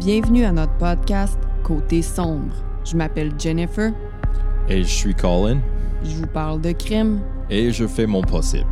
Bienvenue 0.00 0.44
à 0.46 0.52
notre 0.52 0.72
podcast 0.78 1.38
Côté 1.62 2.00
sombre. 2.00 2.54
Je 2.86 2.96
m'appelle 2.96 3.38
Jennifer. 3.38 3.92
Et 4.66 4.82
je 4.82 4.88
suis 4.88 5.14
Colin. 5.14 5.60
Je 6.02 6.16
vous 6.16 6.26
parle 6.26 6.62
de 6.62 6.72
crime. 6.72 7.20
Et 7.50 7.70
je 7.70 7.86
fais 7.86 8.06
mon 8.06 8.22
possible. 8.22 8.70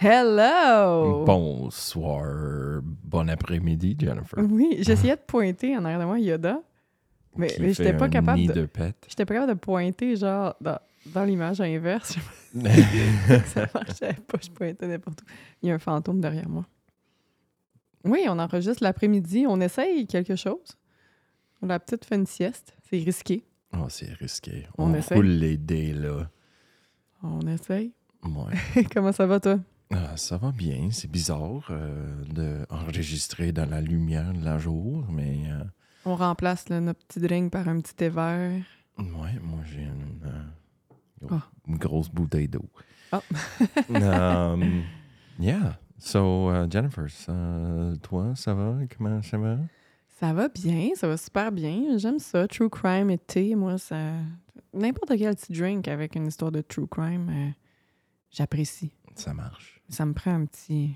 Hello! 0.00 1.26
Bonsoir, 1.26 2.80
bon 3.04 3.28
après-midi, 3.28 3.98
Jennifer. 4.00 4.38
Oui, 4.50 4.78
j'essayais 4.80 5.16
de 5.16 5.20
pointer 5.26 5.76
en 5.76 5.84
arrière 5.84 6.00
de 6.00 6.04
moi 6.06 6.18
Yoda. 6.18 6.62
Mais, 7.36 7.54
mais 7.60 7.74
j'étais 7.74 7.92
pas 7.92 8.08
capable 8.08 8.46
de. 8.46 8.52
de. 8.54 8.68
J'étais 9.06 9.26
pas 9.26 9.34
capable 9.34 9.52
de 9.52 9.58
pointer, 9.58 10.16
genre, 10.16 10.54
dans, 10.58 10.78
dans 11.04 11.24
l'image 11.24 11.60
inverse. 11.60 12.16
Ça 12.52 13.66
marchait 13.74 14.14
pas, 14.26 14.38
je 14.42 14.50
pointais 14.50 14.86
n'importe 14.86 15.22
où. 15.22 15.24
Il 15.62 15.68
y 15.68 15.72
a 15.72 15.74
un 15.74 15.78
fantôme 15.78 16.20
derrière 16.20 16.48
moi. 16.48 16.66
Oui, 18.04 18.20
on 18.28 18.38
enregistre 18.38 18.82
l'après-midi. 18.82 19.44
On 19.48 19.60
essaye 19.60 20.06
quelque 20.06 20.36
chose. 20.36 20.76
On 21.62 21.68
a 21.70 21.78
peut-être 21.78 22.04
fait 22.06 22.14
une 22.16 22.26
sieste. 22.26 22.74
C'est 22.88 22.98
risqué. 22.98 23.44
oh, 23.74 23.86
c'est 23.88 24.12
risqué. 24.14 24.66
On 24.78 24.90
On, 24.90 24.94
essaie. 24.94 25.14
roule 25.14 25.26
les 25.26 25.56
dés, 25.58 25.92
là. 25.92 26.30
On 27.22 27.40
essaye. 27.42 27.92
Ouais. 28.24 28.84
Comment 28.94 29.12
ça 29.12 29.26
va, 29.26 29.38
toi? 29.40 29.60
Ah, 29.92 30.16
ça 30.16 30.36
va 30.38 30.50
bien. 30.52 30.88
C'est 30.92 31.10
bizarre 31.10 31.66
euh, 31.70 32.24
d'enregistrer 32.70 33.52
dans 33.52 33.68
la 33.68 33.80
lumière 33.80 34.32
de 34.32 34.44
la 34.44 34.56
jour, 34.58 35.04
mais 35.10 35.42
euh, 35.50 35.62
On 36.06 36.16
remplace 36.16 36.68
là, 36.68 36.80
notre 36.80 37.04
petit 37.06 37.20
drink 37.20 37.52
par 37.52 37.68
un 37.68 37.80
petit 37.80 37.94
thé 37.94 38.08
vert. 38.08 38.62
ouais, 38.98 39.38
moi 39.42 39.58
j'ai 39.66 39.82
une, 39.82 40.20
euh, 40.24 40.42
Ah. 41.28 41.42
une 41.66 41.76
grosse 41.76 42.08
bouteille 42.08 42.48
d'eau. 42.48 42.68
Ah. 43.12 43.22
Um, 43.90 44.84
yeah. 45.38 45.78
So, 45.98 46.50
uh, 46.50 46.66
Jennifer, 46.70 47.06
toi, 48.02 48.34
ça 48.34 48.54
va? 48.54 48.78
Comment 48.96 49.22
ça 49.22 49.36
va? 49.38 49.58
Ça 50.20 50.34
va 50.34 50.48
bien, 50.48 50.90
ça 50.96 51.08
va 51.08 51.16
super 51.16 51.50
bien. 51.50 51.96
J'aime 51.96 52.18
ça. 52.18 52.46
True 52.46 52.68
crime 52.68 53.10
et 53.10 53.16
thé, 53.18 53.54
moi, 53.54 53.78
ça. 53.78 53.96
N'importe 54.74 55.16
quel 55.16 55.34
petit 55.34 55.52
drink 55.52 55.88
avec 55.88 56.14
une 56.14 56.26
histoire 56.26 56.52
de 56.52 56.60
true 56.60 56.86
crime, 56.86 57.28
euh, 57.30 57.50
j'apprécie. 58.30 58.92
Ça 59.14 59.32
marche. 59.32 59.80
Ça 59.88 60.04
me 60.04 60.12
prend 60.12 60.34
un 60.34 60.44
petit. 60.44 60.94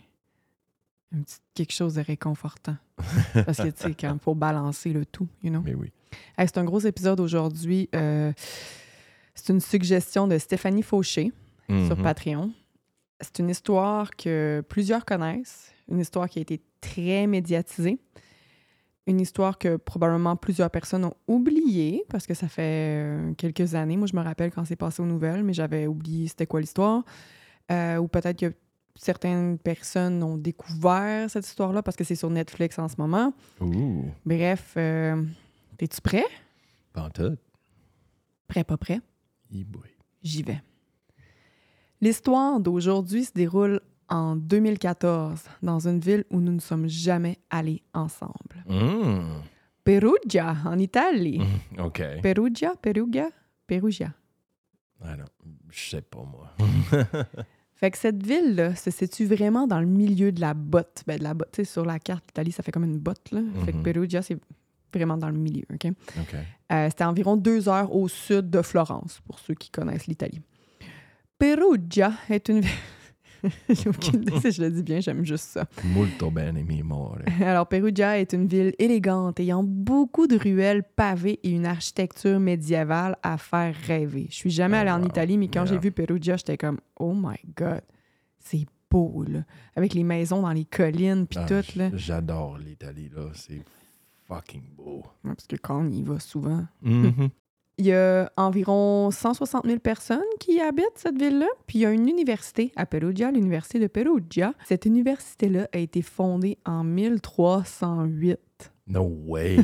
Un 1.11 1.23
petit 1.23 1.39
quelque 1.55 1.73
chose 1.73 1.95
de 1.95 2.03
réconfortant. 2.03 2.77
Parce 3.47 3.59
que, 3.59 3.69
tu 3.69 3.83
sais, 3.83 3.95
quand 3.95 4.21
faut 4.21 4.35
balancer 4.35 4.93
le 4.93 5.07
tout, 5.07 5.29
you 5.43 5.51
know? 5.51 5.63
Mais 5.63 5.75
oui. 5.75 5.91
Hey, 6.37 6.47
c'est 6.47 6.59
un 6.59 6.65
gros 6.65 6.81
épisode 6.81 7.21
aujourd'hui. 7.21 7.89
Euh, 7.95 8.33
c'est 9.35 9.53
une 9.53 9.61
suggestion 9.61 10.27
de 10.29 10.39
Stéphanie 10.39 10.83
Fauché 10.83 11.33
sur 11.69 11.97
Mhm. 11.97 12.03
Patreon. 12.03 12.53
C'est 13.21 13.39
une 13.39 13.49
histoire 13.51 14.11
que 14.17 14.63
plusieurs 14.69 15.05
connaissent, 15.05 15.73
une 15.91 16.01
histoire 16.01 16.29
qui 16.29 16.39
a 16.41 16.43
été 16.43 16.61
très 16.81 17.27
médiatisée, 17.27 17.99
une 19.07 19.21
histoire 19.21 19.59
que 19.59 19.77
probablement 19.77 20.37
plusieurs 20.37 20.71
personnes 20.71 21.05
ont 21.05 21.15
oubliée 21.27 22.05
parce 22.11 22.27
que 22.27 22.35
ça 22.35 22.49
fait 22.49 23.03
euh, 23.03 23.33
quelques 23.35 23.75
années. 23.75 23.97
Moi, 23.97 24.07
je 24.07 24.17
me 24.17 24.23
rappelle 24.23 24.51
quand 24.51 24.65
c'est 24.65 24.77
passé 24.77 25.03
aux 25.03 25.07
nouvelles, 25.07 25.43
mais 25.43 25.53
j'avais 25.53 25.87
oublié 25.87 26.27
c'était 26.29 26.47
quoi 26.47 26.61
l'histoire. 26.61 27.03
Euh, 27.71 27.97
ou 27.99 28.09
peut-être 28.09 28.39
que 28.39 28.53
certaines 28.97 29.59
personnes 29.59 30.23
ont 30.23 30.37
découvert 30.37 31.31
cette 31.31 31.47
histoire-là 31.47 31.83
parce 31.83 31.97
que 31.97 32.05
c'est 32.05 32.15
sur 32.15 32.31
Netflix 32.31 32.79
en 32.79 32.89
ce 32.89 32.97
moment. 32.99 33.33
Bref, 34.27 34.75
euh, 34.77 35.23
es-tu 35.79 36.01
prêt? 36.01 36.25
pas 36.93 37.03
en 37.05 37.11
tout. 37.11 37.37
Prêt, 38.49 38.65
pas 38.65 38.77
prêt? 38.77 39.01
J'y 40.23 40.43
vais. 40.43 40.63
L'histoire 42.01 42.61
d'aujourd'hui 42.61 43.25
se 43.25 43.33
déroule 43.33 43.81
en 44.09 44.37
2014 44.37 45.45
dans 45.63 45.87
une 45.89 46.01
ville 46.01 46.25
où 46.31 46.41
nous 46.41 46.53
ne 46.53 46.61
sommes 46.61 46.89
jamais 46.89 47.39
allés 47.51 47.83
ensemble. 47.95 48.65
Mm. 48.69 49.41
Perugia, 49.85 50.57
en 50.65 50.79
Italie. 50.79 51.41
Mm, 51.41 51.81
OK. 51.85 52.03
Perugia, 52.23 52.73
Perugia, 52.81 53.29
Perugia. 53.67 54.13
Ah 55.03 55.17
non, 55.17 55.25
je 55.71 55.91
sais 55.91 56.01
pas, 56.03 56.23
moi. 56.25 56.51
Fait 57.75 57.91
que 57.91 57.99
cette 57.99 58.25
ville-là 58.25 58.75
se 58.77 58.91
situe 58.91 59.27
vraiment 59.27 59.67
dans 59.67 59.81
le 59.81 59.87
milieu 59.87 60.33
de 60.33 60.41
la 60.41 60.55
botte. 60.55 61.03
Ben, 61.07 61.19
de 61.19 61.25
la 61.25 61.35
botte, 61.35 61.51
tu 61.53 61.65
sais, 61.65 61.71
sur 61.71 61.85
la 61.85 61.99
carte, 61.99 62.25
l'Italie, 62.29 62.53
ça 62.53 62.63
fait 62.63 62.73
comme 62.73 62.85
une 62.85 62.99
botte, 62.99 63.31
là. 63.33 63.41
Fait 63.65 63.73
que 63.73 63.77
Mhm. 63.79 63.83
Perugia, 63.83 64.23
c'est 64.23 64.39
vraiment 64.95 65.17
dans 65.17 65.29
le 65.29 65.37
milieu, 65.39 65.65
OK? 65.73 65.87
OK. 66.19 66.35
Euh, 66.73 66.89
C'était 66.89 67.05
environ 67.05 67.37
deux 67.37 67.69
heures 67.69 67.95
au 67.95 68.09
sud 68.09 68.49
de 68.51 68.63
Florence, 68.63 69.21
pour 69.27 69.39
ceux 69.39 69.55
qui 69.55 69.71
connaissent 69.71 70.07
l'Italie. 70.07 70.41
Perugia 71.39 72.13
est 72.31 72.49
une 72.49 72.61
ville... 72.61 72.71
J'ai 73.69 73.91
aucune 73.91 74.23
idée 74.23 74.41
si 74.41 74.53
je 74.53 74.63
le 74.63 74.71
dis 74.71 74.83
bien, 74.83 75.01
j'aime 75.01 75.23
juste 75.23 75.45
ça. 75.51 75.67
Molto 75.85 76.31
bene, 76.31 76.63
mi 76.67 76.81
amore. 76.81 77.19
Alors, 77.43 77.69
Perugia 77.69 78.19
est 78.19 78.33
une 78.33 78.47
ville 78.47 78.73
élégante, 78.79 79.39
ayant 79.39 79.63
beaucoup 79.63 80.27
de 80.27 80.39
ruelles 80.39 80.83
pavées 80.83 81.41
et 81.43 81.51
une 81.51 81.67
architecture 81.67 82.41
médiévale 82.41 83.17
à 83.23 83.37
faire 83.37 83.75
rêver. 83.87 84.29
Je 84.31 84.35
suis 84.37 84.51
jamais 84.51 84.79
Oh, 84.79 84.81
allée 84.81 84.91
en 84.93 85.03
wow. 85.03 85.09
Italie, 85.09 85.37
mais 85.37 85.49
quand 85.49 85.67
j'ai 85.67 85.77
vu 85.77 85.91
Perugia, 85.93 86.39
j'étais 86.39 86.57
comme 86.57 86.79
«Oh 86.99 87.13
my 87.15 87.37
God! 87.55 87.83
C'est 88.39 88.65
beau, 88.91 89.23
là!» 89.29 89.41
Avec 89.77 89.93
les 89.93 90.05
maisons 90.05 90.41
dans 90.41 90.53
les 90.53 90.65
collines, 90.65 91.27
puis 91.27 91.39
Ah, 91.43 91.47
tout, 91.47 91.79
là. 91.79 91.91
J'adore 91.93 92.57
l'Italie, 92.57 93.11
là. 93.15 93.25
C'est 93.35 93.61
fucking 94.29 94.63
beau. 94.77 95.03
Ouais, 95.25 95.35
Parce 95.35 95.47
que 95.47 95.57
quand 95.57 95.81
on 95.81 95.91
y 95.91 96.03
va 96.03 96.21
souvent... 96.21 96.65
Mhm. 96.83 97.29
Il 97.77 97.87
y 97.87 97.93
a 97.93 98.31
environ 98.37 99.11
160 99.11 99.67
000 99.67 99.81
personnes 99.81 100.23
qui 100.39 100.61
habitent 100.61 100.95
cette 100.95 101.19
ville-là. 101.19 101.49
Puis 101.67 101.79
il 101.79 101.83
y 101.83 101.87
a 101.87 101.91
une 101.91 102.09
université 102.09 102.71
à 102.77 102.87
Perugia, 102.87 103.33
l'université 103.33 103.81
de 103.81 103.89
Perugia. 103.89 104.55
Cette 104.65 104.87
université-là 104.87 105.67
a 105.73 105.79
été 105.79 106.01
fondée 106.01 106.57
en 106.65 106.85
1308. 106.85 108.39
No 108.87 109.03
way. 109.27 109.59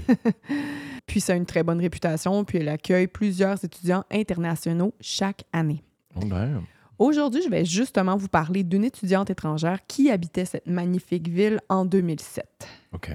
Puis 1.07 1.21
ça 1.21 1.35
a 1.35 1.37
une 1.37 1.47
très 1.47 1.63
bonne 1.63 1.79
réputation, 1.81 2.43
puis 2.45 2.59
elle 2.59 2.69
accueille 2.69 3.07
plusieurs 3.07 3.65
étudiants 3.65 4.03
internationaux 4.11 4.93
chaque 5.01 5.45
année. 5.53 5.85
oh, 6.17 6.25
damn. 6.25 6.65
Aujourd'hui, 6.99 7.43
je 7.43 7.49
vais 7.49 7.65
justement 7.65 8.17
vous 8.17 8.29
parler 8.29 8.65
d'une 8.65 8.83
étudiante 8.85 9.31
étrangère 9.31 9.87
qui 9.87 10.11
habitait 10.11 10.47
cette 10.47 10.67
magnifique 10.67 11.29
ville 11.29 11.61
en 11.69 11.85
2007, 11.85 12.45
OK. 12.93 13.11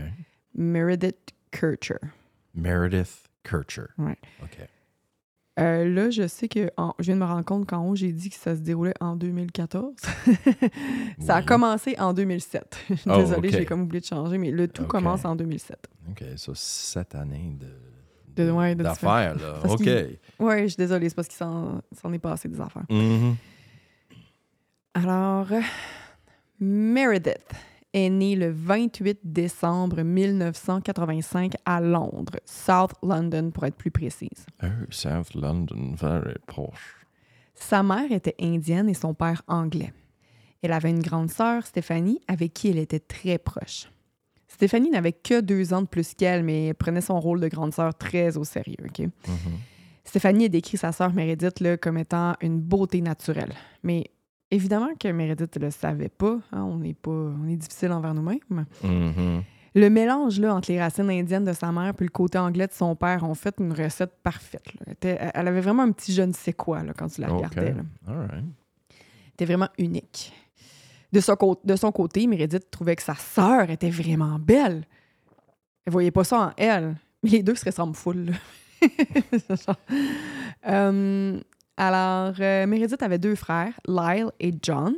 Meredith 0.56 1.35
Kircher. 1.58 2.00
Meredith 2.54 3.24
Kircher. 3.44 3.88
Ouais. 3.98 4.18
OK. 4.44 4.58
Euh, 5.58 5.86
là, 5.88 6.10
je 6.10 6.28
sais 6.28 6.50
que 6.50 6.70
en- 6.76 6.94
je 7.00 7.06
viens 7.06 7.16
de 7.16 7.22
me 7.22 7.26
rendre 7.26 7.46
compte 7.46 7.66
qu'en 7.66 7.88
haut, 7.88 7.96
j'ai 7.96 8.12
dit 8.12 8.30
que 8.30 8.36
ça 8.36 8.56
se 8.56 8.60
déroulait 8.62 8.94
en 9.00 9.16
2014. 9.16 9.94
ça 11.20 11.36
a 11.38 11.40
Oui. 11.40 11.46
commencé 11.46 11.96
en 11.98 12.14
2007. 12.14 12.78
Je 12.90 12.96
suis 12.96 13.10
Oh, 13.10 13.16
Désolée, 13.18 13.50
j'ai 13.52 13.66
comme 13.66 13.84
oublié 13.84 14.02
de 14.02 14.06
changer, 14.06 14.38
mais 14.38 14.52
le 14.52 14.68
tout 14.68 14.84
commence 14.86 15.24
en 15.24 15.34
2007. 15.36 15.88
OK, 16.10 16.24
ça, 16.36 16.52
sept 16.56 17.16
années 17.16 17.56
de... 17.58 17.68
De- 18.44 18.52
ouais, 18.52 18.76
de 18.76 18.84
d'affaires, 18.84 19.36
là. 19.38 19.60
Parce 19.64 19.76
OK. 19.76 19.88
Ouais, 20.40 20.64
je 20.64 20.68
suis 20.68 20.76
désolée, 20.76 21.08
c'est 21.08 21.16
parce 21.16 21.30
qu'il 21.30 21.38
s'en 21.38 21.82
s'en 22.02 22.12
est 22.12 22.20
passé 22.20 22.50
des 22.50 22.60
affaires. 22.60 22.84
Mhm. 22.90 23.36
Alors, 24.94 25.48
euh, 25.54 25.62
Meredith 26.60 27.48
est 27.96 28.10
née 28.10 28.36
le 28.36 28.52
28 28.52 29.20
décembre 29.24 30.04
1985 30.04 31.54
à 31.66 31.80
Londres, 31.80 32.40
South 32.44 32.92
London 33.02 33.52
pour 33.52 33.66
être 33.66 33.76
plus 33.76 33.90
précise. 33.90 34.46
Oh, 34.62 34.68
South 34.90 35.34
London, 35.34 35.96
very 35.96 36.36
posh. 36.46 37.06
Sa 37.56 37.84
mère 37.84 38.12
était 38.12 38.36
indienne 38.40 38.90
et 38.90 38.94
son 38.94 39.14
père 39.14 39.42
anglais. 39.48 39.94
Elle 40.62 40.74
avait 40.74 40.90
une 40.90 41.02
grande 41.02 41.32
sœur, 41.32 41.66
Stéphanie, 41.66 42.20
avec 42.28 42.54
qui 42.54 42.70
elle 42.70 42.80
était 42.80 43.00
très 43.00 43.38
proche. 43.38 43.90
Stéphanie 44.48 44.90
n'avait 44.90 45.14
que 45.14 45.40
deux 45.40 45.74
ans 45.74 45.82
de 45.82 45.88
plus 45.88 46.14
qu'elle, 46.14 46.44
mais 46.44 46.68
elle 46.68 46.76
prenait 46.76 47.02
son 47.02 47.20
rôle 47.20 47.40
de 47.40 47.48
grande 47.48 47.74
sœur 47.74 47.96
très 47.96 48.36
au 48.36 48.44
sérieux. 48.44 48.76
Mhm. 49.00 49.08
Stéphanie 50.04 50.46
a 50.46 50.50
décrit 50.50 50.78
sa 50.78 50.92
sœur 50.92 51.14
Meredith 51.14 51.62
là, 51.62 51.78
comme 51.78 51.98
étant 51.98 52.36
une 52.42 52.60
beauté 52.60 53.02
naturelle. 53.02 53.54
Mais 53.84 54.12
évidemment 54.52 54.90
que 55.00 55.08
Meredith 55.08 55.56
ne 55.58 55.66
le 55.66 55.72
savait 55.72 56.10
pas. 56.10 56.38
hein, 56.52 56.64
on 56.64 56.82
est 56.84 56.94
pas, 56.94 57.12
on 57.12 57.48
est 57.48 57.56
difficile 57.56 57.92
envers 57.92 58.14
nous-mêmes. 58.14 58.66
Mhm. 58.84 59.44
Le 59.78 59.90
mélange 59.90 60.40
là, 60.40 60.56
entre 60.56 60.72
les 60.72 60.80
racines 60.82 61.10
indiennes 61.10 61.44
de 61.44 61.52
sa 61.52 61.70
mère 61.72 61.94
puis 61.94 62.06
le 62.06 62.12
côté 62.12 62.38
anglais 62.38 62.68
de 62.68 62.72
son 62.72 62.96
père 62.96 63.24
ont 63.24 63.36
fait 63.36 63.56
une 63.60 63.74
recette 63.74 64.14
parfaite. 64.24 64.64
Elle, 64.86 64.94
était- 64.94 65.18
elle 65.34 65.48
avait 65.50 65.60
vraiment 65.60 65.84
un 65.84 65.92
petit 65.92 66.14
je 66.14 66.22
ne 66.22 66.32
sais 66.32 66.54
quoi 66.54 66.82
là, 66.84 66.94
quand 66.98 67.08
tu 67.10 67.20
la 67.22 67.28
regardais. 67.28 67.74
là. 67.74 67.82
All 68.08 68.18
right. 68.18 68.32
Elle 68.34 69.34
était 69.34 69.46
vraiment 69.46 69.68
unique. 69.78 70.32
De 71.12 71.20
son, 71.20 71.36
cô- 71.36 71.60
de 71.64 71.76
son 71.76 71.92
côté, 71.92 72.26
Meredith 72.26 72.72
trouvait 72.72 72.96
que 72.96 73.04
sa 73.04 73.16
sœur 73.16 73.70
était 73.70 73.90
vraiment 73.90 74.40
belle. 74.40 74.86
Elle 75.86 75.92
voyait 75.94 76.12
pas 76.12 76.24
ça 76.24 76.40
en 76.40 76.52
elle. 76.58 76.96
Mais 77.24 77.30
les 77.32 77.44
deux 77.44 77.56
se 77.56 77.66
ressemblent 77.66 77.96
full. 77.96 78.32
Genre. 79.50 79.76
Euh, 80.68 81.40
alors, 81.78 82.34
euh, 82.40 82.66
Meredith 82.68 83.02
avait 83.04 83.20
deux 83.20 83.36
frères, 83.36 83.74
Lyle 83.88 84.32
et 84.40 84.54
John. 84.62 84.96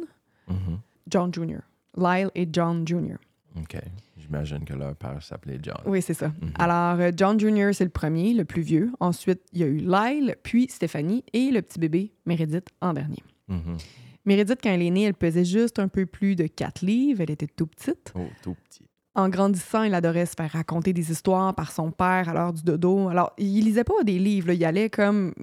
Mhm. 0.47 0.79
John 1.09 1.33
Jr. 1.33 1.59
Lyle 1.97 2.29
et 2.35 2.47
John 2.51 2.87
Jr. 2.87 3.15
OK. 3.59 3.77
J'imagine 4.17 4.65
que 4.65 4.73
leur 4.73 4.95
père 4.95 5.21
s'appelait 5.23 5.59
John. 5.61 5.77
Oui, 5.85 6.01
c'est 6.01 6.13
ça. 6.13 6.27
Mhm. 6.27 6.51
Alors, 6.59 6.99
euh, 6.99 7.11
John 7.15 7.39
Jr., 7.39 7.69
c'est 7.73 7.85
le 7.85 7.89
premier, 7.89 8.33
le 8.33 8.45
plus 8.45 8.61
vieux. 8.61 8.91
Ensuite, 8.99 9.41
il 9.53 9.59
y 9.59 9.63
a 9.63 9.67
eu 9.67 9.77
Lyle, 9.77 10.35
puis 10.43 10.67
Stéphanie 10.69 11.23
et 11.33 11.49
le 11.51 11.61
petit 11.61 11.79
bébé 11.79 12.11
Meredith 12.25 12.69
en 12.81 12.93
dernier. 12.93 13.23
Mhm. 13.47 13.77
Meredith, 14.25 14.59
quand 14.61 14.69
elle 14.69 14.81
est 14.81 14.89
née, 14.89 15.03
elle 15.03 15.13
pesait 15.13 15.45
juste 15.45 15.79
un 15.79 15.87
peu 15.87 16.05
plus 16.05 16.35
de 16.35 16.47
4 16.47 16.81
livres. 16.81 17.21
Elle 17.21 17.31
était 17.31 17.47
tout 17.47 17.67
petite. 17.67 18.11
Oh, 18.15 18.27
tout 18.43 18.55
petit. 18.69 18.83
En 19.15 19.29
grandissant, 19.29 19.83
il 19.83 19.93
adorait 19.95 20.25
se 20.25 20.35
faire 20.37 20.51
raconter 20.51 20.93
des 20.93 21.09
histoires 21.11 21.55
par 21.55 21.71
son 21.71 21.91
père 21.91 22.29
à 22.29 22.33
l'heure 22.33 22.53
du 22.53 22.61
dodo. 22.61 23.07
Alors, 23.07 23.31
il 23.37 23.63
lisait 23.63 23.85
pas 23.85 24.03
des 24.03 24.19
livres, 24.19 24.49
là. 24.49 24.53
il 24.53 24.63
allait 24.65 24.89
comme 24.89 25.33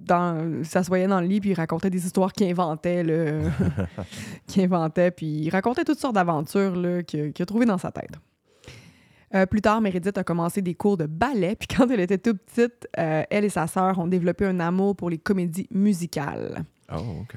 dans, 0.00 0.64
s'assoyait 0.64 1.06
dans 1.06 1.20
le 1.20 1.26
lit 1.26 1.40
puis 1.40 1.50
il 1.50 1.54
racontait 1.54 1.90
des 1.90 2.04
histoires 2.04 2.32
qu'il 2.32 2.48
inventait, 2.48 3.02
là. 3.02 3.42
qu'il 4.46 4.62
inventait, 4.64 5.10
puis 5.10 5.26
il 5.26 5.50
racontait 5.50 5.84
toutes 5.84 5.98
sortes 5.98 6.14
d'aventures 6.14 6.76
là, 6.76 7.02
qu'il, 7.02 7.32
qu'il 7.32 7.42
a 7.42 7.46
trouvées 7.46 7.66
dans 7.66 7.78
sa 7.78 7.90
tête. 7.90 8.18
Euh, 9.34 9.46
plus 9.46 9.60
tard, 9.60 9.80
Meredith 9.80 10.18
a 10.18 10.24
commencé 10.24 10.60
des 10.60 10.74
cours 10.74 10.96
de 10.96 11.06
ballet, 11.06 11.54
puis 11.54 11.68
quand 11.76 11.88
elle 11.90 12.00
était 12.00 12.18
toute 12.18 12.38
petite, 12.38 12.88
euh, 12.98 13.22
elle 13.30 13.44
et 13.44 13.48
sa 13.48 13.66
sœur 13.66 13.98
ont 13.98 14.08
développé 14.08 14.44
un 14.44 14.58
amour 14.60 14.96
pour 14.96 15.10
les 15.10 15.18
comédies 15.18 15.68
musicales. 15.70 16.64
Oh, 16.92 17.20
OK. 17.22 17.36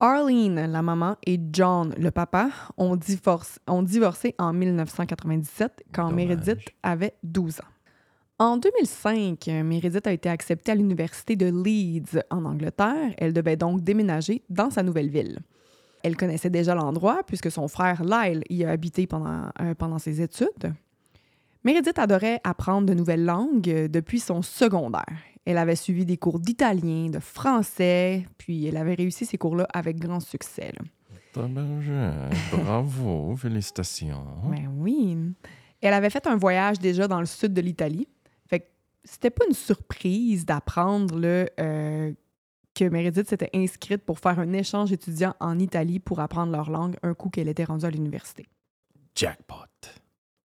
Arlene, 0.00 0.66
la 0.70 0.82
maman, 0.82 1.16
et 1.26 1.40
John, 1.50 1.94
le 1.96 2.10
papa, 2.10 2.50
ont, 2.76 2.96
divorcé, 2.96 3.58
ont 3.66 3.82
divorcé 3.82 4.34
en 4.38 4.52
1997 4.52 5.84
quand 5.92 6.10
Dommage. 6.10 6.26
Meredith 6.26 6.74
avait 6.82 7.14
12 7.22 7.60
ans. 7.60 7.73
En 8.40 8.56
2005, 8.56 9.46
Meredith 9.64 10.06
a 10.08 10.12
été 10.12 10.28
acceptée 10.28 10.72
à 10.72 10.74
l'université 10.74 11.36
de 11.36 11.46
Leeds 11.46 12.20
en 12.30 12.44
Angleterre. 12.44 13.14
Elle 13.16 13.32
devait 13.32 13.56
donc 13.56 13.82
déménager 13.82 14.42
dans 14.50 14.70
sa 14.70 14.82
nouvelle 14.82 15.08
ville. 15.08 15.38
Elle 16.02 16.16
connaissait 16.16 16.50
déjà 16.50 16.74
l'endroit 16.74 17.22
puisque 17.26 17.50
son 17.50 17.68
frère 17.68 18.02
Lyle 18.02 18.42
y 18.50 18.64
a 18.64 18.70
habité 18.70 19.06
pendant, 19.06 19.50
euh, 19.60 19.74
pendant 19.74 19.98
ses 19.98 20.20
études. 20.20 20.74
Meredith 21.62 21.98
adorait 21.98 22.40
apprendre 22.44 22.88
de 22.88 22.94
nouvelles 22.94 23.24
langues 23.24 23.70
euh, 23.70 23.88
depuis 23.88 24.18
son 24.18 24.42
secondaire. 24.42 25.16
Elle 25.46 25.56
avait 25.56 25.76
suivi 25.76 26.04
des 26.04 26.16
cours 26.16 26.40
d'italien, 26.40 27.10
de 27.10 27.20
français, 27.20 28.26
puis 28.36 28.66
elle 28.66 28.76
avait 28.76 28.94
réussi 28.94 29.26
ces 29.26 29.38
cours-là 29.38 29.66
avec 29.72 29.98
grand 29.98 30.20
succès. 30.20 30.72
là. 30.76 30.84
Bravo, 32.52 33.36
félicitations. 33.36 34.24
Ben 34.50 34.70
oui. 34.76 35.16
Elle 35.80 35.94
avait 35.94 36.10
fait 36.10 36.26
un 36.26 36.36
voyage 36.36 36.78
déjà 36.78 37.08
dans 37.08 37.20
le 37.20 37.26
sud 37.26 37.52
de 37.52 37.60
l'Italie. 37.60 38.08
C'était 39.04 39.30
pas 39.30 39.44
une 39.46 39.54
surprise 39.54 40.46
d'apprendre 40.46 41.20
euh, 41.22 42.12
que 42.74 42.84
Meredith 42.84 43.28
s'était 43.28 43.50
inscrite 43.54 44.02
pour 44.04 44.18
faire 44.18 44.38
un 44.38 44.52
échange 44.52 44.92
étudiant 44.92 45.34
en 45.40 45.58
Italie 45.58 46.00
pour 46.00 46.20
apprendre 46.20 46.52
leur 46.52 46.70
langue 46.70 46.96
un 47.02 47.14
coup 47.14 47.28
qu'elle 47.28 47.48
était 47.48 47.64
rendue 47.64 47.84
à 47.84 47.90
l'université. 47.90 48.46
Jackpot. 49.14 49.56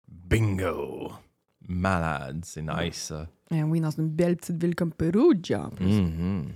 Bingo. 0.08 1.12
Malade, 1.68 2.42
c'est 2.46 2.62
nice 2.62 2.96
ça. 3.08 3.28
Ben 3.50 3.64
oui, 3.64 3.80
dans 3.80 3.92
une 3.92 4.10
belle 4.10 4.38
petite 4.38 4.62
ville 4.62 4.76
comme 4.76 4.92
Perugia. 4.92 5.66
en 5.66 5.70
plus. 5.70 5.86
Mhm. 6.02 6.52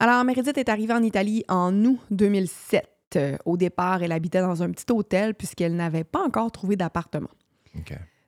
Alors, 0.00 0.24
Meredith 0.24 0.58
est 0.58 0.68
arrivée 0.68 0.92
en 0.92 1.02
Italie 1.02 1.44
en 1.48 1.72
août 1.84 2.00
2007. 2.10 2.88
Euh, 3.16 3.36
au 3.44 3.56
départ, 3.56 4.02
elle 4.02 4.12
habitait 4.12 4.40
dans 4.40 4.62
un 4.62 4.70
petit 4.70 4.90
hôtel 4.90 5.34
puisqu'elle 5.34 5.76
n'avait 5.76 6.04
pas 6.04 6.22
encore 6.24 6.50
trouvé 6.50 6.76
d'appartement. 6.76 7.30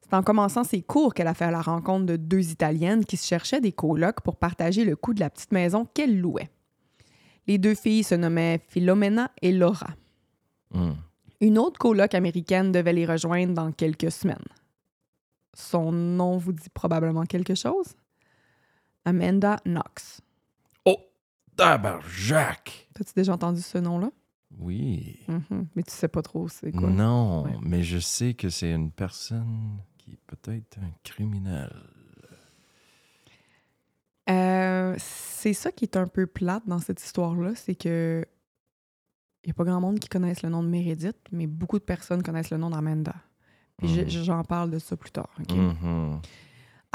C'est 0.09 0.15
en 0.17 0.23
commençant 0.23 0.63
ses 0.65 0.83
cours 0.83 1.15
qu'elle 1.15 1.27
a 1.27 1.35
fait 1.35 1.51
la 1.51 1.61
rencontre 1.63 2.07
de 2.07 2.17
deux 2.17 2.51
Italiennes 2.51 3.05
qui 3.05 3.17
se 3.17 3.27
cherchaient 3.27 3.61
des 3.61 3.73
colocs 3.73 4.21
pour 4.21 4.37
partager 4.37 4.85
le 4.85 4.95
coût 4.97 5.15
de 5.15 5.21
la 5.21 5.31
petite 5.31 5.53
maison 5.53 5.85
qu'elle 5.95 6.21
louait. 6.21 6.51
Les 7.49 7.59
deux 7.59 7.75
filles 7.75 8.05
se 8.05 8.15
nommaient 8.15 8.61
Philomena 8.69 9.31
et 9.43 9.53
Laura. 9.53 9.89
Mm. 10.73 10.93
Une 11.41 11.59
autre 11.59 11.79
coloc 11.79 12.15
américaine 12.15 12.73
devait 12.73 12.93
les 12.93 13.05
rejoindre 13.07 13.53
dans 13.55 13.73
quelques 13.73 14.11
semaines. 14.13 14.39
Son 15.55 15.91
nom 15.93 16.37
vous 16.39 16.53
dit 16.53 16.69
probablement 16.73 17.25
quelque 17.25 17.55
chose? 17.55 17.95
Amanda 19.05 19.57
Knox. 19.65 20.21
Oh, 20.85 20.99
tabarjac. 21.57 22.89
As-tu 23.01 23.13
déjà 23.15 23.35
entendu 23.35 23.61
ce 23.61 23.79
nom-là? 23.79 24.11
Oui. 24.59 25.19
Mhm. 25.29 25.67
Mais 25.75 25.83
tu 25.83 25.93
sais 25.93 26.09
pas 26.09 26.23
trop 26.23 26.49
c'est 26.49 26.73
quoi. 26.73 26.89
Non, 26.89 27.45
Ouais. 27.45 27.59
mais 27.63 27.83
je 27.83 27.99
sais 27.99 28.35
que 28.35 28.49
c'est 28.49 28.73
une 28.73 28.91
personne 28.91 29.79
qui 30.07 30.13
est 30.13 30.21
peut-être 30.29 30.79
un 30.79 30.91
criminel. 31.03 31.73
Euh, 34.29 34.95
c'est 34.99 35.53
ça 35.53 35.71
qui 35.73 35.85
est 35.85 35.97
un 35.97 36.07
peu 36.07 36.27
plate 36.27 36.63
dans 36.67 36.79
cette 36.79 37.03
histoire-là, 37.03 37.55
c'est 37.55 37.75
que 37.75 38.25
il 39.45 39.49
n'y 39.49 39.51
a 39.53 39.55
pas 39.55 39.65
grand 39.65 39.81
monde 39.81 40.01
qui 40.01 40.09
connaisse 40.09 40.43
le 40.43 40.49
nom 40.49 40.63
de 40.65 40.69
Meredith, 40.69 41.19
mais 41.31 41.47
beaucoup 41.47 41.79
de 41.79 41.85
personnes 41.85 42.23
connaissent 42.23 42.51
le 42.51 42.57
nom 42.57 42.71
d'Amanda. 42.71 43.15
Puis 43.79 43.89
Mhm. 43.89 44.09
j'en 44.09 44.43
parle 44.43 44.71
de 44.71 44.79
ça 44.81 44.97
plus 44.97 45.11
tard. 45.13 45.29
ok? 45.41 45.55
Mhm. 45.55 46.21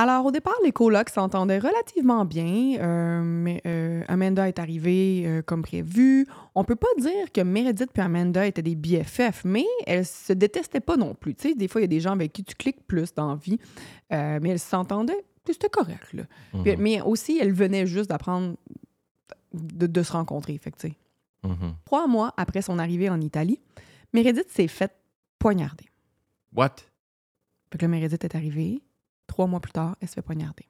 Alors, 0.01 0.25
au 0.25 0.31
départ, 0.31 0.55
les 0.63 0.71
colocs 0.71 1.09
s'entendaient 1.09 1.59
relativement 1.59 2.25
bien, 2.25 2.77
euh, 2.79 3.21
mais 3.23 3.61
euh, 3.67 4.03
Amanda 4.07 4.47
est 4.47 4.57
arrivée 4.57 5.23
euh, 5.27 5.41
comme 5.43 5.61
prévu. 5.61 6.25
On 6.55 6.63
peut 6.63 6.75
pas 6.75 6.87
dire 6.97 7.31
que 7.31 7.41
Meredith 7.41 7.91
et 7.95 8.01
Amanda 8.01 8.47
étaient 8.47 8.63
des 8.63 8.75
BFF, 8.75 9.43
mais 9.45 9.65
elles 9.85 10.05
se 10.05 10.33
détestaient 10.33 10.79
pas 10.79 10.97
non 10.97 11.13
plus. 11.13 11.35
Tu 11.35 11.49
sais, 11.49 11.55
des 11.55 11.67
fois, 11.67 11.81
il 11.81 11.83
y 11.83 11.85
a 11.85 11.87
des 11.87 11.99
gens 11.99 12.13
avec 12.13 12.33
qui 12.33 12.43
tu 12.43 12.55
cliques 12.55 12.85
plus 12.87 13.13
dans 13.13 13.27
la 13.29 13.35
vie, 13.35 13.59
mais 14.09 14.49
elles 14.49 14.59
s'entendaient, 14.59 15.23
c'était 15.45 15.69
correct. 15.69 16.13
Là. 16.13 16.23
Puis- 16.63 16.71
Mhm. 16.75 16.81
mais 16.81 17.01
aussi, 17.01 17.37
elles 17.39 17.53
venaient 17.53 17.85
juste 17.85 18.09
d'apprendre 18.09 18.55
de, 19.53 19.85
de 19.85 20.01
se 20.03 20.13
rencontrer. 20.13 20.57
Fait 20.57 20.71
que, 20.71 20.77
tu 20.77 20.87
sais, 20.89 20.95
Mhm. 21.43 21.75
Trois 21.85 22.07
mois 22.07 22.33
après 22.37 22.61
son 22.61 22.77
arrivée 22.79 23.09
en 23.09 23.19
Italie, 23.19 23.59
Meredith 24.13 24.49
s'est 24.49 24.67
faite 24.67 24.95
poignarder. 25.39 25.85
What? 26.55 26.75
Fait 27.71 27.77
que 27.79 27.85
là, 27.85 27.87
Meredith 27.87 28.23
est 28.23 28.35
arrivée. 28.35 28.81
Trois 29.31 29.47
mois 29.47 29.61
plus 29.61 29.71
tard, 29.71 29.95
elle 30.01 30.09
se 30.09 30.15
fait 30.15 30.21
poignarder. 30.21 30.65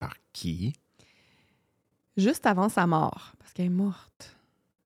Par 0.00 0.14
qui? 0.32 0.72
Juste 2.16 2.44
avant 2.44 2.68
sa 2.68 2.88
mort, 2.88 3.34
parce 3.38 3.52
qu'elle 3.52 3.66
est 3.66 3.68
morte. 3.68 4.36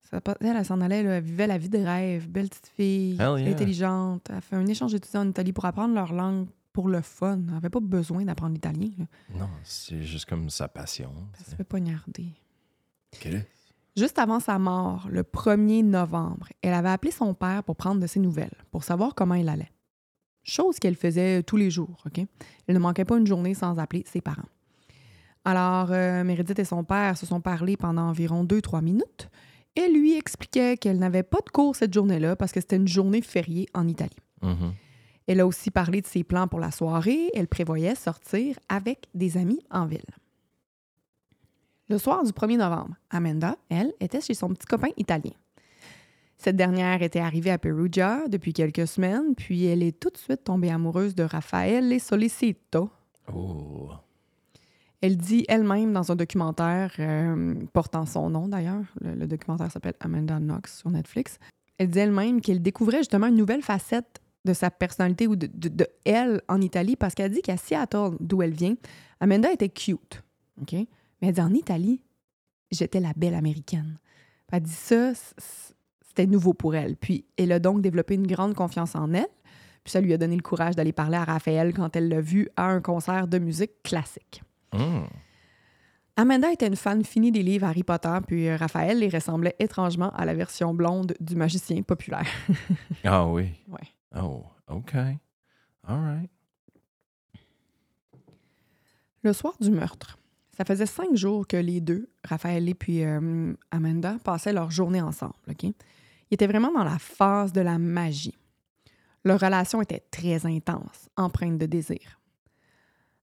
Ça 0.02 0.20
elle, 0.40 0.56
elle 0.58 0.64
s'en 0.66 0.78
allait, 0.82 1.02
là, 1.02 1.12
elle 1.12 1.24
vivait 1.24 1.46
la 1.46 1.56
vie 1.56 1.70
de 1.70 1.78
rêve, 1.78 2.28
belle 2.28 2.50
petite 2.50 2.66
fille, 2.66 3.14
yeah. 3.14 3.32
intelligente. 3.32 4.26
Elle 4.28 4.36
a 4.36 4.40
fait 4.42 4.56
un 4.56 4.66
échange 4.66 4.92
d'étudiants 4.92 5.22
en 5.22 5.30
Italie 5.30 5.54
pour 5.54 5.64
apprendre 5.64 5.94
leur 5.94 6.12
langue 6.12 6.48
pour 6.74 6.90
le 6.90 7.00
fun. 7.00 7.38
Elle 7.38 7.54
n'avait 7.54 7.70
pas 7.70 7.80
besoin 7.80 8.26
d'apprendre 8.26 8.52
l'italien. 8.52 8.90
Non, 9.38 9.48
c'est 9.64 10.02
juste 10.02 10.26
comme 10.26 10.50
sa 10.50 10.68
passion. 10.68 11.14
Elle 11.38 11.46
se 11.46 11.54
fait 11.56 11.64
poignarder. 11.64 12.26
Quel 13.18 13.46
Juste 13.96 14.18
avant 14.18 14.38
sa 14.38 14.58
mort, 14.58 15.08
le 15.10 15.22
1er 15.22 15.82
novembre, 15.82 16.50
elle 16.60 16.74
avait 16.74 16.90
appelé 16.90 17.10
son 17.10 17.32
père 17.32 17.64
pour 17.64 17.76
prendre 17.76 18.02
de 18.02 18.06
ses 18.06 18.20
nouvelles, 18.20 18.52
pour 18.70 18.84
savoir 18.84 19.14
comment 19.14 19.34
il 19.34 19.48
allait. 19.48 19.72
Chose 20.44 20.78
qu'elle 20.78 20.96
faisait 20.96 21.42
tous 21.42 21.56
les 21.56 21.70
jours, 21.70 22.02
OK? 22.06 22.24
Elle 22.66 22.74
ne 22.74 22.80
manquait 22.80 23.04
pas 23.04 23.18
une 23.18 23.26
journée 23.26 23.54
sans 23.54 23.78
appeler 23.78 24.04
ses 24.06 24.20
parents. 24.20 24.48
Alors, 25.44 25.88
euh, 25.90 26.24
Meredith 26.24 26.58
et 26.58 26.64
son 26.64 26.84
père 26.84 27.16
se 27.16 27.26
sont 27.26 27.40
parlé 27.40 27.76
pendant 27.76 28.08
environ 28.08 28.44
2-3 28.44 28.82
minutes. 28.82 29.28
Elle 29.74 29.94
lui 29.94 30.16
expliquait 30.16 30.76
qu'elle 30.76 30.98
n'avait 30.98 31.22
pas 31.22 31.40
de 31.44 31.50
cours 31.50 31.76
cette 31.76 31.92
journée-là 31.92 32.36
parce 32.36 32.52
que 32.52 32.60
c'était 32.60 32.76
une 32.76 32.88
journée 32.88 33.22
fériée 33.22 33.66
en 33.74 33.88
Italie. 33.88 34.16
Mhm. 34.42 34.74
Elle 35.26 35.40
a 35.40 35.46
aussi 35.46 35.70
parlé 35.70 36.00
de 36.00 36.06
ses 36.06 36.24
plans 36.24 36.48
pour 36.48 36.60
la 36.60 36.70
soirée. 36.70 37.30
Elle 37.34 37.48
prévoyait 37.48 37.94
sortir 37.94 38.58
avec 38.68 39.06
des 39.14 39.36
amis 39.36 39.60
en 39.70 39.86
ville. 39.86 40.00
Le 41.88 41.98
soir 41.98 42.24
du 42.24 42.32
1er 42.32 42.56
novembre, 42.58 42.94
Amanda, 43.10 43.56
elle, 43.68 43.92
était 44.00 44.20
chez 44.20 44.34
son 44.34 44.48
petit 44.50 44.66
copain 44.66 44.88
italien. 44.96 45.32
Cette 46.42 46.56
dernière 46.56 47.02
était 47.02 47.20
arrivée 47.20 47.52
à 47.52 47.58
Perugia 47.58 48.26
depuis 48.26 48.52
quelques 48.52 48.88
semaines, 48.88 49.36
puis 49.36 49.64
elle 49.66 49.80
est 49.80 49.96
tout 49.96 50.10
de 50.10 50.16
suite 50.16 50.42
tombée 50.42 50.70
amoureuse 50.70 51.14
de 51.14 51.22
Raffaele 51.22 52.00
Solicito. 52.00 52.90
Oh. 53.32 53.90
Elle 55.00 55.16
dit 55.16 55.44
elle-même 55.46 55.92
dans 55.92 56.10
un 56.10 56.16
documentaire 56.16 56.92
euh, 56.98 57.54
portant 57.72 58.06
son 58.06 58.28
nom 58.28 58.48
d'ailleurs, 58.48 58.82
le, 59.00 59.14
le 59.14 59.26
documentaire 59.28 59.70
s'appelle 59.70 59.94
Amanda 60.00 60.40
Knox 60.40 60.78
sur 60.78 60.90
Netflix. 60.90 61.38
Elle 61.78 61.90
dit 61.90 62.00
elle-même 62.00 62.40
qu'elle 62.40 62.60
découvrait 62.60 62.98
justement 62.98 63.28
une 63.28 63.36
nouvelle 63.36 63.62
facette 63.62 64.20
de 64.44 64.52
sa 64.52 64.72
personnalité 64.72 65.28
ou 65.28 65.36
de, 65.36 65.46
de- 65.46 65.68
de 65.68 65.86
elle 66.04 66.42
en 66.48 66.60
Italie 66.60 66.96
parce 66.96 67.14
qu'elle 67.14 67.30
dit 67.30 67.42
qu'à 67.42 67.56
Seattle, 67.56 68.16
d'où 68.18 68.42
elle 68.42 68.52
vient, 68.52 68.74
Amanda 69.20 69.52
était 69.52 69.68
cute. 69.68 70.24
OK? 70.60 70.72
Mais 70.72 70.88
elle 71.28 71.34
dit 71.34 71.40
en 71.40 71.54
Italie, 71.54 72.02
j'étais 72.72 72.98
la 72.98 73.12
belle 73.16 73.34
américaine. 73.34 73.96
Elle 74.50 74.62
dit 74.62 74.72
ça, 74.72 75.12
c'était 76.14 76.26
nouveau 76.26 76.52
pour 76.52 76.74
elle. 76.74 76.96
Puis 76.96 77.24
elle 77.38 77.52
a 77.52 77.58
donc 77.58 77.80
développé 77.80 78.14
une 78.14 78.26
grande 78.26 78.54
confiance 78.54 78.94
en 78.94 79.14
elle. 79.14 79.28
Puis 79.82 79.92
ça 79.92 80.00
lui 80.02 80.12
a 80.12 80.18
donné 80.18 80.36
le 80.36 80.42
courage 80.42 80.76
d'aller 80.76 80.92
parler 80.92 81.16
à 81.16 81.24
Raphaël 81.24 81.72
quand 81.72 81.96
elle 81.96 82.08
l'a 82.10 82.20
vu 82.20 82.50
à 82.54 82.66
un 82.66 82.82
concert 82.82 83.26
de 83.26 83.38
musique 83.38 83.82
classique. 83.82 84.42
Mm. 84.74 85.04
Amanda 86.16 86.52
était 86.52 86.66
une 86.66 86.76
fan 86.76 87.02
finie 87.02 87.32
des 87.32 87.42
livres 87.42 87.66
Harry 87.66 87.82
Potter, 87.82 88.18
puis 88.26 88.46
euh, 88.46 88.56
Raphaël 88.56 88.98
les 88.98 89.08
ressemblait 89.08 89.56
étrangement 89.58 90.10
à 90.10 90.26
la 90.26 90.34
version 90.34 90.74
blonde 90.74 91.14
du 91.18 91.34
magicien 91.34 91.80
populaire. 91.82 92.26
Ah 93.04 93.26
oui. 93.26 93.48
Ouais. 93.66 94.20
Oh, 94.22 94.44
OK. 94.68 94.94
All 94.94 95.98
right. 95.98 96.30
Le 99.22 99.32
soir 99.32 99.54
du 99.60 99.70
meurtre, 99.70 100.18
ça 100.54 100.66
faisait 100.66 100.86
cinq 100.86 101.16
jours 101.16 101.46
que 101.46 101.56
les 101.56 101.80
deux, 101.80 102.10
Raphaël 102.22 102.68
et 102.68 102.74
puis 102.74 103.02
euh, 103.02 103.54
Amanda, 103.70 104.18
passaient 104.22 104.52
leur 104.52 104.70
journée 104.70 105.00
ensemble. 105.00 105.32
ok? 105.48 105.72
Ils 106.32 106.36
étaient 106.36 106.46
vraiment 106.46 106.72
dans 106.72 106.82
la 106.82 106.98
phase 106.98 107.52
de 107.52 107.60
la 107.60 107.76
magie. 107.76 108.34
Leur 109.22 109.38
relation 109.38 109.82
était 109.82 110.00
très 110.10 110.46
intense, 110.46 111.10
empreinte 111.14 111.58
de 111.58 111.66
désir. 111.66 112.18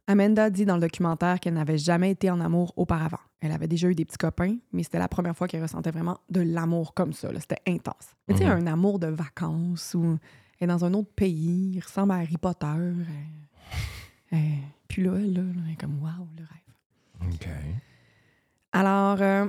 Amanda 0.06 0.51
dit 0.51 0.63
dans 0.63 0.75
le 0.75 0.82
documentaire 0.82 1.39
qu'elle 1.39 1.56
n'avait 1.56 1.80
jamais 1.80 2.12
été 2.12 2.30
en 2.30 2.39
amour 2.39 2.72
auparavant. 2.78 3.18
Elle 3.42 3.51
avait 3.51 3.68
déjà 3.68 3.88
eu 3.89 3.96
des 3.96 4.06
petits 4.06 4.20
copains, 4.20 4.58
mais 4.72 4.84
c'était 4.84 5.00
la 5.00 5.08
première 5.08 5.36
fois 5.36 5.48
qu'elle 5.48 5.63
ressentait 5.63 5.89
vraiment 5.89 6.20
de 6.30 6.42
l'amour 6.42 6.94
comme 6.94 7.12
ça. 7.13 7.30
C'était 7.39 7.58
intense. 7.68 8.13
Mais 8.28 8.36
tu 8.36 8.42
sais, 8.42 8.46
Mhm. 8.46 8.68
un 8.68 8.68
amour 8.68 9.00
de 9.00 9.08
vacances 9.08 9.96
ou 9.96 10.20
elle 10.60 10.66
est 10.66 10.68
dans 10.68 10.86
un 10.86 10.94
autre 10.94 11.12
pays, 11.16 11.72
il 11.74 11.80
ressemble 11.80 12.12
à 12.12 12.18
Harry 12.18 12.38
Potter. 12.38 12.68
euh, 12.68 14.38
puis 14.88 15.01
là, 15.01 15.13
là, 15.13 15.42
là, 15.42 15.62
elle 15.66 15.74
est 15.74 15.75
comme 15.82 15.98
wow, 16.00 16.28
le 16.38 16.44
rêve. 16.44 17.34
OK. 17.34 17.48
Alors, 18.72 19.18
euh, 19.20 19.48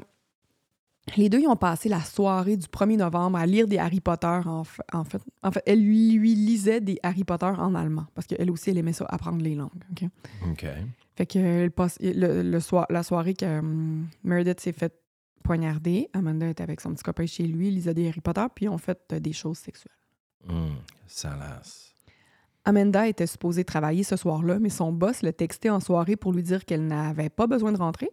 les 1.16 1.28
deux, 1.28 1.40
ils 1.40 1.46
ont 1.48 1.56
passé 1.56 1.88
la 1.88 2.00
soirée 2.00 2.56
du 2.56 2.66
1er 2.66 2.96
novembre 2.96 3.38
à 3.38 3.46
lire 3.46 3.66
des 3.66 3.78
Harry 3.78 4.00
Potter. 4.00 4.40
En, 4.46 4.64
fa- 4.64 4.84
en 4.92 5.04
fait, 5.04 5.20
en 5.42 5.50
fait, 5.50 5.62
elle 5.66 5.82
lui, 5.82 6.12
lui 6.12 6.34
lisait 6.34 6.80
des 6.80 6.98
Harry 7.02 7.24
Potter 7.24 7.46
en 7.46 7.74
allemand 7.74 8.06
parce 8.14 8.26
qu'elle 8.26 8.50
aussi, 8.50 8.70
elle 8.70 8.78
aimait 8.78 8.92
ça, 8.92 9.06
apprendre 9.08 9.42
les 9.42 9.54
langues. 9.54 9.70
OK? 9.90 10.04
Fait 11.16 11.26
que 11.26 11.68
le, 12.00 12.42
le 12.42 12.60
soir, 12.60 12.86
la 12.90 13.02
soirée 13.02 13.34
que 13.34 13.58
hum, 13.58 14.06
Meredith 14.24 14.60
s'est 14.60 14.72
fait 14.72 14.94
poignarder, 15.42 16.08
Amanda 16.12 16.48
était 16.48 16.62
avec 16.62 16.80
son 16.80 16.92
petit 16.94 17.02
copain 17.02 17.26
chez 17.26 17.44
lui, 17.44 17.68
ils 17.68 17.74
lisaient 17.74 17.94
des 17.94 18.08
Harry 18.08 18.20
Potter, 18.20 18.44
puis 18.54 18.66
ils 18.66 18.68
ont 18.68 18.78
fait 18.78 18.98
euh, 19.12 19.20
des 19.20 19.32
choses 19.32 19.58
sexuelles. 19.58 19.92
Mm, 20.46 20.76
salace. 21.06 21.94
Amanda 22.64 23.08
était 23.08 23.26
supposée 23.26 23.64
travailler 23.64 24.02
ce 24.02 24.16
soir-là, 24.16 24.58
mais 24.58 24.68
son 24.68 24.92
boss 24.92 25.22
l'a 25.22 25.32
texté 25.32 25.70
en 25.70 25.80
soirée 25.80 26.16
pour 26.16 26.32
lui 26.32 26.42
dire 26.42 26.64
qu'elle 26.64 26.86
n'avait 26.86 27.30
pas 27.30 27.46
besoin 27.46 27.72
de 27.72 27.78
rentrer. 27.78 28.10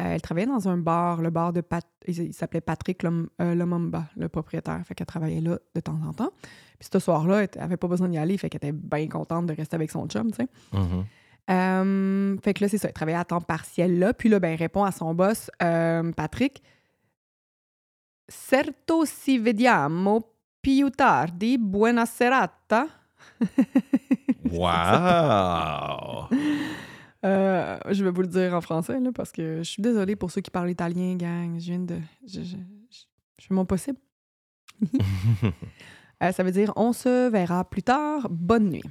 Euh, 0.00 0.14
elle 0.14 0.20
travaillait 0.20 0.48
dans 0.48 0.68
un 0.68 0.76
bar, 0.76 1.20
le 1.22 1.30
bar 1.30 1.52
de 1.52 1.60
Pat... 1.60 1.84
Il 2.08 2.34
s'appelait 2.34 2.60
Patrick 2.60 3.02
Lom- 3.04 3.28
euh, 3.40 3.54
le 4.16 4.28
propriétaire. 4.28 4.82
Fait 4.84 4.94
qu'elle 4.94 5.06
travaillait 5.06 5.40
là 5.40 5.58
de 5.74 5.80
temps 5.80 5.98
en 6.06 6.12
temps. 6.12 6.30
Puis 6.78 6.88
ce 6.92 6.98
soir-là, 6.98 7.44
elle 7.44 7.48
avait 7.60 7.76
pas 7.76 7.86
besoin 7.86 8.08
d'y 8.08 8.18
aller, 8.18 8.36
fait 8.36 8.50
qu'elle 8.50 8.58
était 8.58 8.72
bien 8.72 9.06
contente 9.08 9.46
de 9.46 9.54
rester 9.54 9.76
avec 9.76 9.90
son 9.92 10.06
chum, 10.08 10.32
tu 10.32 10.36
sais. 10.38 10.48
Mhm. 10.72 11.04
Euh, 11.50 12.36
fait 12.42 12.54
que 12.54 12.64
là, 12.64 12.68
c'est 12.68 12.78
ça, 12.78 12.88
elle 12.88 12.94
travaillait 12.94 13.18
à 13.18 13.24
temps 13.24 13.40
partiel 13.40 13.98
là. 13.98 14.12
Puis 14.14 14.28
là, 14.28 14.40
ben, 14.40 14.48
elle 14.52 14.58
répond 14.58 14.82
à 14.82 14.90
son 14.90 15.14
boss, 15.14 15.50
euh, 15.62 16.10
Patrick. 16.12 16.62
Certo 18.28 19.04
si 19.04 19.38
vediamo 19.38 20.32
più 20.62 20.90
tardi, 20.90 21.58
buona 21.58 22.06
serata. 22.06 22.86
Wow! 24.50 26.28
Euh, 27.24 27.78
je 27.90 28.04
vais 28.04 28.10
vous 28.10 28.20
le 28.22 28.28
dire 28.28 28.54
en 28.54 28.60
français, 28.60 29.00
là, 29.00 29.10
parce 29.12 29.32
que 29.32 29.58
je 29.58 29.62
suis 29.62 29.82
désolée 29.82 30.14
pour 30.16 30.30
ceux 30.30 30.40
qui 30.42 30.50
parlent 30.50 30.70
italien, 30.70 31.16
gang. 31.16 31.58
Je 31.58 31.64
viens 31.72 31.78
de. 31.80 31.98
Je, 32.26 32.40
je- 32.42 32.56
je- 32.90 33.04
je 33.38 33.46
fais 33.46 33.54
mon 33.54 33.64
possible. 33.64 33.98
Euh, 36.22 36.30
ça 36.30 36.44
veut 36.44 36.52
dire 36.52 36.72
on 36.76 36.92
se 36.92 37.28
verra 37.28 37.64
plus 37.68 37.82
tard. 37.82 38.28
Bonne 38.30 38.70
nuit. 38.70 38.84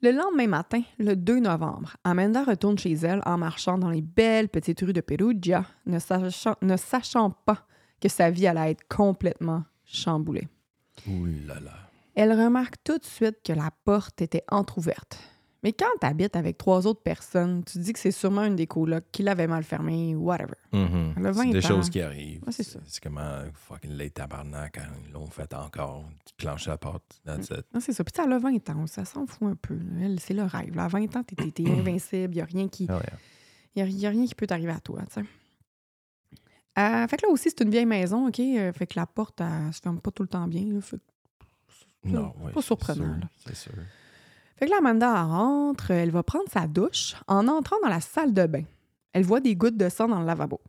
Le 0.00 0.12
lendemain 0.12 0.46
matin, 0.46 0.80
le 0.98 1.14
2 1.16 1.40
novembre, 1.40 1.96
Amanda 2.04 2.44
retourne 2.44 2.78
chez 2.78 2.92
elle 2.92 3.20
en 3.26 3.36
marchant 3.36 3.78
dans 3.78 3.90
les 3.90 4.00
belles 4.00 4.48
petites 4.48 4.80
rues 4.80 4.92
de 4.92 5.00
Perugia, 5.00 5.64
ne 5.86 5.98
sachant, 5.98 6.54
ne 6.62 6.76
sachant 6.76 7.30
pas 7.30 7.66
que 8.00 8.08
sa 8.08 8.30
vie 8.30 8.46
allait 8.46 8.70
être 8.70 8.86
complètement 8.88 9.64
chamboulée. 9.84 10.46
Ouh 11.08 11.26
là 11.46 11.58
là. 11.60 11.72
Elle 12.14 12.32
remarque 12.32 12.76
tout 12.84 12.96
de 12.98 13.04
suite 13.04 13.38
que 13.44 13.52
la 13.52 13.70
porte 13.84 14.22
était 14.22 14.44
entr'ouverte. 14.48 15.18
Mais 15.62 15.72
quand 15.72 15.86
tu 16.00 16.06
habites 16.06 16.34
avec 16.34 16.58
trois 16.58 16.86
autres 16.88 17.02
personnes, 17.02 17.62
tu 17.64 17.78
dis 17.78 17.92
que 17.92 17.98
c'est 18.00 18.10
sûrement 18.10 18.42
une 18.44 18.56
des 18.56 18.66
colocs 18.66 19.04
qui 19.12 19.22
l'avait 19.22 19.46
mal 19.46 19.62
fermée 19.62 20.14
ou 20.16 20.24
whatever. 20.24 20.54
Mhm. 20.72 21.14
Elle 21.16 21.26
a 21.26 21.32
C'est 21.32 21.38
20 21.38 21.50
des 21.52 21.58
ans. 21.64 21.68
choses 21.68 21.88
qui 21.90 22.00
arrivent. 22.00 22.42
Ouais, 22.44 22.52
c'est 22.52 22.64
ça. 22.64 22.80
C'est 22.84 23.00
comme 23.02 23.18
un 23.18 23.44
fucking 23.54 23.92
late 23.92 24.14
tabarnak 24.14 24.74
quand 24.74 24.82
ils 25.06 25.12
l'ont 25.12 25.26
fait 25.26 25.54
encore. 25.54 26.04
Tu 26.24 26.34
clenches 26.36 26.66
la 26.66 26.78
porte. 26.78 27.20
That's 27.24 27.50
it. 27.50 27.64
Ah, 27.72 27.78
c'est 27.80 27.92
ça. 27.92 28.02
Puis 28.02 28.12
elle 28.24 28.32
a 28.32 28.38
20 28.38 28.70
ans, 28.70 28.86
ça 28.88 29.04
s'en 29.04 29.24
fout 29.26 29.48
un 29.48 29.54
peu. 29.54 29.78
Elle, 30.00 30.18
c'est 30.18 30.34
le 30.34 30.42
rêve. 30.42 30.74
là. 30.74 30.84
À 30.84 30.88
20 30.88 31.14
ans, 31.16 31.22
t'es, 31.22 31.36
invincible. 31.70 32.32
Il 32.34 32.36
n'y 32.36 32.40
a 32.40 32.44
rien 32.44 32.68
qui... 32.68 32.86
Oh, 32.90 32.94
yeah. 32.94 33.02
Il 33.74 33.78
y 33.78 33.82
a, 33.82 33.86
y 33.88 34.06
a 34.06 34.10
rien 34.10 34.26
qui 34.26 34.34
peut 34.34 34.46
t'arriver 34.46 34.72
à 34.72 34.80
toi, 34.80 35.00
tu 35.06 35.20
sais. 35.22 35.26
Euh, 36.78 37.06
fait 37.06 37.16
que 37.18 37.26
là 37.26 37.32
aussi, 37.32 37.50
c'est 37.50 37.62
une 37.62 37.70
vieille 37.70 37.86
maison, 37.86 38.26
OK? 38.28 38.40
Euh, 38.40 38.72
fait 38.72 38.86
que 38.86 38.94
la 38.98 39.06
porte, 39.06 39.40
elle 39.40 39.72
se 39.72 39.80
ferme 39.80 40.00
pas 40.00 40.10
tout 40.10 40.22
le 40.22 40.28
temps 40.28 40.46
bien. 40.48 40.64
Là, 40.66 40.80
fait, 40.80 40.96
que- 40.98 42.08
Non, 42.08 42.30
pas 42.30 42.36
oui, 42.44 42.52
c'est 42.56 42.62
surprenant. 42.62 43.16
C'est 43.46 43.54
sûr. 43.56 43.72
Fait 44.56 44.66
que 44.66 44.70
là, 44.70 44.78
Amanda 44.78 45.08
elle 45.10 45.26
rentre, 45.30 45.90
elle 45.90 46.10
va 46.10 46.22
prendre 46.22 46.48
sa 46.50 46.66
douche. 46.66 47.14
En 47.26 47.48
entrant 47.48 47.76
dans 47.82 47.88
la 47.88 48.00
salle 48.00 48.32
de 48.32 48.46
bain, 48.46 48.62
elle 49.12 49.24
voit 49.24 49.40
des 49.40 49.56
gouttes 49.56 49.76
de 49.76 49.88
sang 49.88 50.08
dans 50.08 50.20
le 50.20 50.26
lavabo. 50.26 50.60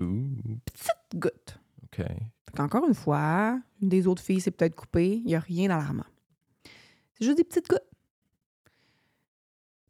Ouh, 0.00 0.28
Petites 0.64 1.20
gouttes. 1.20 1.58
OK. 1.84 1.96
Fait 2.06 2.56
qu'encore 2.56 2.86
une 2.86 2.94
fois, 2.94 3.60
une 3.82 3.88
des 3.88 4.06
autres 4.06 4.22
filles 4.22 4.40
s'est 4.40 4.50
peut-être 4.52 4.76
coupée. 4.76 5.16
Il 5.16 5.24
n'y 5.26 5.34
a 5.34 5.40
rien 5.40 5.68
d'alarmant. 5.68 6.04
C'est 7.14 7.24
juste 7.24 7.36
des 7.38 7.44
petites 7.44 7.68
gouttes. 7.68 7.82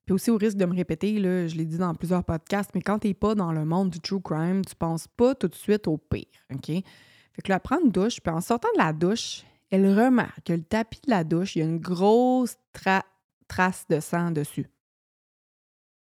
Puis 0.06 0.14
aussi, 0.14 0.30
au 0.30 0.36
risque 0.36 0.56
de 0.56 0.64
me 0.66 0.74
répéter, 0.74 1.18
là, 1.20 1.46
je 1.46 1.54
l'ai 1.54 1.64
dit 1.64 1.78
dans 1.78 1.94
plusieurs 1.94 2.24
podcasts, 2.24 2.70
mais 2.74 2.82
quand 2.82 2.98
t'es 2.98 3.14
pas 3.14 3.34
dans 3.34 3.52
le 3.52 3.64
monde 3.64 3.90
du 3.90 4.00
true 4.00 4.20
crime, 4.20 4.64
tu 4.64 4.74
penses 4.74 5.06
pas 5.06 5.34
tout 5.34 5.46
de 5.48 5.54
suite 5.54 5.86
au 5.86 5.98
pire, 5.98 6.24
OK? 6.52 6.66
Fait 6.66 7.42
que 7.44 7.48
là, 7.48 7.56
elle 7.56 7.60
prend 7.60 7.78
une 7.80 7.90
douche, 7.92 8.20
puis 8.20 8.32
en 8.34 8.40
sortant 8.40 8.68
de 8.74 8.78
la 8.82 8.92
douche, 8.92 9.44
elle 9.70 9.86
remarque 9.96 10.42
que 10.46 10.52
le 10.52 10.62
tapis 10.62 11.00
de 11.06 11.10
la 11.10 11.22
douche, 11.22 11.54
il 11.54 11.60
y 11.60 11.62
a 11.62 11.66
une 11.66 11.78
grosse 11.78 12.56
tra- 12.74 13.04
trace 13.50 13.84
de 13.88 14.00
sang 14.00 14.30
dessus. 14.30 14.70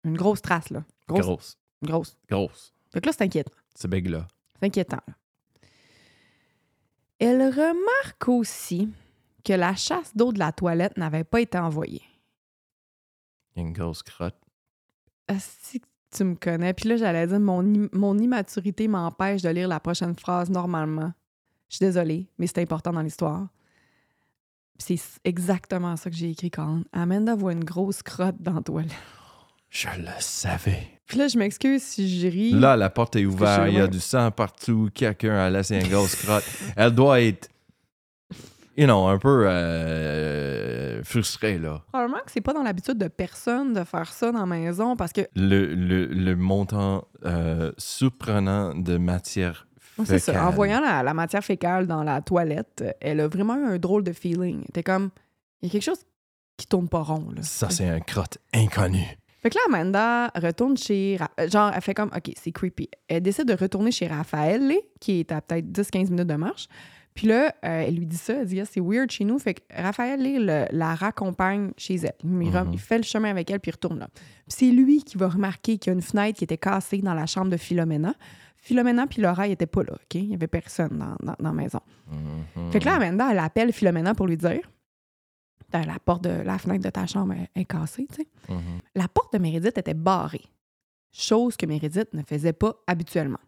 Une 0.04 0.16
grosse 0.16 0.40
trace, 0.42 0.70
là. 0.70 0.84
Grosse. 1.06 1.24
Grosse. 1.26 1.56
grosse. 1.82 2.18
Grosse. 2.28 2.74
Fait 2.92 3.00
que 3.00 3.06
là, 3.06 3.12
c'est 3.12 3.24
inquiétant. 3.24 3.52
C'est 3.74 3.88
big 3.88 4.08
là. 4.08 4.26
C'est 4.58 4.66
inquiétant. 4.66 5.00
là. 5.06 5.14
Elle 7.18 7.42
remarque 7.42 8.28
aussi 8.28 8.88
que 9.44 9.52
la 9.52 9.74
chasse 9.74 10.16
d'eau 10.16 10.32
de 10.32 10.38
la 10.38 10.52
toilette 10.52 10.96
n'avait 10.96 11.24
pas 11.24 11.40
été 11.40 11.58
envoyée. 11.58 12.02
Il 13.54 13.62
y 13.62 13.64
a 13.64 13.68
une 13.68 13.72
grosse 13.72 14.02
crotte. 14.02 14.36
Si 15.38 15.80
tu 16.10 16.24
me 16.24 16.34
connais, 16.34 16.72
puis 16.74 16.88
là, 16.88 16.96
j'allais 16.96 17.26
dire 17.26 17.40
mon, 17.40 17.88
mon 17.92 18.18
immaturité 18.18 18.86
m'empêche 18.88 19.42
de 19.42 19.48
lire 19.48 19.68
la 19.68 19.80
prochaine 19.80 20.14
phrase 20.16 20.50
normalement. 20.50 21.12
Je 21.68 21.76
suis 21.76 21.84
désolée, 21.86 22.28
mais 22.38 22.46
c'est 22.46 22.60
important 22.60 22.92
dans 22.92 23.02
l'histoire. 23.02 23.48
C'est 24.78 24.98
exactement 25.24 25.96
ça 25.96 26.10
que 26.10 26.16
j'ai 26.16 26.30
écrit 26.30 26.50
quand 26.50 26.82
Amanda 26.92 27.34
voit 27.34 27.52
une 27.52 27.64
grosse 27.64 28.02
crotte 28.02 28.36
dans 28.40 28.54
la 28.54 28.62
toilette. 28.62 28.92
Je 29.70 29.88
le 29.98 30.08
savais. 30.20 30.88
Puis 31.06 31.18
là, 31.18 31.28
je 31.28 31.38
m'excuse 31.38 31.82
si 31.82 32.20
je 32.20 32.26
ris. 32.28 32.52
Là, 32.52 32.76
la 32.76 32.88
porte 32.90 33.16
est 33.16 33.26
ouverte, 33.26 33.62
je- 33.66 33.68
il 33.70 33.74
y 33.76 33.80
a 33.80 33.86
du 33.86 34.00
sang 34.00 34.30
partout, 34.30 34.88
quelqu'un 34.94 35.36
a 35.36 35.50
laissé 35.50 35.76
une 35.80 35.88
grosse 35.88 36.14
crotte. 36.16 36.44
Elle 36.76 36.92
doit 36.92 37.20
être, 37.20 37.48
you 38.76 38.84
know, 38.86 39.06
un 39.06 39.18
peu 39.18 39.46
euh, 39.48 41.02
frustrée, 41.04 41.58
là. 41.58 41.82
Probablement 41.92 42.20
que 42.24 42.32
c'est 42.32 42.40
pas 42.40 42.52
dans 42.52 42.62
l'habitude 42.62 42.98
de 42.98 43.08
personne 43.08 43.72
de 43.72 43.84
faire 43.84 44.12
ça 44.12 44.32
dans 44.32 44.40
la 44.40 44.46
maison 44.46 44.96
parce 44.96 45.12
que 45.12 45.22
Le, 45.34 45.74
le, 45.74 46.06
le 46.06 46.36
montant 46.36 47.06
euh, 47.24 47.72
surprenant 47.78 48.74
de 48.74 48.96
matière 48.98 49.66
C'est 50.04 50.18
ça. 50.18 50.32
En 50.32 50.34
fécale. 50.36 50.54
voyant 50.54 50.80
la, 50.80 51.02
la 51.02 51.14
matière 51.14 51.44
fécale 51.44 51.86
dans 51.86 52.02
la 52.02 52.20
toilette, 52.20 52.82
euh, 52.82 52.92
elle 53.00 53.20
a 53.20 53.28
vraiment 53.28 53.56
eu 53.56 53.64
un 53.64 53.78
drôle 53.78 54.04
de 54.04 54.12
feeling. 54.12 54.64
T'es 54.72 54.82
comme, 54.82 55.10
il 55.62 55.66
y 55.66 55.70
a 55.70 55.72
quelque 55.72 55.82
chose 55.84 56.04
qui 56.56 56.66
tourne 56.66 56.88
pas 56.88 57.02
rond. 57.02 57.28
Là. 57.34 57.42
Ça, 57.42 57.70
c'est 57.70 57.88
un 57.88 58.00
crotte 58.00 58.38
inconnu. 58.54 59.04
Fait 59.42 59.50
que 59.50 59.54
là, 59.56 59.60
Amanda 59.68 60.28
retourne 60.34 60.76
chez. 60.76 61.18
Euh, 61.38 61.48
Genre, 61.48 61.70
elle 61.74 61.80
fait 61.82 61.94
comme, 61.94 62.10
OK, 62.16 62.32
c'est 62.36 62.50
creepy. 62.52 62.88
Elle 63.08 63.22
décide 63.22 63.46
de 63.46 63.54
retourner 63.54 63.90
chez 63.92 64.06
Raphaël, 64.06 64.72
qui 65.00 65.20
est 65.20 65.32
à 65.32 65.40
peut-être 65.40 65.66
10-15 65.70 66.10
minutes 66.10 66.26
de 66.26 66.34
marche. 66.34 66.66
Puis 67.14 67.28
là, 67.28 67.54
euh, 67.64 67.84
elle 67.86 67.94
lui 67.96 68.04
dit 68.06 68.16
ça. 68.16 68.34
Elle 68.34 68.46
dit, 68.46 68.60
Ah, 68.60 68.64
c'est 68.64 68.80
weird 68.80 69.10
chez 69.10 69.24
nous. 69.24 69.38
Fait 69.38 69.54
que 69.54 69.60
Raphaël 69.74 70.20
le- 70.22 70.66
la 70.70 70.94
raccompagne 70.94 71.70
chez 71.78 71.94
elle. 71.94 72.12
Il, 72.24 72.28
Mhm. 72.30 72.70
il 72.72 72.78
fait 72.78 72.98
le 72.98 73.04
chemin 73.04 73.30
avec 73.30 73.50
elle, 73.50 73.60
puis 73.60 73.70
il 73.70 73.74
retourne 73.74 73.98
là. 74.00 74.08
Puis 74.14 74.24
c'est 74.48 74.70
lui 74.70 75.02
qui 75.02 75.16
va 75.16 75.28
remarquer 75.28 75.78
qu'il 75.78 75.90
y 75.90 75.94
a 75.94 75.94
une 75.94 76.02
fenêtre 76.02 76.36
qui 76.38 76.44
était 76.44 76.58
cassée 76.58 76.98
dans 76.98 77.14
la 77.14 77.24
chambre 77.26 77.50
de 77.50 77.56
Philomena. 77.56 78.14
Philomena 78.66 79.06
puis 79.06 79.22
Laura, 79.22 79.46
ils 79.46 79.50
n'étaient 79.50 79.66
pas 79.66 79.84
là, 79.84 79.92
OK? 79.94 80.14
Il 80.14 80.28
n'y 80.28 80.34
avait 80.34 80.48
personne 80.48 80.98
dans, 80.98 81.14
dans- 81.24 81.36
dans 81.38 81.50
la 81.50 81.52
maison. 81.52 81.80
Mhm. 82.10 82.72
Fait 82.72 82.80
que 82.80 82.84
là, 82.84 82.94
Amanda, 82.96 83.28
elle 83.30 83.38
appelle 83.38 83.72
Philomena 83.72 84.12
pour 84.14 84.26
lui 84.26 84.36
dire 84.36 84.60
la 85.72 85.98
porte 85.98 86.24
de 86.24 86.30
la 86.30 86.58
fenêtre 86.58 86.82
de 86.84 86.90
ta 86.90 87.06
chambre 87.06 87.34
est, 87.34 87.50
est 87.60 87.64
cassée, 87.64 88.06
tu 88.10 88.16
sais. 88.22 88.28
Mhm. 88.48 88.80
La 88.94 89.08
porte 89.08 89.32
de 89.34 89.38
Meredith 89.38 89.76
était 89.78 89.94
barrée, 89.94 90.44
chose 91.12 91.56
que 91.56 91.66
Meredith 91.66 92.12
ne 92.14 92.22
faisait 92.22 92.52
pas 92.54 92.74
habituellement. 92.86 93.38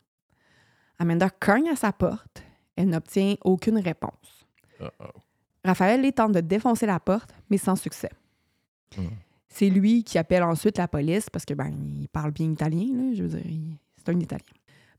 Amanda 0.99 1.31
cogne 1.31 1.69
à 1.71 1.77
sa 1.77 1.93
porte, 1.93 2.43
elle 2.77 2.91
n'obtient 2.91 3.35
aucune 3.43 3.79
réponse. 3.79 4.47
Raphaël 5.65 6.01
les 6.03 6.13
tente 6.13 6.33
de 6.33 6.41
défoncer 6.41 6.87
la 6.87 7.01
porte, 7.01 7.35
mais 7.51 7.59
sans 7.59 7.77
succès. 7.77 8.11
Mm. 8.97 9.07
C'est 9.49 9.71
lui 9.71 10.05
qui 10.05 10.19
appelle 10.19 10.43
ensuite 10.45 10.79
la 10.79 10.87
police 10.87 11.29
parce 11.31 11.45
que 11.45 11.55
ben 11.55 11.69
il 12.01 12.09
parle 12.09 12.31
bien 12.31 12.51
italien, 12.51 12.87
là, 12.95 13.15
je 13.15 13.23
veux 13.25 13.41
dire, 13.41 13.77
c'est 13.97 14.09
un 14.11 14.21
Italien. 14.21 14.45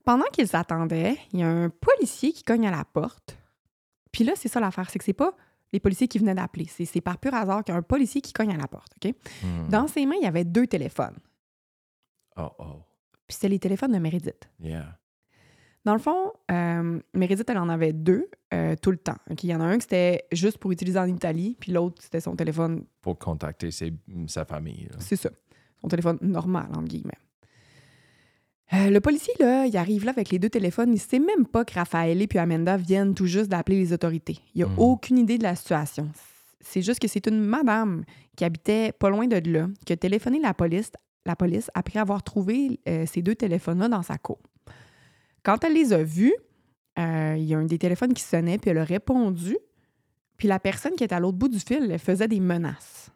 Pendant 0.04 0.24
qu'ils 0.32 0.48
s'attendaient, 0.48 1.16
il 1.32 1.40
y 1.40 1.42
a 1.42 1.48
un 1.48 1.68
policier 1.68 2.32
qui 2.32 2.42
cogne 2.42 2.66
à 2.66 2.70
la 2.70 2.84
porte. 2.84 3.36
Puis 4.12 4.24
là, 4.24 4.32
c'est 4.36 4.48
ça 4.48 4.58
l'affaire, 4.60 4.90
c'est 4.90 4.98
que 4.98 5.04
c'est 5.04 5.12
pas 5.12 5.34
les 5.72 5.78
policiers 5.78 6.08
qui 6.08 6.18
venaient 6.18 6.34
d'appeler, 6.34 6.66
c'est 6.66 7.00
par 7.00 7.18
pur 7.18 7.32
hasard 7.32 7.62
qu'il 7.62 7.72
y 7.72 7.76
a 7.76 7.78
un 7.78 7.82
policier 7.82 8.20
qui 8.20 8.32
cogne 8.32 8.52
à 8.52 8.56
la 8.56 8.66
porte, 8.66 8.92
OK? 8.96 9.14
Mhm. 9.44 9.68
Dans 9.68 9.86
ses 9.86 10.04
mains, 10.04 10.16
il 10.20 10.24
y 10.24 10.26
avait 10.26 10.44
deux 10.44 10.66
téléphones. 10.66 11.16
Oh, 12.36 12.50
oh. 12.58 12.82
Puis 13.28 13.34
c'était 13.36 13.48
les 13.50 13.60
téléphones 13.60 13.92
de 13.92 13.98
Meredith. 13.98 14.50
Yeah. 14.58 14.98
Dans 15.84 15.92
le 15.92 16.00
fond, 16.00 16.32
euh, 16.50 17.00
Meredith, 17.14 17.48
elle 17.48 17.58
en 17.58 17.68
avait 17.68 17.92
deux 17.92 18.28
euh, 18.52 18.74
tout 18.82 18.90
le 18.90 18.96
temps. 18.98 19.16
Il 19.30 19.48
y 19.48 19.54
en 19.54 19.60
a 19.60 19.64
un 19.64 19.76
qui 19.76 19.82
c'était 19.82 20.24
juste 20.32 20.58
pour 20.58 20.72
utiliser 20.72 20.98
en 20.98 21.06
Italie, 21.06 21.56
puis 21.60 21.70
l'autre, 21.72 22.02
c'était 22.02 22.20
son 22.20 22.34
téléphone 22.34 22.84
Pour 23.00 23.18
contacter 23.18 23.70
ses- 23.70 23.94
sa 24.26 24.44
famille. 24.44 24.88
C'est 24.98 25.16
ça. 25.16 25.30
son 25.80 25.86
téléphone 25.88 26.18
normal, 26.20 26.66
entre 26.72 26.88
guillemets. 26.88 27.16
Euh, 28.72 28.88
le 28.90 29.00
policier, 29.00 29.34
là, 29.40 29.66
il 29.66 29.76
arrive 29.76 30.04
là 30.04 30.12
avec 30.12 30.30
les 30.30 30.38
deux 30.38 30.48
téléphones. 30.48 30.92
Il 30.92 31.00
sait 31.00 31.18
même 31.18 31.44
pas 31.46 31.64
que 31.64 31.74
Raphaël 31.74 32.22
et 32.22 32.26
puis 32.28 32.38
Amanda 32.38 32.76
viennent 32.76 33.14
tout 33.14 33.26
juste 33.26 33.48
d'appeler 33.48 33.78
les 33.78 33.92
autorités. 33.92 34.38
Il 34.54 34.62
a 34.62 34.66
Mhm. 34.68 34.78
aucune 34.78 35.18
idée 35.18 35.38
de 35.38 35.42
la 35.42 35.56
situation. 35.56 36.08
C'est 36.60 36.82
juste 36.82 37.00
que 37.00 37.08
c'est 37.08 37.26
une 37.26 37.40
madame 37.40 38.04
qui 38.36 38.44
habitait 38.44 38.92
pas 38.92 39.10
loin 39.10 39.26
de 39.26 39.50
là, 39.50 39.66
qui 39.84 39.92
a 39.92 39.96
téléphoné 39.96 40.38
la 40.40 40.54
police, 40.54 40.92
la 41.26 41.34
police 41.34 41.68
après 41.74 41.98
avoir 41.98 42.22
trouvé 42.22 42.78
euh, 42.88 43.06
ces 43.06 43.22
deux 43.22 43.34
téléphones-là 43.34 43.88
dans 43.88 44.02
sa 44.02 44.18
cour. 44.18 44.38
Quand 45.42 45.64
elle 45.64 45.74
les 45.74 45.92
a 45.92 46.02
vus, 46.04 46.34
euh, 46.98 47.34
il 47.38 47.44
y 47.44 47.54
a 47.54 47.58
un 47.58 47.64
des 47.64 47.78
téléphones 47.78 48.12
qui 48.12 48.22
sonnait, 48.22 48.58
puis 48.58 48.70
elle 48.70 48.78
a 48.78 48.84
répondu. 48.84 49.56
Puis 50.36 50.46
la 50.48 50.60
personne 50.60 50.92
qui 50.94 51.02
était 51.04 51.14
à 51.14 51.20
l'autre 51.20 51.38
bout 51.38 51.48
du 51.48 51.58
fil, 51.58 51.90
elle 51.90 51.98
faisait 51.98 52.28
des 52.28 52.40
menaces. 52.40 53.10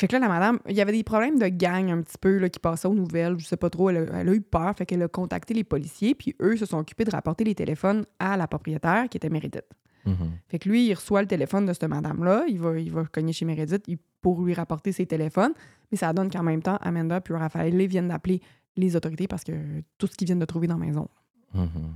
Fait 0.00 0.08
que 0.08 0.14
là, 0.14 0.18
la 0.20 0.28
madame, 0.28 0.58
il 0.66 0.74
y 0.74 0.80
avait 0.80 0.92
des 0.92 1.04
problèmes 1.04 1.38
de 1.38 1.48
gang 1.48 1.90
un 1.90 2.00
petit 2.00 2.16
peu 2.18 2.38
là, 2.38 2.48
qui 2.48 2.58
passaient 2.58 2.88
aux 2.88 2.94
nouvelles, 2.94 3.38
je 3.38 3.44
sais 3.44 3.58
pas 3.58 3.68
trop. 3.68 3.90
Elle 3.90 3.98
a, 3.98 4.20
elle 4.20 4.30
a 4.30 4.32
eu 4.32 4.40
peur, 4.40 4.74
fait 4.74 4.86
qu'elle 4.86 5.02
a 5.02 5.08
contacté 5.08 5.52
les 5.52 5.62
policiers, 5.62 6.14
puis 6.14 6.34
eux 6.40 6.56
se 6.56 6.64
sont 6.64 6.78
occupés 6.78 7.04
de 7.04 7.10
rapporter 7.10 7.44
les 7.44 7.54
téléphones 7.54 8.06
à 8.18 8.38
la 8.38 8.48
propriétaire 8.48 9.10
qui 9.10 9.18
était 9.18 9.28
Meredith. 9.28 9.66
Mhm. 10.06 10.38
Fait 10.48 10.58
que 10.58 10.70
lui, 10.70 10.86
il 10.86 10.94
reçoit 10.94 11.20
le 11.20 11.28
téléphone 11.28 11.66
de 11.66 11.74
cette 11.74 11.84
madame-là, 11.84 12.46
il 12.48 12.58
va, 12.58 12.78
il 12.78 12.90
va 12.90 13.04
cogner 13.04 13.34
chez 13.34 13.44
Meredith 13.44 13.84
pour 14.22 14.42
lui 14.42 14.54
rapporter 14.54 14.90
ses 14.92 15.04
téléphones, 15.04 15.52
mais 15.92 15.98
ça 15.98 16.14
donne 16.14 16.30
qu'en 16.30 16.44
même 16.44 16.62
temps, 16.62 16.78
Amanda 16.80 17.20
puis 17.20 17.34
Raphaël 17.34 17.76
viennent 17.86 18.08
d'appeler 18.08 18.40
les 18.78 18.96
autorités 18.96 19.28
parce 19.28 19.44
que 19.44 19.52
tout 19.98 20.06
ce 20.06 20.16
qu'ils 20.16 20.24
viennent 20.24 20.38
de 20.38 20.46
trouver 20.46 20.66
dans 20.66 20.78
la 20.78 20.86
maison. 20.86 21.08
Mhm. 21.52 21.94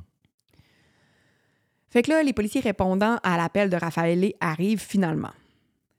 Fait 1.89 2.03
que 2.03 2.11
là, 2.11 2.23
les 2.23 2.35
policiers 2.35 2.61
répondant 2.61 3.17
à 3.23 3.39
l'appel 3.39 3.71
de 3.71 3.77
Raphaël 3.77 4.21
Lee 4.21 4.35
arrivent 4.41 4.83
finalement. 4.83 5.31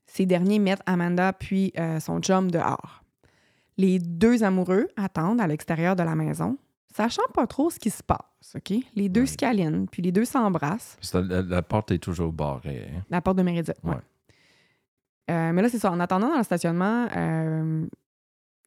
Ces 0.06 0.26
derniers 0.26 0.58
mettent 0.58 0.82
Amanda 0.86 1.32
puis 1.32 1.72
euh, 1.78 2.00
son 2.00 2.20
chum 2.20 2.50
dehors. 2.50 3.02
Les 3.76 3.98
deux 3.98 4.42
amoureux 4.44 4.88
attendent 4.96 5.40
à 5.40 5.46
l'extérieur 5.46 5.96
de 5.96 6.02
la 6.02 6.14
maison, 6.14 6.56
sachant 6.94 7.22
pas 7.34 7.46
trop 7.46 7.68
ce 7.70 7.78
qui 7.78 7.90
se 7.90 8.02
passe, 8.02 8.54
OK? 8.54 8.72
Les 8.94 9.08
deux 9.08 9.22
Ouais. 9.22 9.26
se 9.26 9.36
câlinent, 9.36 9.86
puis 9.88 10.00
les 10.02 10.12
deux 10.12 10.24
s'embrassent. 10.24 10.96
La, 11.12 11.42
la 11.42 11.62
porte 11.62 11.90
est 11.90 11.98
toujours 11.98 12.32
barrée. 12.32 12.88
hein? 12.96 13.02
La 13.10 13.20
porte 13.20 13.36
de 13.36 13.42
Meredith, 13.42 13.74
ouais. 13.84 13.90
Ouais. 13.90 14.00
Euh, 15.30 15.52
mais 15.52 15.60
là, 15.60 15.68
c'est 15.68 15.78
ça. 15.80 15.90
En 15.90 15.98
attendant 16.00 16.28
dans 16.30 16.38
le 16.38 16.44
stationnement, 16.44 17.08
euh, 17.16 17.84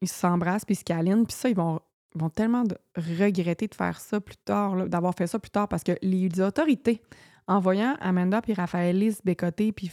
ils 0.02 0.10
s'embrassent 0.10 0.66
puis 0.66 0.74
ils 0.76 0.80
se 0.80 0.84
câlinent. 0.84 1.26
Puis 1.26 1.34
ça, 1.36 1.48
ils 1.50 1.56
vont, 1.56 1.80
ils 2.14 2.22
vont 2.22 2.30
tellement 2.30 2.64
de- 2.64 2.78
regretter 2.98 3.68
de 3.68 3.76
faire 3.76 4.00
ça 4.00 4.20
plus 4.20 4.36
tard, 4.38 4.88
d'avoir 4.88 5.16
fait 5.16 5.26
ça 5.28 5.40
plus 5.40 5.52
tard, 5.52 5.68
parce 5.70 5.84
que 5.84 5.94
les 6.02 6.40
autorités, 6.42 7.02
en 7.48 7.60
voyant 7.62 7.96
Amanda 8.02 8.42
puis 8.42 8.54
Raphaël 8.54 9.00
se 9.14 9.22
bécoter 9.24 9.72
puis 9.72 9.90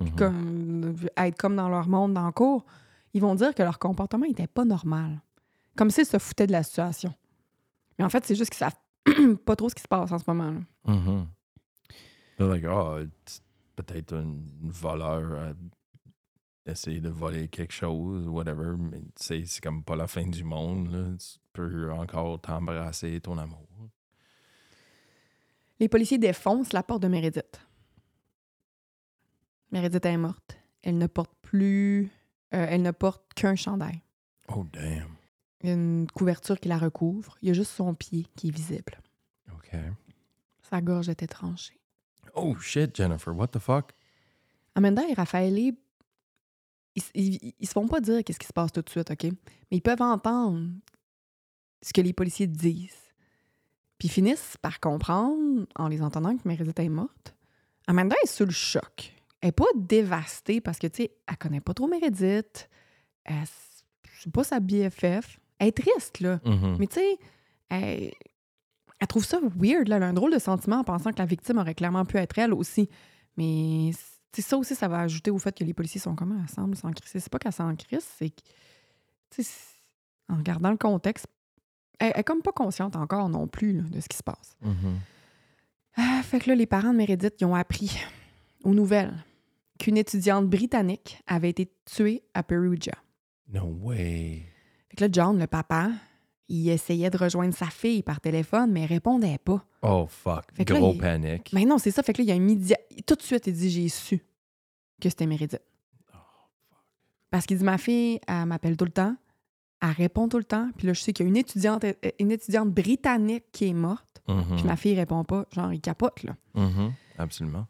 Mhm. 0.00 0.16
comme, 0.16 0.96
être 1.16 1.36
comme 1.38 1.56
dans 1.56 1.68
leur 1.68 1.88
monde 1.88 2.14
dans 2.14 2.26
le 2.26 2.32
cours, 2.32 2.64
ils 3.12 3.20
vont 3.20 3.34
dire 3.34 3.54
que 3.54 3.62
leur 3.62 3.78
comportement 3.78 4.26
n'était 4.26 4.46
pas 4.48 4.64
normal. 4.64 5.20
Comme 5.76 5.90
s'ils 5.90 6.06
se 6.06 6.18
foutaient 6.18 6.46
de 6.46 6.52
la 6.52 6.62
situation. 6.62 7.14
Mais 7.98 8.04
en 8.04 8.08
fait, 8.08 8.24
c'est 8.24 8.34
juste 8.34 8.50
qu'ils 8.50 8.58
savent 8.58 8.76
pas 9.44 9.54
trop 9.56 9.68
ce 9.68 9.74
qui 9.74 9.82
se 9.82 9.88
passe 9.88 10.10
en 10.10 10.18
ce 10.18 10.24
moment. 10.26 10.50
là. 10.52 10.92
Mhm. 10.94 11.26
They're 12.36 12.48
like, 12.48 12.64
ah, 12.64 12.96
peut-être 13.76 14.14
un 14.14 14.34
voleur 14.62 15.32
a 15.50 15.52
essayé 16.70 17.00
de 17.00 17.08
voler 17.10 17.46
quelque 17.48 17.72
chose, 17.72 18.26
whatever, 18.26 18.74
mais 18.78 18.98
tu 19.00 19.06
sais, 19.16 19.44
c'est 19.46 19.62
comme 19.62 19.84
pas 19.84 19.94
la 19.94 20.06
fin 20.08 20.26
du 20.26 20.42
monde. 20.42 20.90
Là. 20.90 21.16
Tu 21.18 21.38
peux 21.52 21.92
encore 21.92 22.40
t'embrasser 22.40 23.20
ton 23.20 23.38
amour. 23.38 23.60
Les 25.78 25.88
policiers 25.88 26.18
défoncent 26.18 26.72
la 26.72 26.82
porte 26.82 27.02
de 27.02 27.08
Meredith. 27.08 27.60
Meredith 29.74 30.06
est 30.06 30.16
morte. 30.16 30.56
Elle 30.82 30.98
ne 30.98 31.06
porte 31.08 31.32
plus. 31.42 32.04
euh, 32.54 32.66
elle 32.70 32.82
ne 32.82 32.92
porte 32.92 33.34
qu'un 33.34 33.56
chandail. 33.56 34.00
Oh, 34.48 34.64
damn. 34.72 35.08
Une 35.62 36.06
couverture 36.14 36.60
qui 36.60 36.68
la 36.68 36.78
recouvre. 36.78 37.36
Il 37.42 37.48
y 37.48 37.50
a 37.50 37.54
juste 37.54 37.72
son 37.72 37.92
pied 37.94 38.26
qui 38.36 38.48
est 38.48 38.50
visible. 38.52 39.00
OK. 39.52 39.70
Sa 40.62 40.80
gorge 40.80 41.08
était 41.08 41.26
tranchée. 41.26 41.80
Oh, 42.34 42.54
shit, 42.56 42.94
Jennifer, 42.96 43.34
what 43.34 43.48
the 43.48 43.58
fuck? 43.58 43.92
Amanda 44.76 45.02
et 45.08 45.14
Raphaël, 45.14 45.58
ils, 45.58 45.76
ils, 47.14 47.54
ils 47.58 47.66
se 47.66 47.72
font 47.72 47.88
pas 47.88 48.00
dire 48.00 48.22
qu'est-ce 48.24 48.38
qui 48.38 48.46
se 48.46 48.52
passe 48.52 48.72
tout 48.72 48.82
de 48.82 48.88
suite, 48.90 49.10
OK? 49.10 49.24
Mais 49.24 49.78
ils 49.78 49.82
peuvent 49.82 50.02
entendre 50.02 50.68
ce 51.82 51.92
que 51.92 52.00
les 52.00 52.12
policiers 52.12 52.46
disent. 52.46 52.92
Puis 53.98 54.08
ils 54.08 54.12
finissent 54.12 54.56
par 54.62 54.78
comprendre, 54.80 55.66
en 55.76 55.88
les 55.88 56.02
entendant, 56.02 56.36
que 56.36 56.46
Meredith 56.46 56.78
est 56.78 56.88
morte. 56.88 57.34
Amanda 57.86 58.14
est 58.22 58.26
sous 58.28 58.44
le 58.44 58.50
choc. 58.52 59.13
Elle 59.44 59.48
n'est 59.48 59.52
pas 59.52 59.66
dévastée 59.74 60.62
parce 60.62 60.78
que, 60.78 60.86
tu 60.86 61.02
sais, 61.02 61.10
elle 61.28 61.36
connaît 61.36 61.60
pas 61.60 61.74
trop 61.74 61.86
Meredith. 61.86 62.70
Elle, 63.24 63.44
c'est 64.18 64.32
pas 64.32 64.42
sa 64.42 64.58
BFF. 64.58 65.38
Elle 65.58 65.68
est 65.68 65.76
triste, 65.76 66.20
là. 66.20 66.40
Mhm. 66.46 66.76
Mais 66.78 66.86
tu 66.86 66.94
sais, 66.94 67.18
elle, 67.68 68.10
elle 69.00 69.06
trouve 69.06 69.26
ça 69.26 69.38
weird, 69.54 69.86
là. 69.88 69.96
Elle 69.96 70.02
a 70.02 70.06
un 70.08 70.12
drôle 70.14 70.32
de 70.32 70.38
sentiment 70.38 70.76
en 70.78 70.84
pensant 70.84 71.10
que 71.12 71.18
la 71.18 71.26
victime 71.26 71.58
aurait 71.58 71.74
clairement 71.74 72.06
pu 72.06 72.16
être 72.16 72.38
elle 72.38 72.54
aussi. 72.54 72.88
Mais 73.36 73.90
ça 74.34 74.56
aussi, 74.56 74.74
ça 74.74 74.88
va 74.88 75.00
ajouter 75.00 75.30
au 75.30 75.38
fait 75.38 75.54
que 75.54 75.62
les 75.62 75.74
policiers 75.74 76.00
sont 76.00 76.14
comment? 76.14 76.40
Elle 76.42 76.48
semble 76.48 76.74
s'en 76.74 76.90
crisser. 76.92 77.20
C'est 77.20 77.30
pas 77.30 77.38
qu'elle 77.38 77.52
s'en 77.52 77.76
crisse, 77.76 78.10
c'est 78.16 78.30
que, 78.30 78.40
tu 79.28 79.42
sais, 79.42 79.42
c'est- 79.42 80.32
en 80.32 80.36
regardant 80.38 80.70
le 80.70 80.78
contexte, 80.78 81.26
elle, 81.98 82.12
elle 82.14 82.20
est 82.20 82.24
comme 82.24 82.40
pas 82.40 82.52
consciente 82.52 82.96
encore 82.96 83.28
non 83.28 83.46
plus 83.46 83.74
là, 83.74 83.82
de 83.82 84.00
ce 84.00 84.08
qui 84.08 84.16
se 84.16 84.22
passe. 84.22 84.56
Mhm. 84.62 84.98
Ah, 85.98 86.22
fait 86.24 86.40
que 86.40 86.48
là, 86.48 86.54
les 86.56 86.64
parents 86.66 86.92
de 86.92 86.96
Meredith, 86.96 87.34
ils 87.40 87.44
ont 87.44 87.54
appris 87.54 87.94
aux 88.64 88.72
nouvelles 88.72 89.12
qu'une 89.78 89.96
étudiante 89.96 90.48
britannique 90.48 91.20
avait 91.26 91.50
été 91.50 91.70
tuée 91.84 92.22
à 92.34 92.42
Perugia. 92.42 92.94
No 93.52 93.64
way. 93.82 94.42
Fait 94.88 94.96
que 94.96 95.04
là, 95.04 95.08
John, 95.12 95.38
le 95.38 95.46
papa, 95.46 95.90
il 96.48 96.68
essayait 96.68 97.10
de 97.10 97.16
rejoindre 97.16 97.54
sa 97.54 97.66
fille 97.66 98.02
par 98.02 98.20
téléphone, 98.20 98.70
mais 98.70 98.82
elle 98.82 98.88
répondait 98.88 99.38
pas. 99.38 99.64
Oh, 99.82 100.06
fuck. 100.08 100.44
Fait 100.54 100.64
que 100.64 100.72
là, 100.74 100.80
Gros 100.80 100.92
il- 100.94 100.98
panique. 101.00 101.50
Mais 101.52 101.64
non, 101.64 101.78
c'est 101.78 101.90
ça. 101.90 102.02
Fait 102.02 102.12
que 102.12 102.18
là, 102.18 102.24
il 102.24 102.28
y 102.28 102.32
a 102.32 102.36
immédiat... 102.36 102.78
Tout 103.06 103.14
de 103.16 103.22
suite, 103.22 103.46
il 103.46 103.52
dit 103.54 103.70
J'ai 103.70 103.88
su 103.88 104.24
que 105.00 105.08
c'était 105.08 105.26
Meredith. 105.26 105.60
Parce 107.30 107.46
qu'il 107.46 107.58
dit 107.58 107.64
Ma 107.64 107.78
fille, 107.78 108.20
elle 108.28 108.46
m'appelle 108.46 108.76
tout 108.76 108.84
le 108.84 108.90
temps, 108.92 109.16
elle 109.82 109.90
répond 109.90 110.28
tout 110.28 110.38
le 110.38 110.44
temps. 110.44 110.70
Puis 110.76 110.86
là, 110.86 110.92
je 110.92 111.00
sais 111.00 111.12
qu'il 111.12 111.24
y 111.26 111.28
a 111.28 111.30
une 111.30 111.36
étudiante, 111.36 111.84
euh, 111.84 111.92
une 112.20 112.30
étudiante 112.30 112.70
britannique 112.70 113.44
qui 113.52 113.66
est 113.68 113.72
morte, 113.74 114.22
puis 114.26 114.64
ma 114.64 114.76
fille 114.76 114.94
répond 114.94 115.24
pas. 115.24 115.46
Genre, 115.52 115.72
il 115.72 115.80
capote, 115.80 116.22
là. 116.22 116.36
Mhm. 116.54 116.92
Absolument. 117.18 117.66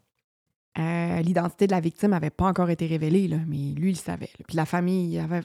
Euh, 0.77 1.21
L'identité 1.21 1.67
de 1.67 1.71
la 1.71 1.79
victime 1.79 2.11
n'avait 2.11 2.29
pas 2.29 2.45
encore 2.45 2.69
été 2.69 2.85
révélée, 2.85 3.27
là, 3.27 3.37
mais 3.47 3.71
lui, 3.73 3.89
il 3.89 3.93
le 3.93 3.95
savait. 3.95 4.29
là. 4.37 4.45
Puis 4.47 4.57
la 4.57 4.65
famille 4.65 5.13
il 5.13 5.19
avait 5.19 5.41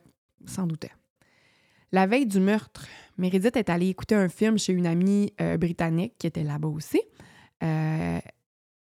s'en 0.46 0.66
doutait. 0.66 0.90
La 1.92 2.06
veille 2.06 2.26
du 2.26 2.40
meurtre, 2.40 2.86
Meredith 3.18 3.56
est 3.56 3.68
allée 3.68 3.88
écouter 3.88 4.14
un 4.14 4.28
film 4.28 4.58
chez 4.58 4.72
une 4.72 4.86
amie 4.86 5.32
euh, 5.40 5.56
britannique 5.56 6.14
qui 6.18 6.26
était 6.26 6.44
là-bas 6.44 6.68
aussi. 6.68 7.00
Euh, 7.62 8.18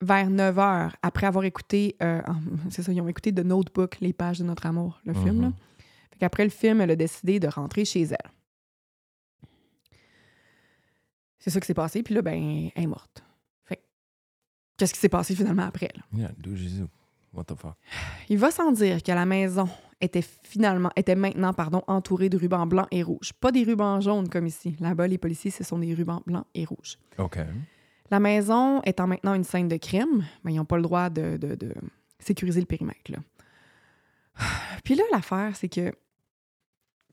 vers 0.01 0.29
9 0.29 0.59
heures, 0.59 0.95
après 1.01 1.27
avoir 1.27 1.43
écouté, 1.43 1.97
c'est 2.69 2.83
ça, 2.83 2.91
ils 2.91 3.01
ont 3.01 3.07
écouté 3.07 3.33
The 3.33 3.39
Notebook, 3.39 3.99
Les 3.99 4.13
pages 4.13 4.39
de 4.39 4.43
notre 4.45 4.65
amour, 4.65 5.01
le 5.05 5.13
film. 5.13 5.35
Mhm. 5.37 5.41
Là. 5.41 5.51
Fait 6.11 6.19
qu'après 6.19 6.43
le 6.43 6.49
film, 6.49 6.79
elle 6.81 6.91
a 6.91 6.95
décidé 6.95 7.39
de 7.39 7.47
rentrer 7.47 7.83
chez 7.85 8.03
elle. 8.03 8.31
C'est 11.39 11.49
ça 11.49 11.59
qui 11.59 11.67
s'est 11.67 11.73
passé, 11.73 12.03
puis 12.03 12.13
là, 12.13 12.21
ben, 12.21 12.69
elle 12.75 12.83
est 12.83 12.87
morte. 12.87 13.23
Qu'est-ce 14.79 14.93
qui 14.93 14.99
s'est 14.99 15.09
passé 15.09 15.35
finalement 15.35 15.63
après? 15.67 15.89
là? 15.95 16.01
Yeah, 16.17 16.31
do 16.39 16.55
Jésus. 16.55 16.85
What 17.33 17.43
the 17.43 17.55
fuck? 17.55 17.75
Il 18.29 18.39
va 18.39 18.49
sans 18.49 18.71
dire 18.71 19.03
que 19.03 19.11
la 19.11 19.25
maison 19.27 19.69
était 20.01 20.23
finalement, 20.23 20.89
était 20.95 21.13
maintenant, 21.15 21.53
pardon, 21.53 21.83
entourée 21.85 22.29
de 22.29 22.37
rubans 22.37 22.65
blancs 22.65 22.87
et 22.89 23.03
rouges. 23.03 23.33
Pas 23.33 23.51
des 23.51 23.63
rubans 23.63 24.01
jaunes 24.01 24.29
comme 24.29 24.47
ici. 24.47 24.75
Là-bas, 24.79 25.07
les 25.07 25.17
policiers, 25.19 25.51
ce 25.51 25.63
sont 25.63 25.77
des 25.77 25.93
rubans 25.93 26.21
blancs 26.25 26.45
et 26.55 26.65
rouges. 26.65 26.97
OK. 27.19 27.37
La 28.09 28.19
maison 28.19 28.81
étant 28.83 29.05
maintenant 29.05 29.35
une 29.35 29.43
scène 29.43 29.67
de 29.67 29.77
crime, 29.77 30.25
ben, 30.43 30.49
ils 30.51 30.55
n'ont 30.55 30.65
pas 30.65 30.77
le 30.77 30.81
droit 30.81 31.11
de, 31.11 31.37
de- 31.37 31.53
de 31.53 31.75
sécuriser 32.17 32.61
le 32.61 32.65
périmètre. 32.65 33.11
là. 33.11 33.17
Puis 34.83 34.95
là, 34.95 35.03
l'affaire, 35.11 35.55
c'est 35.55 35.69
que 35.69 35.91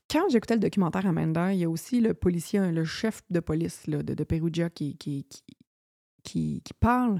quand 0.09 0.29
j'écoutais 0.29 0.55
le 0.55 0.61
documentaire 0.61 1.05
Amanda, 1.05 1.53
il 1.53 1.59
y 1.59 1.63
a 1.65 1.69
aussi 1.69 1.99
le 1.99 2.13
policier, 2.13 2.71
le 2.71 2.85
chef 2.85 3.21
de 3.29 3.39
police 3.41 3.85
là, 3.87 4.01
de, 4.01 4.13
de 4.13 4.23
Perugia 4.23 4.69
qui, 4.69 4.95
qui, 4.97 5.25
qui- 6.23 6.61
qui 6.63 6.73
parle. 6.79 7.19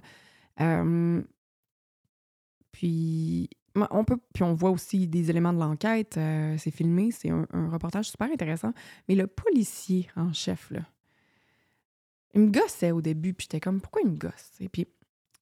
Puis, 2.71 3.49
on 3.75 4.53
voit 4.53 4.71
aussi 4.71 5.07
des 5.07 5.29
éléments 5.29 5.53
de 5.53 5.59
l'enquête. 5.59 6.13
c'est 6.57 6.71
filmé, 6.71 7.11
c'est 7.11 7.29
un, 7.29 7.47
un 7.51 7.69
reportage 7.69 8.09
super 8.09 8.31
intéressant. 8.31 8.73
Mais 9.07 9.15
le 9.15 9.27
policier 9.27 10.09
en 10.15 10.33
chef, 10.33 10.71
là, 10.71 10.81
il 12.33 12.41
me 12.41 12.51
gossait 12.51 12.91
au 12.91 13.01
début, 13.01 13.33
puis 13.33 13.45
j'étais 13.45 13.59
comme, 13.59 13.81
pourquoi 13.81 14.01
il 14.03 14.11
me 14.11 14.17
gosse? 14.17 14.51
Et 14.59 14.69
puis, 14.69 14.87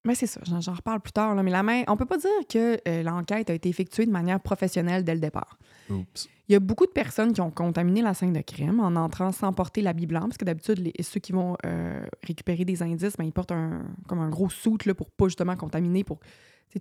mais 0.05 0.15
c'est 0.15 0.27
ça, 0.27 0.39
j'en, 0.43 0.73
reparle 0.73 1.01
plus 1.01 1.11
tard. 1.11 1.35
Là, 1.35 1.43
mais 1.43 1.51
la 1.51 1.63
main, 1.63 1.83
on 1.87 1.97
peut 1.97 2.05
pas 2.05 2.17
dire 2.17 2.29
que 2.47 2.77
euh, 2.87 3.03
l'enquête 3.03 3.49
a 3.49 3.53
été 3.53 3.69
effectuée 3.69 4.05
de 4.05 4.11
manière 4.11 4.39
professionnelle 4.39 5.03
dès 5.03 5.15
le 5.15 5.19
départ. 5.19 5.57
Oups. 5.89 6.29
Il 6.47 6.53
y 6.53 6.55
a 6.55 6.59
beaucoup 6.59 6.85
de 6.85 6.91
personnes 6.91 7.33
qui 7.33 7.41
ont 7.41 7.49
contaminé 7.49 8.03
la 8.03 8.13
scène 8.13 8.33
de 8.33 8.41
crime 8.41 8.79
en 8.79 8.95
entrant 8.95 9.31
sans 9.31 9.51
porter 9.51 9.81
l'habit 9.81 10.05
blanc, 10.05 10.21
parce 10.21 10.37
que 10.37 10.45
d'habitude, 10.45 10.91
ceux 11.01 11.19
qui 11.19 11.31
vont 11.31 11.57
euh, 11.65 12.05
récupérer 12.21 12.65
des 12.65 12.83
indices, 12.83 13.17
ben, 13.17 13.23
ils 13.23 13.31
portent 13.31 13.51
un, 13.51 13.83
comme 14.07 14.19
un 14.19 14.29
gros 14.29 14.49
soute 14.49 14.91
pour 14.93 15.09
pas 15.09 15.25
justement 15.25 15.55
contaminer, 15.55 16.03
pour 16.03 16.19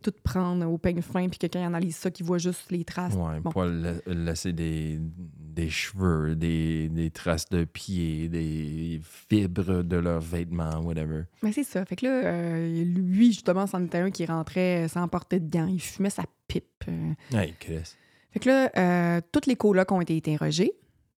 tout 0.02 0.12
prendre 0.24 0.66
au 0.68 0.76
peigne 0.76 1.02
fin, 1.02 1.28
puis 1.28 1.38
quelqu'un 1.38 1.66
analyse 1.66 1.96
ça, 1.96 2.10
qui 2.10 2.22
voit 2.24 2.38
juste 2.38 2.70
les 2.72 2.84
traces. 2.84 3.14
Ouais, 3.14 3.38
Bon. 3.40 3.50
pas 3.52 3.66
la- 3.66 3.94
laisser 4.06 4.52
des, 4.52 4.98
des 5.00 5.70
cheveux, 5.70 6.34
des, 6.34 6.88
des 6.88 7.10
traces 7.10 7.48
de 7.48 7.64
pieds, 7.64 8.28
des 8.28 9.00
fibres 9.02 9.82
de 9.82 9.96
leurs 9.96 10.20
vêtements, 10.20 10.80
whatever. 10.80 11.22
Mais 11.42 11.52
c'est 11.52 11.62
ça. 11.64 11.84
Fait 11.84 11.94
que 11.96 12.06
là, 12.06 12.10
euh, 12.26 12.84
lui, 12.84 13.32
justement, 13.32 13.66
c'en 13.68 13.84
était 13.84 13.98
un 13.98 14.10
qui 14.10 14.26
rentrait 14.26 14.88
sans 14.88 15.06
porter 15.06 15.38
de 15.38 15.48
gants. 15.48 15.66
Il 15.68 15.80
fumait 15.80 16.10
sa 16.10 16.24
pipe. 16.48 16.84
euh. 16.88 17.12
Hey, 17.32 17.54
Chris. 17.60 17.94
Fait 18.32 18.40
que 18.40 18.48
là, 18.48 18.70
euh, 18.76 19.20
toutes 19.30 19.46
les 19.46 19.54
colocs 19.54 19.92
ont 19.92 20.00
été 20.00 20.16
interrogés. 20.16 20.72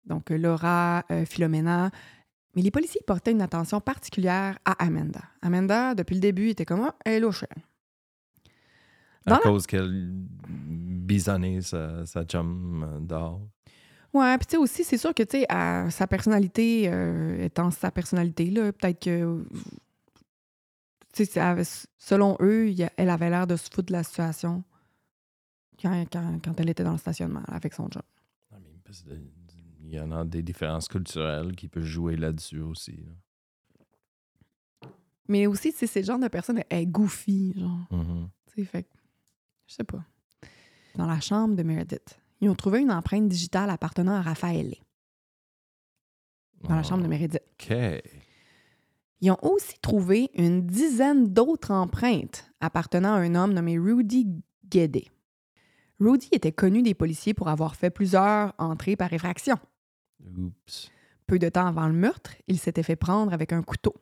Donc, 0.05 0.29
euh, 0.29 0.37
Laura, 0.37 1.03
euh, 1.11 1.25
Philomena. 1.25 1.89
Mais 2.55 2.61
les 2.61 2.71
policiers 2.71 3.01
portaient 3.05 3.31
une 3.31 3.41
attention 3.41 3.79
particulière 3.81 4.57
à 4.65 4.71
Amanda. 4.83 5.21
Amanda, 5.41 5.93
depuis 5.95 6.13
le 6.15 6.21
début, 6.21 6.49
était 6.49 6.65
comme 6.65 6.81
Ah, 6.81 6.95
elle 7.05 7.13
est 7.13 7.19
louche. 7.19 7.43
À 9.27 9.31
la- 9.31 9.39
cause 9.39 9.67
qu'elle 9.67 10.11
bisonnait 10.47 11.61
sa, 11.61 12.05
sa 12.05 12.23
chum 12.25 12.83
euh, 12.83 12.99
dehors. 12.99 13.41
Ouais, 14.13 14.37
puis 14.37 14.47
tu 14.47 14.51
sais 14.51 14.57
aussi, 14.57 14.83
c'est 14.83 14.97
sûr 14.97 15.13
que, 15.13 15.23
tu 15.23 15.39
sais, 15.39 15.45
à- 15.49 15.89
sa 15.91 16.07
personnalité 16.07 16.89
euh, 16.89 17.43
étant 17.43 17.69
sa 17.71 17.91
personnalité, 17.91 18.49
là, 18.49 18.71
peut-être 18.71 19.01
que. 19.03 19.45
Tu 21.13 21.25
sais, 21.25 21.25
ça- 21.25 21.55
selon 21.97 22.37
eux, 22.41 22.69
il 22.69 22.89
elle 22.97 23.09
avait 23.09 23.29
l'air 23.29 23.47
de 23.47 23.55
se 23.55 23.63
foutre 23.69 23.87
de 23.87 23.93
la 23.93 24.03
situation 24.03 24.63
quand, 25.81 26.05
quand- 26.11 26.39
quand 26.43 26.59
elle 26.59 26.69
était 26.69 26.83
dans 26.83 26.91
le 26.93 26.97
stationnement 26.97 27.43
avec 27.47 27.73
son 27.73 27.87
job. 27.91 28.03
Que 28.85 28.91
Il 29.83 29.93
y 29.93 29.99
en 29.99 30.11
a 30.11 30.23
des 30.25 30.41
différences 30.43 30.87
culturelles 30.87 31.55
qui 31.55 31.67
peuvent 31.67 31.83
jouer 31.83 32.15
là-dessus 32.15 32.61
aussi. 32.61 32.97
là. 32.97 33.11
Mais 35.29 35.45
aussi, 35.47 35.71
c'est 35.73 35.93
le 35.99 36.05
genre 36.05 36.19
de 36.19 36.27
personne, 36.29 36.61
elle 36.69 36.81
est 36.83 36.85
goofy, 36.85 37.53
genre. 37.59 37.87
Tu 38.47 38.61
sais, 38.61 38.65
fait 38.65 38.87
je 39.67 39.73
sais 39.73 39.83
pas. 39.83 40.03
Dans 40.95 41.05
la 41.05 41.19
chambre 41.19 41.55
de 41.55 41.63
Meredith, 41.63 42.19
ils 42.41 42.49
ont 42.49 42.55
trouvé 42.55 42.79
une 42.81 42.91
empreinte 42.91 43.27
digitale 43.27 43.69
appartenant 43.69 44.13
à 44.13 44.21
Raphaël, 44.21 44.75
dans 46.63 46.75
la 46.75 46.83
chambre 46.83 47.03
de 47.03 47.07
Meredith. 47.07 47.41
OK. 47.53 47.75
Ils 49.19 49.31
ont 49.31 49.37
aussi 49.41 49.79
trouvé 49.79 50.29
une 50.35 50.65
dizaine 50.65 51.33
d'autres 51.33 51.71
empreintes 51.71 52.51
appartenant 52.59 53.13
à 53.13 53.19
un 53.19 53.35
homme 53.35 53.53
nommé 53.53 53.77
Rudy 53.77 54.27
Guédé. 54.69 55.09
Rudy 55.99 56.29
était 56.31 56.51
connu 56.51 56.83
des 56.83 56.93
policiers 56.93 57.33
pour 57.33 57.47
avoir 57.47 57.75
fait 57.75 57.89
plusieurs 57.89 58.53
entrées 58.59 58.95
par 58.95 59.11
effraction. 59.13 59.57
Oups. 60.23 60.91
Peu 61.25 61.39
de 61.39 61.49
temps 61.49 61.65
avant 61.65 61.87
le 61.87 61.93
meurtre, 61.93 62.35
il 62.47 62.59
s'était 62.59 62.83
fait 62.83 62.95
prendre 62.95 63.33
avec 63.33 63.51
un 63.51 63.63
couteau. 63.63 63.95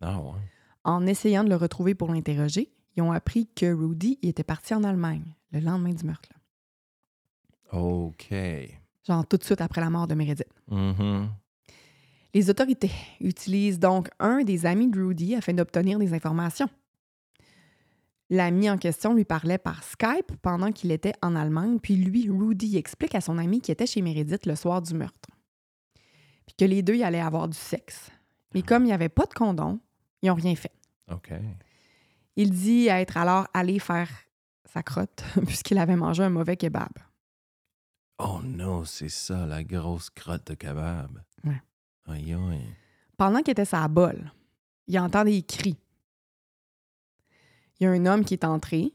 Ah 0.00 0.20
ouais. 0.20 0.38
En 0.84 1.06
essayant 1.06 1.42
de 1.42 1.48
le 1.48 1.56
retrouver 1.56 1.94
pour 1.94 2.12
l'interroger, 2.12 2.72
ils 2.96 3.02
ont 3.02 3.12
appris 3.12 3.46
que 3.54 3.72
Rudy 3.72 4.18
était 4.22 4.44
parti 4.44 4.74
en 4.74 4.84
Allemagne 4.84 5.24
le 5.52 5.60
lendemain 5.60 5.92
du 5.92 6.04
meurtre. 6.04 6.28
là. 6.32 7.78
OK. 7.78 8.34
Genre 9.06 9.26
tout 9.26 9.36
de 9.36 9.44
suite 9.44 9.60
après 9.60 9.80
la 9.80 9.90
mort 9.90 10.06
de 10.06 10.14
Meredith. 10.14 10.48
Mhm. 10.70 11.28
Les 12.34 12.50
autorités 12.50 12.90
utilisent 13.20 13.78
donc 13.78 14.10
un 14.18 14.42
des 14.42 14.66
amis 14.66 14.88
de 14.90 15.00
Rudy 15.00 15.34
afin 15.34 15.54
d'obtenir 15.54 15.98
des 15.98 16.12
informations. 16.12 16.68
L'ami 18.30 18.68
en 18.68 18.76
question 18.76 19.14
lui 19.14 19.24
parlait 19.24 19.56
par 19.56 19.82
Skype 19.82 20.36
pendant 20.42 20.70
qu'il 20.70 20.92
était 20.92 21.14
en 21.22 21.34
Allemagne, 21.34 21.78
puis 21.80 21.96
lui, 21.96 22.28
Rudy, 22.28 22.76
explique 22.76 23.14
à 23.14 23.22
son 23.22 23.38
ami 23.38 23.62
qu'il 23.62 23.72
était 23.72 23.86
chez 23.86 24.02
Meredith 24.02 24.44
le 24.44 24.54
soir 24.54 24.82
du 24.82 24.92
meurtre. 24.92 25.30
Puis 26.46 26.54
que 26.58 26.64
les 26.66 26.82
deux 26.82 26.96
y 26.96 27.02
allaient 27.02 27.20
avoir 27.20 27.48
du 27.48 27.56
sexe. 27.56 28.10
Mais 28.54 28.60
comme 28.60 28.82
il 28.82 28.88
n'y 28.88 28.92
avait 28.92 29.08
pas 29.08 29.24
de 29.24 29.32
condom, 29.32 29.80
ils 30.20 30.28
n'ont 30.28 30.34
rien 30.34 30.54
fait. 30.54 30.72
OK. 31.10 31.32
Il 32.40 32.50
dit 32.52 32.86
être 32.86 33.16
alors 33.16 33.48
allé 33.52 33.80
faire 33.80 34.08
sa 34.64 34.82
crotte, 34.84 35.24
puisqu'il 35.46 35.76
avait 35.78 35.96
mangé 35.96 36.22
un 36.22 36.28
mauvais 36.30 36.56
kebab. 36.56 36.92
Oh 38.20 38.40
non, 38.44 38.84
c'est 38.84 39.08
ça, 39.08 39.44
la 39.46 39.64
grosse 39.64 40.08
crotte 40.10 40.46
de 40.46 40.54
kebab. 40.54 41.20
Ouais. 41.42 41.60
Aïe, 42.06 42.32
aïe. 42.34 42.64
Pendant 43.16 43.40
qu'il 43.42 43.50
était 43.52 43.64
sa 43.64 43.88
bol, 43.88 44.30
il 44.86 44.96
entend 45.00 45.24
des 45.24 45.42
cris. 45.42 45.76
Il 47.80 47.84
y 47.84 47.86
a 47.86 47.90
un 47.90 48.06
homme 48.06 48.24
qui 48.24 48.34
est 48.34 48.44
entré, 48.44 48.92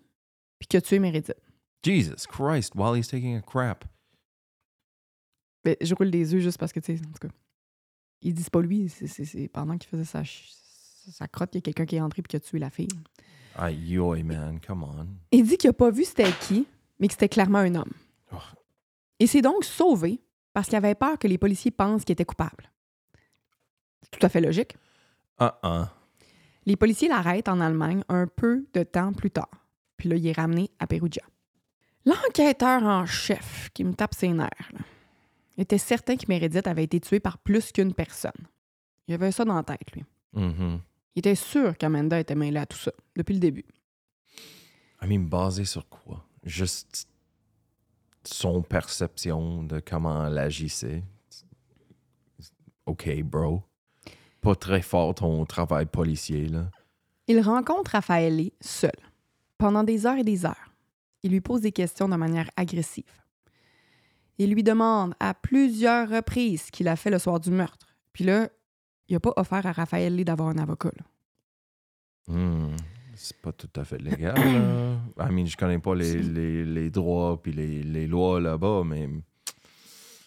puis 0.60 0.67
qui 0.67 0.77
a 0.77 0.82
tué 0.82 0.99
Meredith. 0.99 1.36
Jesus 1.84 2.25
Christ, 2.29 2.73
while 2.75 2.95
he's 2.97 3.08
taking 3.10 3.36
a 3.36 3.41
crap. 3.41 3.84
Ben, 5.65 5.75
je 5.82 5.93
roule 5.95 6.08
les 6.08 6.34
yeux 6.34 6.39
juste 6.39 6.58
parce 6.58 6.71
que, 6.71 6.79
tu 6.79 6.97
sais, 6.97 7.01
en 7.06 7.12
tout 7.12 7.27
cas, 7.27 7.34
il 8.21 8.34
dit 8.34 8.43
c'est 8.43 8.49
pas 8.53 8.62
lui, 8.62 8.88
c'est 8.89 9.47
pendant 9.49 9.77
qu'il 9.77 9.89
faisait 9.89 10.06
sa, 10.06 10.19
ch- 10.19 10.51
sa 11.11 11.27
crotte, 11.27 11.51
il 11.53 11.57
y 11.57 11.59
a 11.59 11.61
quelqu'un 11.61 11.85
qui 11.85 11.95
est 11.95 12.01
entré 12.01 12.21
puis 12.21 12.29
qui 12.29 12.35
a 12.35 12.39
tué 12.39 12.59
la 12.59 12.69
fille. 12.69 12.87
Aïe, 13.55 14.23
man, 14.23 14.59
come 14.65 14.83
on. 14.83 15.07
Il 15.31 15.45
dit 15.45 15.57
qu'il 15.57 15.69
a 15.69 15.73
pas 15.73 15.91
vu 15.91 16.05
c'était 16.05 16.31
qui, 16.41 16.67
mais 16.99 17.07
que 17.07 17.13
c'était 17.13 17.29
clairement 17.29 17.59
un 17.59 17.75
homme. 17.75 17.91
Oh. 18.31 18.37
Il 19.19 19.27
s'est 19.27 19.41
donc 19.41 19.63
sauvé 19.63 20.19
parce 20.53 20.67
qu'il 20.67 20.75
avait 20.75 20.95
peur 20.95 21.17
que 21.17 21.27
les 21.27 21.37
policiers 21.37 21.71
pensent 21.71 22.03
qu'il 22.03 22.13
était 22.13 22.25
coupable. 22.25 22.71
C'est 24.01 24.11
tout 24.11 24.25
à 24.25 24.29
fait 24.29 24.41
logique. 24.41 24.75
Ah, 25.37 25.59
ah. 25.63 25.93
Les 26.65 26.75
policiers 26.75 27.09
l'arrêtent 27.09 27.49
en 27.49 27.59
Allemagne 27.59 28.03
un 28.09 28.27
peu 28.27 28.65
de 28.73 28.83
temps 28.83 29.13
plus 29.13 29.31
tard. 29.31 29.49
Puis 29.97 30.09
là, 30.09 30.15
il 30.15 30.25
est 30.25 30.33
ramené 30.33 30.69
à 30.79 30.87
Perugia. 30.87 31.23
L'enquêteur 32.05 32.83
en 32.83 33.05
chef, 33.05 33.69
qui 33.73 33.83
me 33.83 33.93
tape 33.93 34.13
ses 34.13 34.29
nerfs, 34.29 34.71
là, 34.73 34.79
était 35.57 35.77
certain 35.77 36.15
que 36.15 36.25
Meredith 36.27 36.67
avait 36.67 36.83
été 36.83 36.99
tuée 36.99 37.19
par 37.19 37.37
plus 37.37 37.71
qu'une 37.71 37.93
personne. 37.93 38.31
Il 39.07 39.13
avait 39.13 39.31
ça 39.31 39.45
dans 39.45 39.55
la 39.55 39.63
tête, 39.63 39.91
lui. 39.93 40.03
Mhm. 40.33 40.79
Il 41.15 41.19
était 41.19 41.36
sûr 41.36 41.78
qu'Amanda 41.78 42.19
était 42.19 42.36
mêlée 42.36 42.60
à 42.60 42.65
tout 42.65 42.78
ça, 42.78 42.91
depuis 43.15 43.34
le 43.34 43.39
début. 43.39 43.65
I 45.02 45.08
mean, 45.08 45.28
basé 45.28 45.65
sur 45.65 45.88
quoi? 45.88 46.26
Juste 46.43 47.08
son 48.23 48.62
perception 48.62 49.63
de 49.63 49.80
comment 49.80 50.26
elle 50.26 50.38
agissait. 50.38 51.04
OK, 52.86 53.21
bro. 53.23 53.63
Pas 54.41 54.56
très 54.56 54.82
fort 54.82 55.15
ton 55.15 55.45
travail 55.45 55.86
policier, 55.86 56.47
là. 56.47 56.69
Il 57.28 57.39
rencontre 57.39 57.91
Raffaele 57.91 58.52
seul, 58.60 58.91
pendant 59.58 59.84
des 59.84 60.06
heures 60.06 60.17
et 60.17 60.23
des 60.23 60.45
heures. 60.45 60.73
Il 61.21 61.32
lui 61.32 61.39
pose 61.39 61.62
des 61.62 61.71
questions 61.71 62.10
de 62.10 62.17
manière 62.17 62.49
agressive. 62.58 63.06
Il 64.38 64.54
lui 64.54 64.63
demande 64.63 65.15
à 65.19 65.34
plusieurs 65.34 66.10
reprises 66.10 66.63
ce 66.63 66.71
qu'il 66.71 66.89
a 66.89 66.97
fait 66.97 67.10
le 67.10 67.19
soir 67.19 67.39
du 67.39 67.52
meurtre. 67.52 67.95
Puis 68.12 68.26
là, 68.26 68.49
il 69.13 69.17
n'a 69.17 69.19
pas 69.19 69.34
offert 69.36 69.63
à 69.67 69.71
Raffaele 69.71 70.26
d'avoir 70.26 70.49
un 70.49 70.58
avocat. 70.58 70.89
Hmm. 72.28 72.76
C'est 73.13 73.38
pas 73.38 73.52
tout 73.52 73.69
à 73.76 73.86
fait 73.86 73.99
légal, 73.99 74.34
là. 74.36 75.30
I 75.30 75.32
mean, 75.32 75.45
je 75.45 75.56
connais 75.56 75.78
pas 75.78 75.93
les, 75.93 76.15
les, 76.23 76.65
les 76.65 76.89
droits 76.89 77.39
puis 77.39 77.52
les, 77.52 77.84
les 77.84 78.08
lois 78.08 78.41
là-bas, 78.41 78.82
mais 78.84 79.08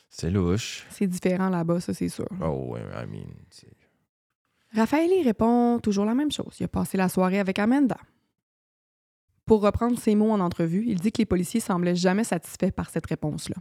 c'est 0.09 0.31
louche. 0.31 0.87
C'est 0.91 1.09
différent 1.09 1.49
là-bas, 1.49 1.81
ça, 1.81 1.93
c'est 1.95 2.09
sûr. 2.09 2.29
Oh, 2.41 2.77
I 2.77 3.07
mean. 3.07 3.27
Raffaele 4.73 5.25
répond 5.25 5.81
toujours 5.81 6.05
la 6.05 6.15
même 6.15 6.31
chose. 6.31 6.57
Il 6.61 6.65
a 6.65 6.69
passé 6.69 6.97
la 6.97 7.09
soirée 7.09 7.41
avec 7.41 7.59
Amanda. 7.59 7.99
Pour 9.47 9.63
reprendre 9.63 9.99
ses 9.99 10.15
mots 10.15 10.31
en 10.31 10.39
entrevue, 10.39 10.85
il 10.87 11.01
dit 11.01 11.11
que 11.11 11.19
les 11.19 11.27
policiers 11.27 11.61
semblaient 11.61 11.97
jamais 11.97 12.25
satisfaits 12.25 12.71
par 12.71 12.91
cette 12.91 13.07
réponse-là. 13.07 13.57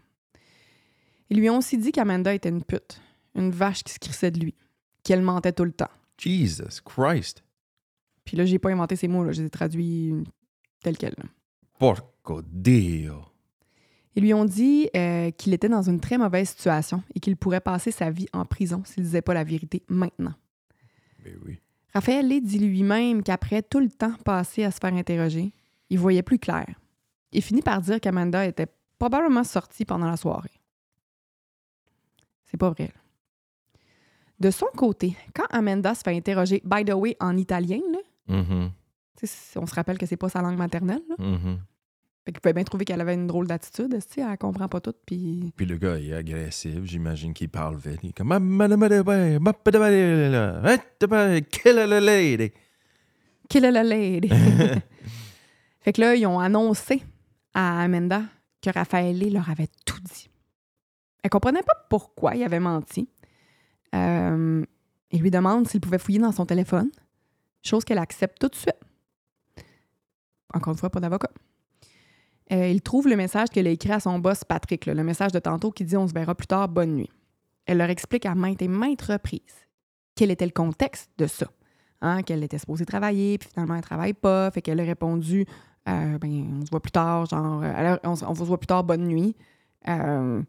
Ils 1.31 1.39
lui 1.39 1.49
ont 1.49 1.57
aussi 1.57 1.79
dit 1.79 1.91
qu'Amanda 1.91 2.31
était 2.31 2.49
une 2.49 2.63
pute, 2.63 3.01
une 3.33 3.49
vache 3.49 3.83
qui 3.83 3.93
se 3.93 3.99
crissait 3.99 4.29
de 4.29 4.39
lui, 4.39 4.53
qu'elle 5.05 5.21
mentait 5.21 5.53
tout 5.53 5.63
le 5.63 5.71
temps. 5.71 5.89
Jesus 6.17 6.81
Christ. 6.83 7.43
Puis 8.25 8.35
là, 8.35 8.45
j'ai 8.45 8.59
pas 8.59 8.71
inventé 8.71 8.95
ces 8.97 9.07
mots-là, 9.07 9.31
je 9.31 9.41
les 9.41 9.47
ai 9.47 9.49
traduits 9.49 10.13
tels 10.83 10.97
quels. 10.97 11.13
là. 11.17 11.23
Porco 11.79 12.41
Dio. 12.41 13.21
Ils 14.15 14.23
lui 14.23 14.33
ont 14.33 14.45
dit 14.45 14.89
euh, 14.95 15.29
qu'il 15.31 15.53
était 15.53 15.69
dans 15.69 15.81
une 15.83 15.99
très 15.99 16.17
mauvaise 16.17 16.49
situation 16.49 17.03
et 17.13 17.19
qu'il 17.19 17.35
pourrait 17.37 17.59
passer 17.59 17.91
sa 17.91 18.09
vie 18.09 18.27
en 18.33 18.45
prison 18.45 18.81
s'il 18.85 19.03
disait 19.03 19.21
pas 19.21 19.33
la 19.33 19.43
vérité 19.43 19.83
maintenant. 19.89 20.33
Mais 21.23 21.35
oui. 21.45 21.59
Raphaël 21.93 22.27
Lay 22.27 22.41
dit 22.41 22.59
lui-même 22.59 23.23
qu'après 23.23 23.61
tout 23.61 23.79
le 23.79 23.89
temps 23.89 24.13
passé 24.23 24.63
à 24.63 24.71
se 24.71 24.79
faire 24.79 24.93
interroger, 24.93 25.53
il 25.89 25.99
voyait 25.99 26.23
plus 26.23 26.39
clair. 26.39 26.67
Il 27.31 27.41
finit 27.41 27.61
par 27.61 27.81
dire 27.81 27.99
qu'Amanda 27.99 28.45
était 28.45 28.67
probablement 28.97 29.43
sortie 29.43 29.85
pendant 29.85 30.09
la 30.09 30.17
soirée. 30.17 30.61
C'est 32.45 32.57
pas 32.57 32.69
vrai. 32.69 32.85
là. 32.85 33.01
De 34.39 34.51
son 34.51 34.67
côté, 34.75 35.15
quand 35.33 35.45
Amanda 35.49 35.95
se 35.95 36.01
fait 36.01 36.15
interroger, 36.15 36.61
by 36.65 36.83
the 36.83 36.93
way, 36.93 37.15
en 37.19 37.37
italien, 37.37 37.79
là, 37.91 37.99
Mhm. 38.27 38.71
sais, 39.23 39.57
on 39.59 39.65
se 39.65 39.73
rappelle 39.75 39.97
que 39.97 40.05
c'est 40.05 40.17
pas 40.17 40.29
sa 40.29 40.41
langue 40.41 40.57
maternelle, 40.57 41.01
là, 41.09 41.15
Mhm. 41.19 41.59
fait 42.25 42.31
qu'il 42.33 42.41
pouvait 42.41 42.53
bien 42.53 42.63
trouver 42.65 42.83
qu'elle 42.85 42.99
avait 43.01 43.13
une 43.13 43.27
drôle 43.27 43.47
d'attitude, 43.47 43.97
elle 44.17 44.37
comprend 44.37 44.67
pas 44.67 44.81
tout, 44.81 44.93
puis 45.05 45.53
Puis 45.55 45.65
le 45.65 45.77
gars, 45.77 45.97
il 45.97 46.09
est 46.09 46.15
agressif. 46.15 46.83
J'imagine 46.83 47.33
qu'il 47.33 47.49
parle 47.49 47.77
vite. 47.77 47.99
Il 48.03 48.09
est 48.09 48.13
comme... 48.13 48.33
Kill 51.51 51.79
a 51.79 51.99
lady. 52.01 52.51
Kill 53.47 53.61
la 53.61 53.83
lady. 53.83 54.27
fait 55.81 55.93
que 55.93 56.01
là, 56.01 56.15
ils 56.15 56.25
ont 56.25 56.39
annoncé 56.39 57.03
à 57.53 57.81
Amanda 57.83 58.23
que 58.61 58.69
Raphaël 58.71 59.17
Lay 59.17 59.29
leur 59.29 59.49
avait 59.49 59.69
tout 59.85 59.99
dit. 60.01 60.29
Elle 61.23 61.29
comprenait 61.29 61.63
pas 61.63 61.85
pourquoi 61.89 62.35
il 62.35 62.43
avait 62.43 62.59
menti. 62.59 63.07
Euh, 63.95 64.63
il 65.11 65.21
lui 65.21 65.31
demande 65.31 65.67
s'il 65.67 65.81
pouvait 65.81 65.97
fouiller 65.97 66.19
dans 66.19 66.31
son 66.31 66.45
téléphone, 66.45 66.89
chose 67.63 67.83
qu'elle 67.83 67.97
accepte 67.97 68.39
tout 68.39 68.49
de 68.49 68.55
suite. 68.55 68.75
Encore 70.53 70.73
une 70.73 70.79
fois, 70.79 70.89
pas 70.89 70.99
d'avocat. 70.99 71.31
Euh, 72.51 72.67
il 72.67 72.81
trouve 72.81 73.07
le 73.07 73.15
message 73.15 73.49
qu'elle 73.49 73.67
a 73.67 73.71
écrit 73.71 73.91
à 73.91 73.99
son 73.99 74.19
boss 74.19 74.43
Patrick, 74.43 74.85
le 74.85 75.03
message 75.03 75.31
de 75.31 75.39
tantôt 75.39 75.71
qui 75.71 75.83
dit 75.83 75.97
On 75.97 76.07
se 76.07 76.13
verra 76.13 76.35
plus 76.35 76.47
tard, 76.47 76.67
bonne 76.67 76.95
nuit. 76.95 77.09
Elle 77.65 77.79
leur 77.79 77.89
explique 77.89 78.25
à 78.25 78.35
maintes 78.35 78.61
et 78.61 78.67
maintes 78.67 79.01
reprises 79.01 79.65
quel 80.15 80.31
était 80.31 80.45
le 80.45 80.51
contexte 80.51 81.11
de 81.17 81.27
ça. 81.27 81.47
Hein, 82.01 82.23
qu'elle 82.23 82.43
était 82.43 82.57
supposée 82.57 82.85
travailler, 82.85 83.37
puis 83.37 83.49
finalement, 83.49 83.75
elle 83.75 83.81
travaille 83.81 84.13
pas. 84.13 84.51
Fait 84.51 84.61
qu'elle 84.61 84.79
a 84.79 84.83
répondu 84.83 85.45
euh, 85.87 86.17
ben, 86.17 86.59
on 86.61 86.65
se 86.65 86.71
voit 86.71 86.81
plus 86.81 86.91
tard, 86.91 87.25
genre, 87.25 87.61
euh, 87.63 87.97
on, 88.03 88.33
voit 88.33 88.57
plus 88.59 88.67
tard, 88.67 88.83
bonne 88.83 89.07
nuit. 89.07 89.35
Euh, 89.87 90.41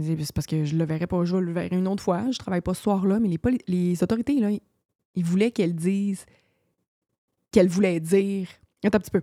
c'est 0.00 0.32
parce 0.32 0.46
que 0.46 0.64
je 0.64 0.76
le 0.76 0.84
verrai 0.84 1.06
pas, 1.06 1.24
je 1.24 1.36
le 1.36 1.52
verrai 1.52 1.76
une 1.76 1.88
autre 1.88 2.02
fois, 2.02 2.30
je 2.30 2.38
travaille 2.38 2.60
pas 2.60 2.74
ce 2.74 2.82
soir-là, 2.82 3.18
mais 3.18 3.28
les, 3.28 3.38
les 3.66 4.02
autorités, 4.02 4.38
là, 4.40 4.50
ils 5.14 5.24
voulaient 5.24 5.50
qu'elle 5.50 5.74
dise 5.74 6.24
qu'elle 7.50 7.68
voulait 7.68 8.00
dire. 8.00 8.48
Attends 8.84 8.98
un 8.98 9.00
petit 9.00 9.10
peu. 9.10 9.22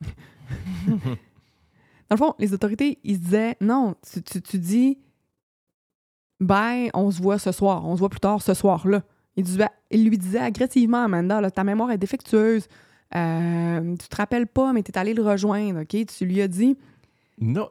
Dans 2.10 2.16
le 2.16 2.16
fond, 2.16 2.34
les 2.38 2.52
autorités, 2.52 2.98
ils 3.04 3.16
se 3.16 3.20
disaient 3.20 3.56
non, 3.60 3.94
tu, 4.02 4.22
tu, 4.22 4.42
tu 4.42 4.58
dis 4.58 4.98
ben, 6.40 6.88
on 6.94 7.10
se 7.10 7.22
voit 7.22 7.38
ce 7.38 7.52
soir, 7.52 7.86
on 7.86 7.94
se 7.94 8.00
voit 8.00 8.10
plus 8.10 8.20
tard 8.20 8.42
ce 8.42 8.54
soir-là. 8.54 9.02
Il, 9.36 10.08
lui 10.08 10.18
disait 10.18 10.38
agressivement 10.38 10.98
à 10.98 11.04
Amanda 11.04 11.40
là, 11.40 11.50
ta 11.50 11.64
mémoire 11.64 11.90
est 11.90 11.98
défectueuse. 11.98 12.68
Euh, 13.16 13.96
tu 13.96 14.08
te 14.08 14.16
rappelles 14.16 14.46
pas, 14.46 14.72
mais 14.72 14.82
tu 14.82 14.90
es 14.90 14.98
allé 14.98 15.14
le 15.14 15.22
rejoindre, 15.22 15.82
OK? 15.82 16.06
Tu 16.06 16.24
lui 16.24 16.40
as 16.40 16.48
dit. 16.48 16.76
Non, 17.40 17.68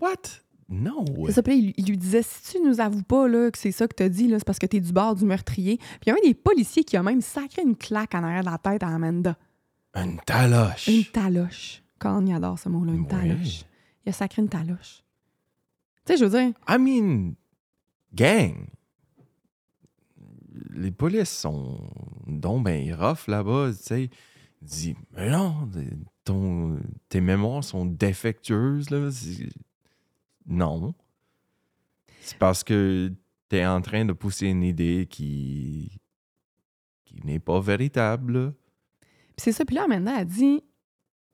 what? 0.00 0.40
Non. 0.72 1.04
C'est 1.26 1.32
ça, 1.32 1.42
puis 1.42 1.52
là, 1.52 1.58
il, 1.58 1.74
il 1.76 1.86
lui 1.90 1.98
disait 1.98 2.22
si 2.22 2.52
tu 2.52 2.62
nous 2.66 2.80
avoues 2.80 3.02
pas 3.02 3.28
là, 3.28 3.50
que 3.50 3.58
c'est 3.58 3.72
ça 3.72 3.86
que 3.86 3.94
tu 3.94 4.02
as 4.02 4.08
dit, 4.08 4.26
là, 4.26 4.38
c'est 4.38 4.44
parce 4.46 4.58
que 4.58 4.66
tu 4.66 4.78
es 4.78 4.80
du 4.80 4.92
bord 4.92 5.14
du 5.14 5.24
meurtrier. 5.26 5.76
Puis 5.76 5.98
il 6.06 6.08
y 6.08 6.12
a 6.12 6.14
un 6.14 6.26
des 6.28 6.34
policiers 6.34 6.82
qui 6.84 6.96
a 6.96 7.02
même 7.02 7.20
sacré 7.20 7.62
une 7.62 7.76
claque 7.76 8.14
en 8.14 8.22
arrière 8.24 8.40
de 8.42 8.50
la 8.50 8.58
tête 8.58 8.82
à 8.82 8.88
Amanda. 8.88 9.36
Une 9.94 10.18
taloche. 10.24 10.88
Une 10.88 11.04
taloche. 11.04 11.82
Quand 11.98 12.22
on 12.26 12.34
adore 12.34 12.58
ce 12.58 12.68
mot-là, 12.70 12.92
une 12.92 13.02
Ouais. 13.02 13.06
taloche. 13.08 13.64
Il 14.04 14.08
a 14.08 14.12
sacré 14.12 14.40
une 14.42 14.48
taloche. 14.48 15.04
Tu 16.06 16.14
sais, 16.14 16.16
je 16.18 16.24
veux 16.24 16.30
dire, 16.30 16.52
I 16.68 16.78
mean, 16.78 17.34
gang. 18.14 18.66
Les 20.70 20.90
polices 20.90 21.30
sont 21.30 21.80
donc 22.26 22.64
ben 22.64 22.92
rough 22.94 23.26
là-bas, 23.28 23.70
tu 23.76 23.82
sais. 23.82 24.10
Il 24.62 24.68
dit, 24.68 24.96
mais 25.16 25.30
non, 25.30 25.68
ton, 26.24 26.78
tes 27.08 27.20
mémoires 27.20 27.64
sont 27.64 27.84
défectueuses, 27.84 28.90
là. 28.90 29.10
Non. 30.46 30.94
C'est 32.20 32.38
parce 32.38 32.62
que 32.64 33.12
t'es 33.48 33.66
en 33.66 33.80
train 33.80 34.04
de 34.04 34.12
pousser 34.12 34.46
une 34.46 34.62
idée 34.62 35.06
qui, 35.10 35.98
qui 37.04 37.20
n'est 37.26 37.38
pas 37.40 37.60
véritable. 37.60 38.54
c'est 39.36 39.52
ça. 39.52 39.64
Puis 39.64 39.76
là, 39.76 39.84
Amanda 39.84 40.14
a 40.16 40.24
dit. 40.24 40.62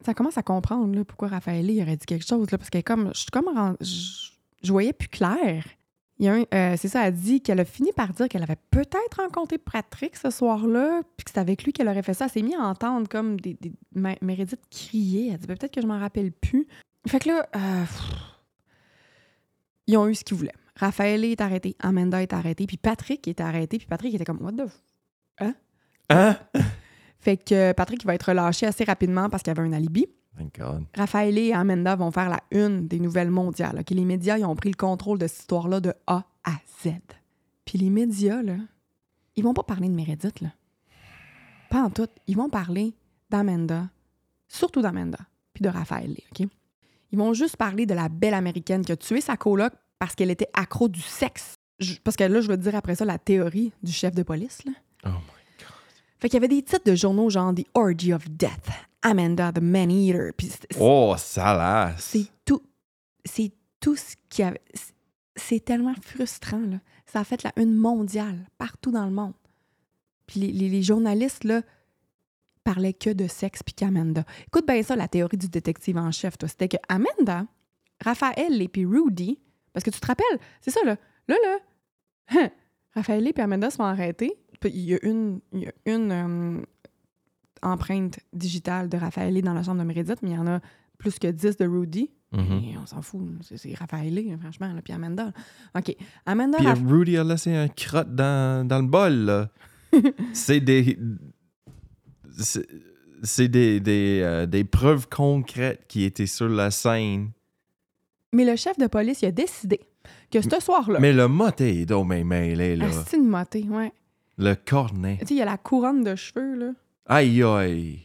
Ça 0.05 0.14
commence 0.14 0.38
à 0.38 0.44
comprendre 0.44 0.94
là, 0.94 1.05
pourquoi 1.05 1.27
Raphaël 1.27 1.68
aurait 1.83 1.97
dit 1.97 2.07
quelque 2.07 2.25
chose. 2.25 2.51
Là, 2.51 2.59
parce 2.59 2.71
qu'elle 2.71 2.85
comme. 2.85 3.12
Je 3.14 3.27
comme. 3.33 3.77
Je, 3.81 4.71
voyais 4.73 4.92
plus 4.92 5.09
clair. 5.09 5.64
Euh, 6.21 6.75
c'est 6.77 6.88
ça, 6.88 7.07
elle 7.07 7.14
dit 7.14 7.40
qu'elle 7.40 7.61
a 7.61 7.64
fini 7.64 7.92
par 7.92 8.12
dire 8.12 8.29
qu'elle 8.29 8.42
avait 8.42 8.59
peut-être 8.71 9.21
rencontré 9.21 9.57
Patrick 9.59 10.16
ce 10.16 10.31
soir-là, 10.31 11.03
puis 11.16 11.25
que 11.25 11.31
c'est 11.33 11.38
avec 11.38 11.62
lui 11.64 11.73
qu'elle 11.73 11.88
aurait 11.88 12.03
fait 12.03 12.14
ça. 12.14 12.25
Elle 12.25 12.31
s'est 12.33 12.42
mis 12.42 12.57
à 12.57 12.62
entendre 12.62 13.09
comme 13.09 13.38
des, 13.40 13.55
des 13.55 13.73
Mé- 13.94 14.18
Meredith 14.21 14.61
crier. 14.71 15.31
Elle 15.33 15.38
dit 15.38 15.47
Ben, 15.47 15.57
peut-être 15.57 15.75
que 15.75 15.81
je 15.81 15.87
m'en 15.87 15.99
rappelle 16.01 16.33
plus. 16.33 16.66
Fait 17.07 17.21
que 17.21 17.29
là, 17.29 17.49
euh, 17.55 17.85
ils 19.88 19.96
ont 19.96 20.07
eu 20.07 20.14
ce 20.14 20.22
qu'ils 20.22 20.37
voulaient. 20.37 20.53
Raphaël 20.77 21.24
est 21.24 21.40
arrêté, 21.40 21.74
Amanda 21.81 22.22
est 22.22 22.33
arrêtée, 22.33 22.66
puis 22.68 22.77
Patrick 22.77 23.27
est 23.27 23.40
arrêté, 23.40 23.79
puis 23.79 23.87
Patrick 23.88 24.14
était 24.14 24.24
comme 24.24 24.40
What 24.40 24.53
the 24.53 24.68
f- 25.40 25.55
Hein? 26.11 26.37
Fait 27.20 27.37
que 27.37 27.72
Patrick 27.72 28.03
il 28.05 28.07
va 28.07 28.14
être 28.14 28.29
relâché 28.29 28.64
assez 28.66 28.85
rapidement 28.85 29.29
parce 29.29 29.42
qu'il 29.42 29.51
avait 29.51 29.62
un 29.62 29.72
alibi. 29.72 30.07
Thank 30.37 30.57
God. 30.59 30.85
Raphaël 30.96 31.37
et 31.37 31.53
Amanda 31.53 31.96
vont 31.96 32.12
faire 32.12 32.29
la 32.29 32.40
une 32.53 32.87
des 32.87 33.01
nouvelles 33.01 33.31
mondiales. 33.31 33.79
ok? 33.81 33.90
Les 33.90 34.05
médias 34.05 34.38
ils 34.38 34.44
ont 34.44 34.55
pris 34.55 34.70
le 34.70 34.77
contrôle 34.77 35.18
de 35.18 35.27
cette 35.27 35.40
histoire-là 35.40 35.81
de 35.81 35.92
A 36.07 36.24
à 36.44 36.53
Z. 36.85 36.90
Puis 37.64 37.77
les 37.79 37.90
médias, 37.90 38.40
là, 38.42 38.55
ils 39.37 39.42
vont 39.44 39.53
pas 39.53 39.64
parler 39.64 39.88
de 39.88 39.94
Meredith, 39.94 40.40
là. 40.40 40.48
Pas 41.70 41.83
en 41.83 41.90
tout. 41.90 42.09
Ils 42.29 42.37
vont 42.37 42.48
parler 42.48 42.94
d'Amanda, 43.31 43.88
surtout 44.46 44.81
d'Amanda, 44.81 45.18
puis 45.53 45.62
de 45.62 45.68
Raphaël, 45.68 46.16
OK? 46.33 46.46
Ils 47.11 47.18
vont 47.18 47.33
juste 47.33 47.57
parler 47.57 47.87
de 47.87 47.94
la 47.94 48.09
belle 48.09 48.35
américaine 48.35 48.85
qui 48.85 48.92
a 48.92 48.97
tué 48.97 49.21
sa 49.21 49.37
coloc 49.37 49.73
parce 49.99 50.14
qu'elle 50.14 50.31
était 50.31 50.49
accro 50.55 50.88
du 50.88 51.01
sexe. 51.01 51.55
Je- 51.79 51.94
parce 52.03 52.16
que 52.16 52.25
là, 52.25 52.40
je 52.40 52.49
vais 52.49 52.57
te 52.57 52.62
dire 52.62 52.75
après 52.75 52.94
ça 52.97 53.05
la 53.05 53.18
théorie 53.18 53.73
du 53.83 53.92
chef 53.92 54.14
de 54.14 54.23
police, 54.23 54.59
là. 54.64 54.73
Oh 55.07 55.09
my 55.11 55.64
Fait 56.18 56.29
qu'il 56.29 56.35
y 56.35 56.44
avait 56.44 56.49
des 56.49 56.62
titres 56.62 56.85
de 56.85 56.94
journaux 56.97 57.31
genre 57.31 57.55
The 57.55 57.64
Orgy 57.75 58.12
of 58.12 58.29
Death, 58.29 58.68
Amanda 59.03 59.53
the 59.53 59.61
Man-Eater, 59.61 60.33
puis 60.37 60.49
c'est- 60.49 60.77
Oh, 60.81 61.14
salace. 61.16 62.01
c'est 62.03 62.27
tout, 62.44 62.62
c'est 63.25 63.53
tout 63.81 63.94
ce 63.97 64.14
qui 64.29 64.42
avait. 64.42 64.61
c'est- 64.75 64.92
C'est 65.37 65.64
tellement 65.64 65.94
frustrant, 66.03 66.59
là. 66.68 66.79
Ça 67.07 67.21
a 67.21 67.25
fait 67.25 67.44
la 67.44 67.53
une 67.57 67.73
mondiale, 67.77 68.44
partout 68.59 68.90
dans 68.90 69.05
le 69.05 69.12
monde. 69.12 69.35
Puis 70.27 70.40
les, 70.40 70.51
les- 70.51 70.68
les 70.68 70.83
journalistes, 70.83 71.44
là, 71.44 71.62
parlaient 72.72 72.92
que 72.92 73.09
de 73.11 73.26
sexe 73.26 73.62
puis 73.62 73.72
qu'Amanda. 73.74 74.24
Écoute 74.46 74.66
bien 74.66 74.83
ça, 74.83 74.94
la 74.94 75.09
théorie 75.09 75.38
du 75.38 75.48
détective 75.48 75.96
en 75.96 76.11
chef, 76.11 76.37
toi. 76.37 76.48
C'était 76.50 76.68
que 76.68 76.76
Amanda, 76.90 77.46
Raphaël 78.04 78.61
et 78.61 78.68
puis 78.68 78.85
Rudy, 78.85 79.38
parce 79.72 79.85
que 79.85 79.90
tu 79.90 79.98
te 80.00 80.07
rappelles, 80.07 80.38
c'est 80.61 80.70
ça, 80.70 80.81
là. 80.85 80.96
Là, 81.28 81.37
là, 81.42 81.59
hein, 82.42 82.50
Raphaël 82.94 83.26
et 83.26 83.33
puis 83.33 83.42
Amanda 83.42 83.70
se 83.70 83.76
font 83.76 83.85
arrêter. 83.85 84.35
Il 84.64 84.81
y 84.81 84.94
a 84.94 84.98
une, 85.02 85.40
il 85.54 85.61
y 85.62 85.66
a 85.66 85.72
une 85.87 86.12
euh, 86.12 86.61
empreinte 87.62 88.18
digitale 88.35 88.88
de 88.90 88.98
Raphaël 88.98 89.40
dans 89.42 89.54
la 89.54 89.62
chambre 89.62 89.78
de 89.81 89.85
Meredith, 89.87 90.18
mais 90.22 90.31
il 90.31 90.35
y 90.35 90.38
en 90.38 90.46
a 90.46 90.61
plus 90.98 91.18
que 91.18 91.28
10 91.28 91.57
de 91.57 91.66
Rudy. 91.66 92.11
Mhm. 92.33 92.52
Et 92.64 92.76
on 92.76 92.85
s'en 92.85 93.00
fout. 93.00 93.22
C'est- 93.40 93.74
Raphaël, 93.78 94.20
franchement, 94.40 94.72
là, 94.74 94.83
puis 94.83 94.92
Amanda. 94.92 95.24
là. 95.24 95.33
OK. 95.78 95.96
Amanda, 96.26 96.59
Puis 96.59 96.66
Rudy 96.87 97.16
a 97.16 97.24
laissé 97.24 97.54
un 97.54 97.68
crotte 97.68 98.14
dans, 98.14 98.66
dans 98.68 98.81
le 98.81 98.87
bol, 98.88 99.12
là. 99.14 99.48
c'est 100.35 100.61
des. 100.61 100.98
C'est 102.38 102.66
c'est 103.24 103.48
des, 103.48 103.81
des, 103.81 104.20
euh, 104.22 104.46
des 104.46 104.62
preuves 104.62 105.09
concrètes 105.09 105.81
qui 105.88 106.05
étaient 106.05 106.27
sur 106.29 106.48
la 106.48 106.70
scène. 106.70 107.31
mais 108.33 108.44
le 108.44 108.55
chef 108.55 108.79
de 108.79 108.87
police, 108.87 109.22
il 109.22 109.27
a 109.27 109.33
décidé 109.33 109.81
que 110.31 110.40
ce 110.40 110.61
soir-là, 110.61 111.01
Mais 111.01 111.12
le 111.12 111.27
moté 111.27 111.81
est 111.81 111.87
donc 111.87 112.07
mêlé, 112.07 112.77
là. 112.77 112.87
c'est 113.07 113.16
une 113.16 113.27
motée, 113.29 113.66
ouais. 113.68 113.92
Le 114.37 114.55
cornet. 114.55 115.16
Tu 115.22 115.27
sais, 115.27 115.35
il 115.35 115.38
y 115.38 115.42
a 115.42 115.46
la 115.46 115.57
couronne 115.57 116.05
de 116.05 116.14
cheveux, 116.14 116.55
là. 116.55 116.70
Aïe, 117.07 117.42
aïe. 117.42 118.01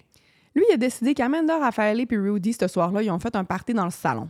Lui, 0.55 0.63
il 0.69 0.73
a 0.73 0.77
décidé 0.77 1.13
qu'Amanda, 1.13 1.59
Raphaël 1.59 1.99
et 1.99 2.07
Rudy, 2.17 2.53
ce 2.53 2.67
soir-là, 2.67 3.03
ils 3.03 3.11
ont 3.11 3.19
fait 3.19 3.35
un 3.35 3.43
party 3.43 3.73
dans 3.75 3.85
le 3.85 3.91
salon. 3.91 4.29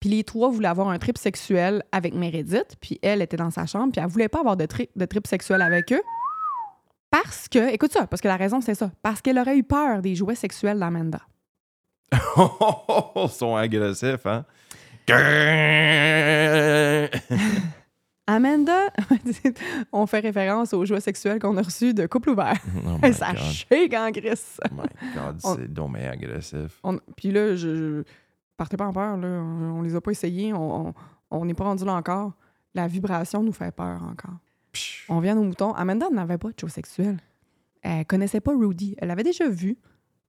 Puis 0.00 0.08
les 0.08 0.24
trois 0.24 0.48
voulaient 0.50 0.68
avoir 0.68 0.88
un 0.88 0.98
trip 0.98 1.18
sexuel 1.18 1.82
avec 1.92 2.14
Meredith, 2.14 2.76
puis 2.80 2.98
elle 3.02 3.20
était 3.20 3.36
dans 3.36 3.50
sa 3.50 3.66
chambre, 3.66 3.92
puis 3.92 4.00
elle 4.02 4.08
voulait 4.10 4.28
pas 4.28 4.40
avoir 4.40 4.56
de, 4.56 4.64
tri- 4.66 4.88
de 4.96 5.04
trip 5.04 5.26
sexuel 5.26 5.60
avec 5.60 5.92
eux. 5.92 6.00
Parce 7.22 7.48
que, 7.48 7.72
écoute 7.72 7.92
ça, 7.92 8.08
parce 8.08 8.20
que 8.20 8.26
la 8.26 8.36
raison, 8.36 8.60
c'est 8.60 8.74
ça. 8.74 8.90
Parce 9.00 9.22
qu'elle 9.22 9.38
aurait 9.38 9.56
eu 9.56 9.62
peur 9.62 10.02
des 10.02 10.16
jouets 10.16 10.34
sexuels 10.34 10.80
d'Amanda. 10.80 11.20
Ils 12.12 13.28
sont 13.28 13.54
agressifs, 13.54 14.26
hein? 14.26 14.44
Amanda, 18.26 18.88
on 19.92 20.06
fait 20.06 20.20
référence 20.20 20.72
aux 20.72 20.84
jouets 20.86 21.00
sexuels 21.00 21.38
qu'on 21.38 21.56
a 21.58 21.62
reçus 21.62 21.92
de 21.94 22.06
couple 22.06 22.30
ouvert. 22.30 22.56
Oh 22.86 23.12
ça 23.12 23.34
shake 23.36 23.92
en 23.94 24.10
gris. 24.10 24.30
Oh 24.64 24.68
my 24.74 24.82
God, 25.14 25.38
On- 25.44 25.54
c'est 25.56 25.68
bien 25.72 26.10
agressif. 26.10 26.80
On- 26.82 26.98
Puis 27.16 27.30
là, 27.30 27.54
je, 27.54 27.74
je- 27.76 28.02
partez 28.56 28.76
pas 28.78 28.86
en 28.86 28.92
peur, 28.92 29.16
là. 29.18 29.28
On, 29.28 29.78
on 29.78 29.82
les 29.82 29.94
a 29.94 30.00
pas 30.00 30.10
essayés, 30.10 30.52
on 30.54 30.94
n'est 31.44 31.54
pas 31.54 31.64
rendu 31.64 31.84
là 31.84 31.92
encore. 31.94 32.32
La 32.74 32.88
vibration 32.88 33.42
nous 33.42 33.52
fait 33.52 33.70
peur 33.72 34.00
encore. 34.02 34.38
On 35.08 35.20
vient 35.20 35.36
aux 35.36 35.42
moutons. 35.42 35.72
Amanda 35.72 36.08
n'avait 36.10 36.38
pas 36.38 36.48
de 36.48 36.58
show 36.58 36.68
sexuel. 36.68 37.18
Elle 37.82 38.06
connaissait 38.06 38.40
pas 38.40 38.52
Rudy. 38.56 38.94
Elle 38.98 39.08
l'avait 39.08 39.22
déjà 39.22 39.48
vu. 39.48 39.76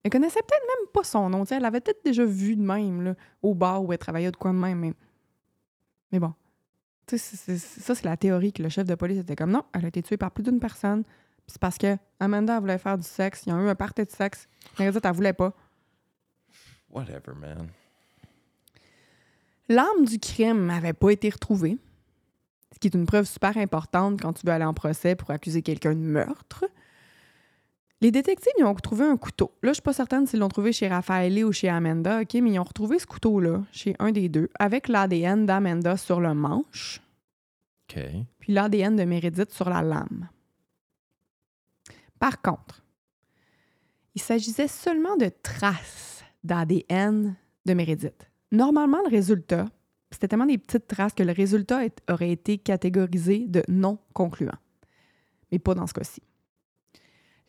Elle 0.04 0.12
connaissait 0.12 0.42
peut-être 0.42 0.66
même 0.68 0.88
pas 0.94 1.04
son 1.04 1.30
nom. 1.30 1.44
Elle 1.46 1.62
l'avait 1.62 1.82
peut-être 1.82 2.04
déjà 2.04 2.26
vu 2.26 2.56
de 2.56 2.62
même, 2.62 3.02
là, 3.02 3.16
au 3.42 3.56
bar 3.56 3.84
où 3.84 3.92
elle 3.92 3.98
travaillait 3.98 4.32
de 4.32 4.38
quoi 4.38 4.52
de 4.52 4.58
même. 4.58 4.80
Mais, 4.80 4.94
mais 6.12 6.20
bon. 6.20 6.34
Ça, 7.08 7.18
c'est 7.96 8.04
la 8.04 8.18
théorie 8.18 8.52
que 8.52 8.64
le 8.64 8.70
chef 8.70 8.86
de 8.86 8.96
police 8.96 9.20
était 9.20 9.36
comme 9.36 9.52
non, 9.52 9.64
elle 9.74 9.86
a 9.86 9.88
été 9.90 10.02
tuée 10.02 10.18
par 10.18 10.32
plus 10.32 10.44
d'une 10.44 10.60
personne. 10.60 11.04
C'est 11.48 11.60
parce 11.60 11.78
que 11.78 11.98
Amanda 12.20 12.60
voulait 12.60 12.80
faire 12.80 12.98
du 12.98 13.08
sexe. 13.08 13.44
Ils 13.46 13.54
ont 13.54 13.62
eu 13.62 13.70
un 13.70 13.76
party 13.76 14.04
de 14.04 14.10
sexe. 14.10 14.48
Meredith, 14.80 15.06
elle 15.06 15.14
voulait 15.14 15.34
pas. 15.34 15.54
Whatever, 16.90 17.34
man. 17.40 17.68
L'arme 19.70 20.06
du 20.06 20.20
crime 20.20 20.66
n'avait 20.66 20.94
pas 20.94 21.10
été 21.12 21.30
retrouvée, 21.30 21.78
ce 22.76 22.80
qui 22.80 22.88
est 22.88 22.96
une 22.96 23.06
preuve 23.06 23.26
super 23.26 23.56
importante 23.58 24.22
quand 24.22 24.34
tu 24.34 24.46
veux 24.46 24.52
aller 24.52 24.66
en 24.66 24.74
procès 24.74 25.16
pour 25.16 25.32
accuser 25.32 25.62
quelqu'un 25.62 25.94
de 25.94 26.00
meurtre. 26.00 26.66
Les 28.02 28.12
détectives, 28.12 28.52
ils 28.60 28.66
ont 28.66 28.76
trouvé 28.76 29.06
un 29.06 29.16
couteau. 29.16 29.54
Là, 29.64 29.70
je 29.70 29.76
suis 29.76 29.82
pas 29.82 29.94
certaine 29.94 30.28
s'ils 30.28 30.40
l'ont 30.40 30.50
trouvé 30.50 30.74
chez 30.74 30.90
Raffaele 30.90 31.46
ou 31.46 31.54
chez 31.54 31.70
Amanda, 31.70 32.22
OK, 32.22 32.34
mais 32.34 32.52
ils 32.52 32.60
ont 32.60 32.66
retrouvé 32.66 33.00
ce 33.00 33.08
couteau-là 33.08 33.64
chez 33.72 33.96
un 34.00 34.12
des 34.12 34.28
deux 34.28 34.50
avec 34.60 34.90
l'ADN 34.90 35.46
d'Amanda 35.46 35.96
sur 35.96 36.20
le 36.20 36.34
manche, 36.34 37.02
OK. 37.90 38.04
puis 38.40 38.52
l'ADN 38.52 38.98
de 38.98 39.06
Meredith 39.06 39.52
sur 39.52 39.70
la 39.70 39.82
lame. 39.82 40.28
Par 42.20 42.42
contre, 42.42 42.84
il 44.16 44.22
s'agissait 44.22 44.68
seulement 44.68 45.16
de 45.16 45.32
traces 45.42 46.26
d'ADN 46.44 47.36
de 47.66 47.74
Meredith. 47.74 48.30
Normalement, 48.52 49.00
le 49.06 49.10
résultat, 49.10 49.68
c'était 50.16 50.28
tellement 50.30 50.46
des 50.46 50.58
petites 50.58 50.88
traces 50.88 51.14
que 51.14 51.24
le 51.24 51.32
résultat 51.34 51.86
est- 51.86 52.02
aurait 52.10 52.32
été 52.32 52.58
catégorisé 52.58 53.46
de 53.48 53.64
non 53.68 54.00
concluant. 54.14 54.58
Mais 55.52 55.60
pas 55.60 55.76
dans 55.76 55.86
ce 55.88 55.94
cas-ci. 55.94 56.22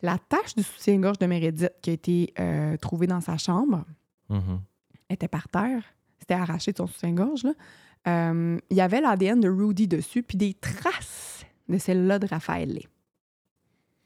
La 0.01 0.17
tache 0.19 0.53
du 0.55 0.61
soutien-gorge 0.63 1.17
de 1.17 1.25
Meredith 1.25 1.71
qui 1.81 1.89
a 1.89 1.93
été 1.93 2.33
euh, 2.39 2.77
trouvée 2.77 3.07
dans 3.07 3.21
sa 3.21 3.37
chambre 3.37 3.83
Mhm. 4.29 4.61
était 5.09 5.27
par 5.27 5.47
terre. 5.47 5.83
C'était 6.19 6.35
arraché 6.35 6.71
de 6.73 6.77
son 6.77 6.87
soutien-gorge. 6.87 7.47
Euh, 8.07 8.57
il 8.69 8.77
y 8.77 8.81
avait 8.81 9.01
l'ADN 9.01 9.39
de 9.39 9.49
Rudy 9.49 9.87
dessus, 9.87 10.21
puis 10.23 10.37
des 10.37 10.53
traces 10.53 11.45
de 11.67 11.77
celle-là 11.77 12.19
de 12.19 12.27
Raphaël. 12.27 12.79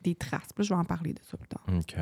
Des 0.02 0.16
traces. 0.16 0.54
Puis 0.56 0.64
je 0.64 0.70
vais 0.74 0.80
en 0.80 0.86
parler 0.86 1.14
de 1.14 1.20
ça 1.24 1.38
plus 1.38 1.48
tard. 1.50 1.66
OK. 1.68 1.96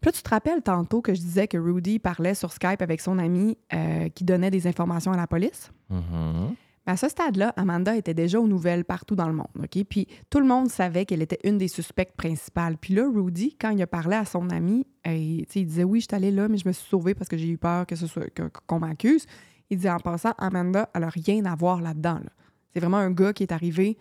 Puis 0.00 0.08
là, 0.08 0.12
tu 0.12 0.22
te 0.22 0.30
rappelles 0.30 0.62
tantôt 0.62 1.00
que 1.00 1.14
je 1.14 1.20
disais 1.20 1.48
que 1.48 1.58
Rudy 1.58 1.98
parlait 1.98 2.34
sur 2.34 2.52
Skype 2.52 2.82
avec 2.82 3.00
son 3.00 3.18
ami 3.18 3.56
euh, 3.72 4.08
qui 4.10 4.24
donnait 4.24 4.50
des 4.50 4.66
informations 4.66 5.12
à 5.12 5.16
la 5.16 5.26
police? 5.26 5.70
Mhm. 5.90 6.54
Ben, 6.86 6.94
à 6.94 6.96
ce 6.96 7.08
stade-là, 7.08 7.52
Amanda 7.56 7.96
était 7.96 8.14
déjà 8.14 8.40
aux 8.40 8.46
nouvelles 8.46 8.84
partout 8.84 9.14
dans 9.14 9.28
le 9.28 9.34
monde. 9.34 9.46
OK? 9.58 9.84
Puis 9.84 10.06
tout 10.30 10.40
le 10.40 10.46
monde 10.46 10.70
savait 10.70 11.04
qu'elle 11.04 11.20
était 11.20 11.38
une 11.44 11.58
des 11.58 11.68
suspectes 11.68 12.16
principales. 12.16 12.78
Puis 12.78 12.94
là, 12.94 13.06
Rudy, 13.06 13.56
quand 13.60 13.70
il 13.70 13.82
a 13.82 13.86
parlé 13.86 14.16
à 14.16 14.24
son 14.24 14.48
ami, 14.50 14.86
euh, 15.06 15.14
il, 15.14 15.66
disait 15.66 15.84
Oui, 15.84 16.00
je 16.00 16.06
suis 16.08 16.16
allé 16.16 16.30
là, 16.30 16.48
mais 16.48 16.56
je 16.56 16.66
me 16.66 16.72
suis 16.72 16.88
sauvée 16.88 17.14
parce 17.14 17.28
que 17.28 17.36
j'ai 17.36 17.48
eu 17.48 17.58
peur 17.58 17.86
que 17.86 17.94
ce 17.94 18.06
soit 18.06 18.30
qu'on 18.66 18.78
m'accuse. 18.78 19.26
Il 19.70 19.78
dit 19.78 19.90
en 19.90 19.98
passant, 19.98 20.32
Amanda, 20.38 20.88
elle 20.94 21.02
n'a 21.02 21.10
rien 21.10 21.44
à 21.44 21.54
voir 21.54 21.82
là-dedans. 21.82 22.20
là. 22.24 22.30
C'est 22.72 22.80
vraiment 22.80 22.96
un 22.96 23.10
gars 23.10 23.32
qui 23.32 23.42
est 23.42 23.52
arrivé 23.52 23.98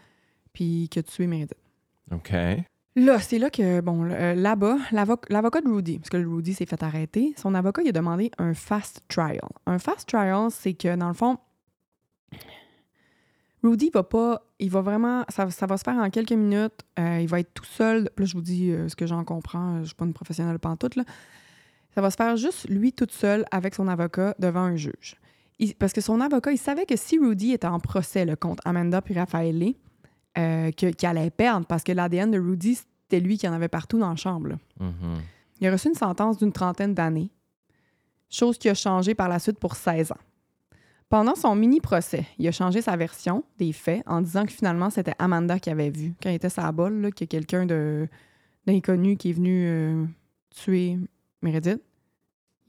puis 0.53 0.87
qui 0.89 0.99
a 0.99 1.03
tué 1.03 1.27
Meredith. 1.27 1.57
OK. 2.11 2.33
Là, 2.99 3.19
c'est 3.19 3.37
là 3.37 3.51
que, 3.51 3.79
bon, 3.79 4.09
euh, 4.09 4.33
là-bas, 4.33 4.77
l'avo- 4.91 5.21
l'avocat 5.29 5.61
de 5.61 5.69
Rudy, 5.69 5.99
parce 5.99 6.09
que 6.09 6.17
le 6.17 6.27
Rudy 6.27 6.55
s'est 6.55 6.65
fait 6.65 6.81
arrêter, 6.81 7.35
son 7.37 7.53
avocat, 7.53 7.83
il 7.83 7.89
a 7.89 7.91
demandé 7.91 8.31
un 8.39 8.55
fast 8.55 9.03
trial. 9.07 9.47
Un 9.67 9.77
fast 9.77 10.09
trial, 10.09 10.47
c'est 10.49 10.73
que, 10.73 10.95
dans 10.95 11.07
le 11.07 11.13
fond, 11.13 11.37
Rudy 13.61 13.91
va 13.93 14.01
pas, 14.01 14.41
il 14.57 14.71
va 14.71 14.81
vraiment, 14.81 15.25
ça, 15.29 15.45
va 15.45 15.77
se 15.77 15.83
faire 15.83 15.97
en 15.97 16.09
quelques 16.09 16.31
minutes, 16.31 16.81
euh, 16.97 17.19
il 17.21 17.27
va 17.27 17.39
être 17.39 17.53
tout 17.53 17.65
seul. 17.65 18.09
Là, 18.17 18.25
je 18.25 18.33
vous 18.33 18.41
dis 18.41 18.71
euh, 18.71 18.89
ce 18.89 18.95
que 18.95 19.05
j'en 19.05 19.23
comprends, 19.23 19.75
euh, 19.75 19.79
je 19.81 19.87
suis 19.87 19.95
pas 19.95 20.05
une 20.05 20.13
professionnelle 20.13 20.57
pantoute, 20.57 20.95
là. 20.95 21.03
Ça 21.93 22.01
va 22.01 22.09
se 22.09 22.15
faire 22.15 22.35
juste 22.35 22.67
lui 22.67 22.93
tout 22.93 23.07
seul 23.11 23.45
avec 23.51 23.75
son 23.75 23.87
avocat 23.87 24.33
devant 24.39 24.61
un 24.61 24.75
juge. 24.75 25.17
Parce 25.77 25.93
que 25.93 26.01
son 26.01 26.19
avocat, 26.19 26.51
il 26.51 26.57
savait 26.57 26.87
que 26.87 26.95
si 26.95 27.19
Rudy 27.19 27.53
était 27.53 27.67
en 27.67 27.79
procès 27.79 28.25
là, 28.25 28.35
contre 28.35 28.61
Amanda 28.65 29.03
puis 29.03 29.13
Raffaele, 29.13 29.73
euh, 30.37 30.71
que- 30.71 30.91
qu'il 30.91 31.07
allait 31.09 31.29
perdre 31.29 31.65
parce 31.65 31.83
que 31.83 31.91
l'ADN 31.91 32.31
de 32.31 32.39
Rudy, 32.39 32.75
c'était 32.75 33.19
lui 33.19 33.37
qui 33.37 33.47
en 33.47 33.53
avait 33.53 33.67
partout 33.67 33.97
dans 33.99 34.09
la 34.09 34.15
chambre. 34.15 34.57
Mhm. 34.79 35.21
Il 35.59 35.67
a 35.67 35.71
reçu 35.71 35.87
une 35.89 35.95
sentence 35.95 36.37
d'une 36.37 36.51
trentaine 36.51 36.93
d'années, 36.93 37.31
chose 38.29 38.57
qui 38.57 38.69
a 38.69 38.73
changé 38.75 39.15
par 39.15 39.29
la 39.29 39.39
suite 39.39 39.59
pour 39.59 39.75
16 39.75 40.11
ans. 40.11 40.17
Pendant 41.09 41.35
son 41.35 41.55
mini-procès, 41.55 42.25
il 42.37 42.47
a 42.47 42.51
changé 42.51 42.81
sa 42.81 42.97
version 42.97 43.43
des 43.57 43.71
faits 43.71 44.03
en 44.05 44.19
disant 44.21 44.45
que 44.45 44.51
finalement, 44.51 44.89
c'était 44.89 45.13
Amanda 45.19 45.57
qui 45.57 45.69
avait 45.69 45.89
vu, 45.89 46.13
quand 46.21 46.29
il 46.29 46.35
était 46.35 46.49
sa 46.49 46.69
bol, 46.73 47.01
là, 47.01 47.11
qu'il 47.11 47.25
y 47.25 47.29
a 47.29 47.31
quelqu'un 47.31 47.65
de- 47.65 48.07
d'inconnu 48.65 49.15
qui 49.15 49.29
est 49.29 49.33
venu 49.33 49.65
euh, 49.67 50.05
tuer 50.49 50.97
Meredith. 51.41 51.81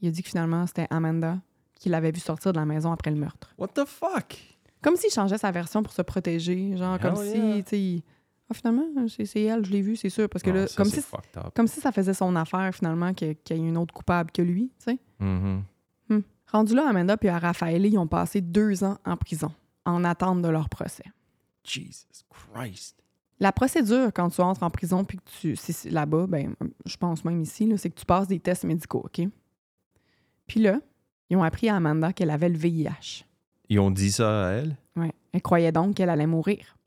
Il 0.01 0.07
a 0.07 0.11
dit 0.11 0.23
que 0.23 0.29
finalement, 0.29 0.65
c'était 0.65 0.87
Amanda 0.89 1.37
qui 1.75 1.89
l'avait 1.89 2.11
vu 2.11 2.21
sortir 2.21 2.53
de 2.53 2.57
la 2.57 2.65
maison 2.65 2.93
après 2.93 3.11
le 3.11 3.17
meurtre. 3.17 3.53
What 3.57 3.69
the 3.75 3.85
fuck? 3.85 4.37
Comme 4.81 4.95
s'il 4.95 5.11
changeait 5.11 5.37
sa 5.37 5.51
version 5.51 5.83
pour 5.83 5.93
se 5.93 6.01
protéger. 6.01 6.75
Genre, 6.77 6.95
Hell 6.95 7.01
comme 7.01 7.25
yeah. 7.25 7.63
si, 7.65 8.03
ah, 8.49 8.53
finalement, 8.53 8.85
c'est 9.07 9.41
elle, 9.41 9.65
je 9.65 9.71
l'ai 9.71 9.81
vue, 9.81 9.95
c'est 9.95 10.09
sûr. 10.09 10.27
Parce 10.29 10.41
que 10.41 10.49
Ah, 10.49 10.53
là, 10.53 10.67
ça, 10.67 10.75
comme 10.75 10.91
si, 10.91 11.01
comme 11.55 11.67
si 11.67 11.81
ça 11.81 11.91
faisait 11.91 12.13
son 12.13 12.35
affaire, 12.35 12.73
finalement, 12.73 13.13
qu'il 13.13 13.35
y 13.49 13.53
ait 13.53 13.57
une 13.57 13.77
autre 13.77 13.93
coupable 13.93 14.31
que 14.31 14.41
lui, 14.41 14.71
tu 14.79 14.91
sais. 14.91 14.99
Mhm. 15.19 15.63
Rendu 16.51 16.73
là, 16.73 16.87
Amanda 16.87 17.15
puis 17.15 17.29
à 17.29 17.37
Raphaël, 17.37 17.85
ils 17.85 17.97
ont 17.99 18.07
passé 18.07 18.41
deux 18.41 18.83
ans 18.83 18.97
en 19.05 19.15
prison, 19.17 19.51
en 19.85 20.03
attente 20.03 20.41
de 20.41 20.47
leur 20.47 20.67
procès. 20.67 21.03
Jesus 21.63 22.07
Christ. 22.29 22.95
La 23.39 23.51
procédure, 23.51 24.11
quand 24.13 24.29
tu 24.29 24.41
entres 24.41 24.63
en 24.63 24.71
prison 24.71 25.05
puis 25.05 25.19
que 25.19 25.29
tu. 25.39 25.55
Si 25.55 25.89
là-bas, 25.91 26.25
ben, 26.27 26.55
je 26.85 26.97
pense 26.97 27.23
même 27.23 27.41
ici, 27.41 27.71
c'est 27.77 27.91
que 27.91 27.99
tu 27.99 28.05
passes 28.05 28.27
des 28.27 28.39
tests 28.39 28.63
médicaux, 28.63 29.05
OK? 29.05 29.27
Puis 30.47 30.59
là, 30.59 30.79
ils 31.29 31.37
ont 31.37 31.43
appris 31.43 31.69
à 31.69 31.75
Amanda 31.75 32.11
qu'elle 32.13 32.31
avait 32.31 32.49
le 32.49 32.57
VIH. 32.57 33.25
Ils 33.69 33.79
ont 33.79 33.91
dit 33.91 34.11
ça 34.11 34.47
à 34.47 34.51
elle? 34.51 34.77
Ouais. 34.95 35.11
Elle 35.31 35.41
croyait 35.41 35.71
donc 35.71 35.95
qu'elle 35.95 36.09
allait 36.09 36.27
mourir. 36.27 36.77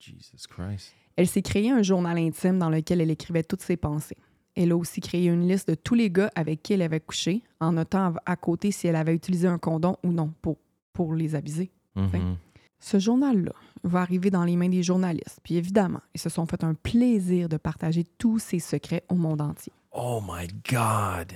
Jesus 0.00 0.46
Christ. 0.48 0.94
Elle 1.16 1.26
s'est 1.26 1.42
créé 1.42 1.70
un 1.70 1.82
journal 1.82 2.18
intime 2.18 2.58
dans 2.58 2.70
lequel 2.70 3.00
elle 3.00 3.10
écrivait 3.10 3.42
toutes 3.42 3.62
ses 3.62 3.76
pensées. 3.76 4.16
Elle 4.54 4.72
a 4.72 4.76
aussi 4.76 5.00
créé 5.00 5.26
une 5.26 5.48
liste 5.48 5.68
de 5.68 5.74
tous 5.74 5.94
les 5.94 6.10
gars 6.10 6.30
avec 6.34 6.62
qui 6.62 6.72
elle 6.72 6.82
avait 6.82 7.00
couché, 7.00 7.42
en 7.60 7.72
notant 7.72 8.14
à 8.26 8.36
côté 8.36 8.72
si 8.72 8.88
elle 8.88 8.96
avait 8.96 9.14
utilisé 9.14 9.46
un 9.46 9.58
condom 9.58 9.96
ou 10.02 10.12
non 10.12 10.32
pour, 10.42 10.58
pour 10.92 11.14
les 11.14 11.34
aviser. 11.34 11.70
Mhm. 11.94 12.36
Ce 12.80 12.98
journal-là 12.98 13.52
va 13.82 14.00
arriver 14.00 14.30
dans 14.30 14.44
les 14.44 14.56
mains 14.56 14.68
des 14.68 14.82
journalistes. 14.82 15.40
Puis 15.42 15.56
évidemment, 15.56 16.00
ils 16.14 16.20
se 16.20 16.28
sont 16.28 16.46
fait 16.46 16.62
un 16.62 16.74
plaisir 16.74 17.48
de 17.48 17.56
partager 17.56 18.04
tous 18.18 18.38
ses 18.38 18.60
secrets 18.60 19.04
au 19.08 19.14
monde 19.14 19.40
entier. 19.40 19.72
Oh 19.92 20.20
my 20.20 20.46
God. 20.68 21.32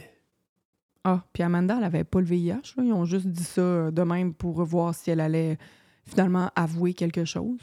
Ah, 1.05 1.25
puis 1.33 1.43
Amanda, 1.43 1.77
elle 1.79 1.85
avait 1.85 2.05
pas 2.05 2.21
le 2.21 2.27
VIH. 2.27 2.75
là. 2.77 2.85
Ils 2.85 2.93
ont 2.93 3.05
juste 3.05 3.27
dit 3.27 3.43
ça 3.45 3.61
euh, 3.61 3.91
de 3.91 4.03
même 4.03 4.35
pour 4.35 4.63
voir 4.65 4.95
si 4.95 5.11
elle 5.11 5.21
allait 5.21 5.59
finalement 6.07 6.51
avouer 6.55 6.95
quelque 6.95 7.25
chose. 7.25 7.59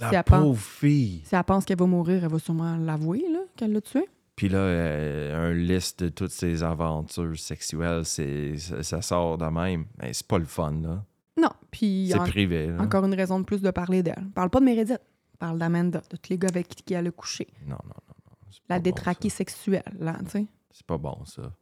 La 0.00 0.10
Si 0.10 0.14
elle 0.14 0.22
pense- 0.24 0.42
pauvre 0.42 0.60
fille. 0.60 1.22
Si 1.24 1.34
elle 1.34 1.42
pense 1.44 1.64
qu'elle 1.64 1.78
va 1.78 1.86
mourir, 1.86 2.22
elle 2.24 2.30
va 2.30 2.38
sûrement 2.38 2.76
l'avouer, 2.76 3.24
là, 3.32 3.40
qu'elle 3.56 3.72
l'a 3.72 3.80
tué. 3.80 4.08
Puis 4.36 4.48
là, 4.48 4.58
euh, 4.58 5.50
un 5.50 5.52
liste 5.54 6.04
de 6.04 6.08
toutes 6.10 6.30
ses 6.30 6.62
aventures 6.62 7.36
sexuelles, 7.36 8.04
c'est, 8.04 8.56
ça, 8.56 9.02
sort 9.02 9.38
de 9.38 9.46
même. 9.46 9.86
Mais 10.00 10.12
c'est 10.12 10.26
pas 10.26 10.38
le 10.38 10.44
fun, 10.44 10.70
là. 10.80 11.04
Non, 11.36 11.50
puis 11.72 12.10
C'est 12.12 12.18
en- 12.20 12.24
privé, 12.24 12.68
là. 12.68 12.80
encore 12.80 13.04
une 13.04 13.14
raison 13.14 13.40
de 13.40 13.44
plus 13.44 13.60
de 13.60 13.70
parler 13.72 14.04
d'elle. 14.04 14.26
Parle 14.36 14.50
pas 14.50 14.60
de 14.60 14.64
Meredith, 14.64 15.00
parle 15.40 15.58
d'Amanda, 15.58 16.00
de 16.10 16.16
tous 16.16 16.30
les 16.30 16.38
gars 16.38 16.48
avec 16.48 16.68
qui 16.68 16.94
elle 16.94 17.08
a 17.08 17.10
couché. 17.10 17.48
Non, 17.66 17.70
non, 17.70 17.76
non. 17.84 18.14
non. 18.26 18.36
La 18.68 18.76
bon, 18.78 18.82
détraquée 18.82 19.28
sexuelle, 19.30 19.82
là, 19.98 20.16
tu 20.24 20.30
sais. 20.30 20.46
C'est 20.70 20.86
pas 20.86 20.98
bon, 20.98 21.24
ça. 21.24 21.52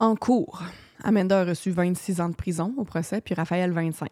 En 0.00 0.16
cours, 0.16 0.62
Amanda 1.02 1.40
a 1.40 1.44
reçu 1.44 1.70
26 1.70 2.20
ans 2.20 2.28
de 2.28 2.34
prison 2.34 2.74
au 2.76 2.84
procès, 2.84 3.20
puis 3.20 3.34
Raphaël 3.34 3.72
25. 3.72 4.10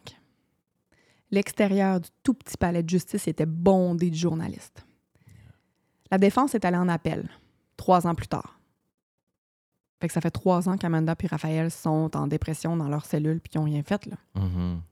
L'extérieur 1.31 2.01
du 2.01 2.09
tout 2.23 2.35
petit 2.35 2.57
palais 2.57 2.83
de 2.83 2.89
justice 2.91 3.27
était 3.27 3.47
bondé 3.47 4.11
de 4.11 4.15
journalistes. 4.15 4.85
La 6.11 6.19
défense 6.19 6.55
est 6.55 6.65
allée 6.65 6.77
en 6.77 6.89
appel, 6.89 7.29
trois 7.77 8.07
ans 8.07 8.15
plus 8.15 8.29
tard. 8.29 8.59
Fait 10.01 10.09
que 10.09 10.13
ça 10.15 10.21
fait 10.21 10.31
trois 10.31 10.69
ans 10.69 10.77
qu'Amanda 10.77 11.15
et 11.19 11.27
Raphaël 11.27 11.71
sont 11.71 12.11
en 12.17 12.27
dépression 12.27 12.77
dans 12.77 12.89
leur 12.89 13.07
cellule 13.07 13.41
puis 13.41 13.51
qu'ils 13.51 13.61
n'ont 13.61 13.67
rien 13.67 13.83
fait. 13.83 14.05
Là. 14.07 14.17
Mhm. 14.35 14.83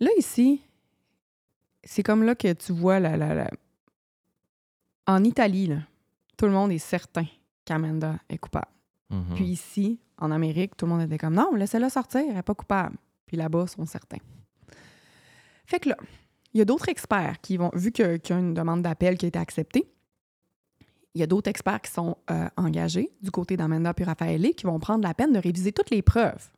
Là, 0.00 0.10
ici, 0.18 0.60
c'est 1.82 2.02
comme 2.02 2.22
là 2.24 2.34
que 2.34 2.52
tu 2.52 2.72
vois 2.72 3.00
la, 3.00 3.16
la- 3.16 3.34
la- 3.34 3.50
En 5.06 5.24
Italie, 5.24 5.66
là, 5.66 5.78
tout 6.36 6.44
le 6.46 6.52
monde 6.52 6.70
est 6.72 6.78
certain 6.78 7.24
qu'Amanda 7.64 8.16
est 8.28 8.38
coupable. 8.38 8.68
Mhm. 9.10 9.34
Puis 9.34 9.44
ici, 9.44 10.00
en 10.18 10.30
Amérique, 10.30 10.76
tout 10.76 10.86
le 10.86 10.92
monde 10.92 11.02
était 11.02 11.18
comme 11.18 11.34
non, 11.34 11.54
laissez-la 11.54 11.90
sortir, 11.90 12.22
elle 12.28 12.34
n'est 12.34 12.42
pas 12.42 12.54
coupable. 12.54 12.96
Puis 13.26 13.36
là-bas, 13.36 13.64
ils 13.66 13.70
sont 13.70 13.86
certains. 13.86 14.18
Fait 15.66 15.80
que 15.80 15.88
là, 15.90 15.96
il 16.52 16.58
y 16.58 16.60
a 16.60 16.64
d'autres 16.64 16.88
experts 16.88 17.40
qui 17.40 17.56
vont, 17.56 17.70
vu 17.74 17.90
que- 17.92 18.16
qu'il 18.18 18.34
y 18.34 18.38
a 18.38 18.40
une 18.40 18.54
demande 18.54 18.82
d'appel 18.82 19.16
qui 19.18 19.26
a 19.26 19.28
été 19.28 19.38
acceptée, 19.38 19.90
il 21.14 21.20
y 21.20 21.22
a 21.22 21.26
d'autres 21.26 21.48
experts 21.48 21.80
qui 21.80 21.92
sont 21.92 22.16
euh, 22.30 22.48
engagés 22.56 23.10
du 23.22 23.30
côté 23.30 23.56
d'Amanda 23.56 23.94
puis 23.94 24.04
Raphaël 24.04 24.42
qui 24.56 24.66
vont 24.66 24.78
prendre 24.80 25.06
la 25.06 25.14
peine 25.14 25.32
de 25.32 25.38
réviser 25.38 25.72
toutes 25.72 25.90
les 25.90 26.02
preuves 26.02 26.50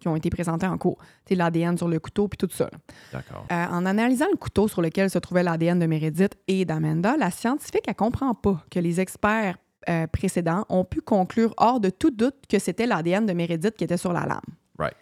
qui 0.00 0.08
ont 0.08 0.16
été 0.16 0.30
présentées 0.30 0.66
en 0.66 0.76
cours. 0.76 0.98
C'est 1.26 1.36
l'ADN 1.36 1.78
sur 1.78 1.88
le 1.88 2.00
couteau 2.00 2.26
puis 2.26 2.36
tout 2.36 2.48
ça. 2.50 2.64
là. 2.72 2.78
D'accord. 3.12 3.46
Euh, 3.52 3.66
en 3.66 3.86
analysant 3.86 4.26
le 4.30 4.36
couteau 4.36 4.66
sur 4.66 4.82
lequel 4.82 5.10
se 5.10 5.18
trouvait 5.18 5.44
l'ADN 5.44 5.78
de 5.78 5.86
Meredith 5.86 6.36
et 6.48 6.64
d'Amanda, 6.64 7.16
la 7.16 7.30
scientifique 7.30 7.86
ne 7.86 7.92
comprend 7.92 8.34
pas 8.34 8.64
que 8.70 8.80
les 8.80 9.00
experts 9.00 9.56
euh, 9.88 10.06
précédents 10.06 10.64
ont 10.68 10.84
pu 10.84 11.00
conclure 11.00 11.54
hors 11.56 11.80
de 11.80 11.90
tout 11.90 12.10
doute 12.10 12.36
que 12.48 12.58
c'était 12.58 12.86
l'ADN 12.86 13.26
de 13.26 13.32
Meredith 13.32 13.76
qui 13.76 13.84
était 13.84 13.96
sur 13.96 14.12
la 14.12 14.26
lame. 14.26 14.40
Right. 14.78 14.96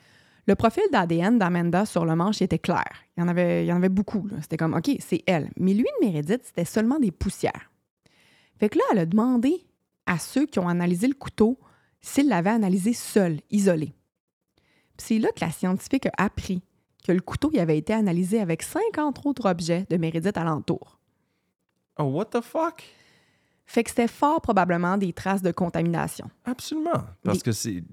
Le 0.46 0.56
profil 0.56 0.82
d'ADN 0.90 1.38
d'Amanda 1.38 1.86
sur 1.86 2.04
le 2.04 2.16
manche 2.16 2.42
était 2.42 2.58
clair. 2.58 2.90
Il 3.16 3.20
y 3.20 3.22
en 3.22 3.28
avait, 3.28 3.64
il 3.64 3.68
y 3.68 3.72
en 3.72 3.76
avait 3.76 3.88
beaucoup. 3.88 4.28
C'était 4.40 4.56
comme, 4.56 4.74
OK, 4.74 4.90
c'est 4.98 5.22
elle. 5.26 5.50
Mais 5.56 5.72
lui 5.72 5.84
de 6.00 6.06
Meredith, 6.06 6.42
c'était 6.44 6.64
seulement 6.64 6.98
des 6.98 7.12
poussières. 7.12 7.70
Fait 8.58 8.68
que 8.68 8.78
là, 8.78 8.84
elle 8.92 8.98
a 8.98 9.06
demandé 9.06 9.64
à 10.06 10.18
ceux 10.18 10.46
qui 10.46 10.58
ont 10.58 10.68
analysé 10.68 11.06
le 11.06 11.14
couteau 11.14 11.58
s'ils 12.00 12.28
l'avaient 12.28 12.50
analysé 12.50 12.92
seul, 12.92 13.40
isolé. 13.50 13.94
C'est 14.98 15.18
là 15.18 15.28
que 15.34 15.44
la 15.44 15.50
scientifique 15.50 16.06
a 16.06 16.24
appris 16.24 16.62
que 17.04 17.12
le 17.12 17.20
couteau 17.20 17.50
il 17.52 17.60
avait 17.60 17.78
été 17.78 17.92
analysé 17.92 18.40
avec 18.40 18.62
50 18.62 19.24
autres 19.26 19.48
objets 19.48 19.86
de 19.90 19.96
Meredith 19.96 20.36
alentour. 20.36 20.98
Oh, 21.98 22.04
what 22.04 22.26
the 22.26 22.40
fuck? 22.40 22.82
Fait 23.66 23.84
que 23.84 23.90
c'était 23.90 24.08
fort 24.08 24.40
probablement 24.40 24.96
des 24.98 25.12
traces 25.12 25.42
de 25.42 25.50
contamination. 25.52 26.28
Absolument. 26.44 27.04
Parce 27.22 27.38
Des- 27.38 27.42
que 27.44 27.52
c'est 27.52 27.84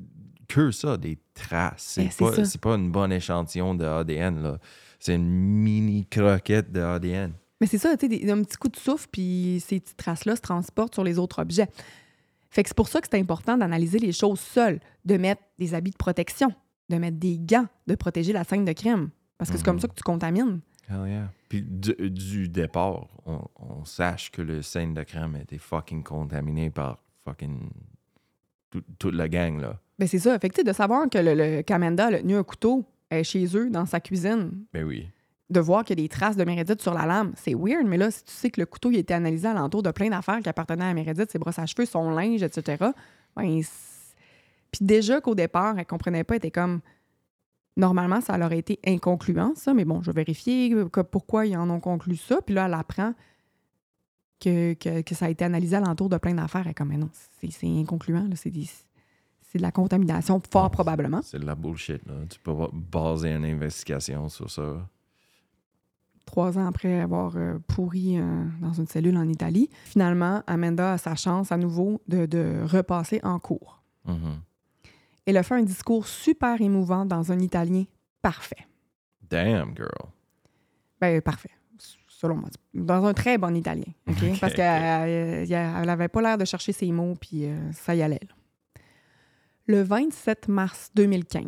que 0.47 0.71
ça, 0.71 0.97
des 0.97 1.17
traces. 1.33 1.83
C'est 1.95 2.11
ça. 2.11 2.25
pas, 2.31 2.69
pas 2.71 2.75
une 2.75 2.91
bonne 2.91 3.11
échantillon 3.11 3.75
de 3.75 3.85
ADN. 3.85 4.57
C'est 4.99 5.15
une 5.15 5.29
mini 5.29 6.05
croquette 6.07 6.71
de 6.71 6.81
ADN. 6.81 7.33
Mais 7.61 7.67
c'est 7.67 7.77
ça, 7.77 7.95
tu 7.97 8.07
sais, 8.09 8.31
un 8.31 8.41
petit 8.43 8.57
coup 8.57 8.69
de 8.69 8.75
souffle, 8.77 9.07
puis 9.11 9.61
ces 9.65 9.79
petites 9.79 9.97
traces-là 9.97 10.35
se 10.35 10.41
transportent 10.41 10.93
sur 10.95 11.03
les 11.03 11.19
autres 11.19 11.41
objets. 11.41 11.67
Fait 12.49 12.63
que 12.63 12.69
c'est 12.69 12.75
pour 12.75 12.87
ça 12.87 12.99
que 12.99 13.07
c'est 13.11 13.19
important 13.19 13.57
d'analyser 13.57 13.99
les 13.99 14.11
choses 14.11 14.39
seul, 14.39 14.79
de 15.05 15.17
mettre 15.17 15.41
des 15.59 15.73
habits 15.75 15.91
de 15.91 15.97
protection, 15.97 16.51
de 16.89 16.95
mettre 16.97 17.17
des 17.17 17.37
gants, 17.37 17.67
de 17.85 17.95
protéger 17.95 18.33
la 18.33 18.43
scène 18.43 18.65
de 18.65 18.71
crime. 18.73 19.09
Parce 19.37 19.51
que 19.51 19.57
c'est 19.57 19.63
comme 19.63 19.75
Mhm. 19.75 19.81
ça 19.81 19.87
que 19.87 19.93
tu 19.93 20.03
contamines. 20.03 20.61
Hell 20.89 21.07
yeah. 21.07 21.29
Puis 21.49 21.61
du, 21.61 21.93
du 22.09 22.49
départ, 22.49 23.07
on, 23.25 23.41
on 23.59 23.85
sache 23.85 24.31
que 24.31 24.41
le 24.41 24.61
scène 24.61 24.93
de 24.93 25.03
crème 25.03 25.35
a 25.35 25.41
été 25.41 25.57
fucking 25.57 26.03
contaminé 26.03 26.69
par 26.69 26.97
fucking 27.25 27.69
tout- 28.71 28.83
toute 28.97 29.13
la 29.13 29.27
gang, 29.27 29.59
là. 29.59 29.79
Ben 29.99 30.07
c'est 30.07 30.19
ça. 30.19 30.37
Fait 30.39 30.49
que, 30.49 30.61
de 30.63 30.73
savoir 30.73 31.09
que 31.09 31.17
le, 31.17 31.33
le 31.35 31.61
Kamenda 31.61 32.07
a 32.07 32.19
tenu 32.19 32.35
un 32.35 32.43
couteau 32.43 32.85
euh, 33.13 33.21
chez 33.23 33.45
eux, 33.57 33.69
dans 33.69 33.85
sa 33.85 33.99
cuisine, 33.99 34.63
Ben 34.73 34.83
oui. 34.85 35.07
de 35.49 35.59
voir 35.59 35.83
qu'il 35.83 35.99
y 35.99 36.01
a 36.01 36.05
des 36.05 36.09
traces 36.09 36.37
de 36.37 36.43
Meredith 36.45 36.81
sur 36.81 36.93
la 36.93 37.05
lame, 37.05 37.33
c'est 37.35 37.53
weird. 37.53 37.85
Mais 37.85 37.97
là, 37.97 38.09
si 38.09 38.23
tu 38.23 38.31
sais 38.31 38.49
que 38.49 38.61
le 38.61 38.65
couteau 38.65 38.91
il 38.91 38.97
a 38.97 38.99
été 38.99 39.13
analysé 39.13 39.47
alentour 39.47 39.83
de 39.83 39.91
plein 39.91 40.09
d'affaires 40.09 40.39
qui 40.39 40.49
appartenaient 40.49 40.85
à 40.85 40.93
Meredith, 40.93 41.31
ses 41.31 41.37
brosses 41.39 41.59
à 41.59 41.65
cheveux, 41.65 41.85
son 41.85 42.11
linge, 42.11 42.41
etc. 42.43 42.85
ben, 43.35 43.61
Puis 44.71 44.79
déjà 44.85 45.19
qu'au 45.21 45.35
départ, 45.35 45.77
elle 45.77 45.85
comprenait 45.85 46.23
pas, 46.23 46.35
elle 46.35 46.37
était 46.37 46.51
comme... 46.51 46.79
Normalement, 47.79 48.21
ça 48.21 48.37
leur 48.37 48.51
a 48.51 48.55
été 48.55 48.77
inconcluant, 48.85 49.53
ça, 49.55 49.73
mais 49.73 49.85
bon, 49.85 50.01
je 50.03 50.11
vais 50.11 50.21
vérifier 50.23 50.69
que- 50.91 51.01
pourquoi 51.01 51.45
ils 51.45 51.55
en 51.57 51.69
ont 51.69 51.79
conclu 51.79 52.15
ça. 52.17 52.41
Puis 52.45 52.53
là, 52.53 52.65
elle 52.67 52.73
apprend 52.73 53.13
que, 54.39 54.73
que, 54.73 55.01
que 55.01 55.15
ça 55.15 55.25
a 55.25 55.29
été 55.29 55.43
analysé 55.45 55.75
alentour 55.77 56.09
de 56.09 56.17
plein 56.17 56.33
d'affaires. 56.33 56.61
Elle 56.65 56.71
est 56.71 56.73
comme, 56.73 56.89
mais 56.89 56.97
non, 56.97 57.09
c'est 57.41 57.67
inconcluant, 57.67 58.27
c'est 58.35 58.49
de 59.57 59.61
la 59.63 59.71
contamination, 59.71 60.41
fort 60.51 60.69
probablement. 60.69 61.21
C'est 61.23 61.39
de 61.39 61.45
la 61.45 61.55
bullshit, 61.55 62.05
là. 62.05 62.13
Tu 62.29 62.39
peux 62.39 62.55
pas 62.55 62.69
baser 62.73 63.31
une 63.33 63.45
investigation 63.45 64.29
sur 64.29 64.49
ça. 64.51 64.87
trois 66.25 66.57
ans 66.59 66.67
après 66.67 66.99
avoir 66.99 67.35
euh, 67.35 67.57
pourri 67.67 68.19
euh, 68.19 68.45
dans 68.61 68.73
une 68.73 68.85
cellule 68.87 69.17
en 69.17 69.27
Italie. 69.27 69.69
Finalement, 69.85 70.43
Amanda 70.45 70.93
a 70.93 70.97
sa 70.99 71.15
chance 71.15 71.51
à 71.51 71.57
nouveau 71.57 71.99
de, 72.07 72.27
de 72.27 72.59
repasser 72.63 73.19
en 73.23 73.39
cours. 73.39 73.81
Mhm. 74.05 74.39
Elle 75.29 75.37
a 75.37 75.43
fait 75.43 75.53
un 75.53 75.61
discours 75.61 76.07
super 76.07 76.59
émouvant 76.59 77.05
dans 77.05 77.31
un 77.31 77.37
italien 77.37 77.83
parfait. 78.19 78.65
Damn, 79.29 79.75
girl. 79.75 80.09
Ben, 80.99 81.21
parfait, 81.21 81.51
selon 82.07 82.37
moi. 82.37 82.49
Dans 82.73 83.05
un 83.05 83.13
très 83.13 83.37
bon 83.37 83.55
italien, 83.55 83.85
OK? 84.07 84.17
Parce 84.41 84.55
qu'elle 84.55 85.47
n'avait 85.47 86.07
pas 86.07 86.21
l'air 86.23 86.39
de 86.39 86.45
chercher 86.45 86.71
ses 86.71 86.91
mots, 86.91 87.13
puis 87.13 87.45
euh, 87.45 87.71
ça 87.73 87.93
y 87.93 88.01
allait. 88.01 88.19
là. 88.23 88.81
Le 89.67 89.83
27 89.83 90.47
mars 90.47 90.89
2015, 90.95 91.43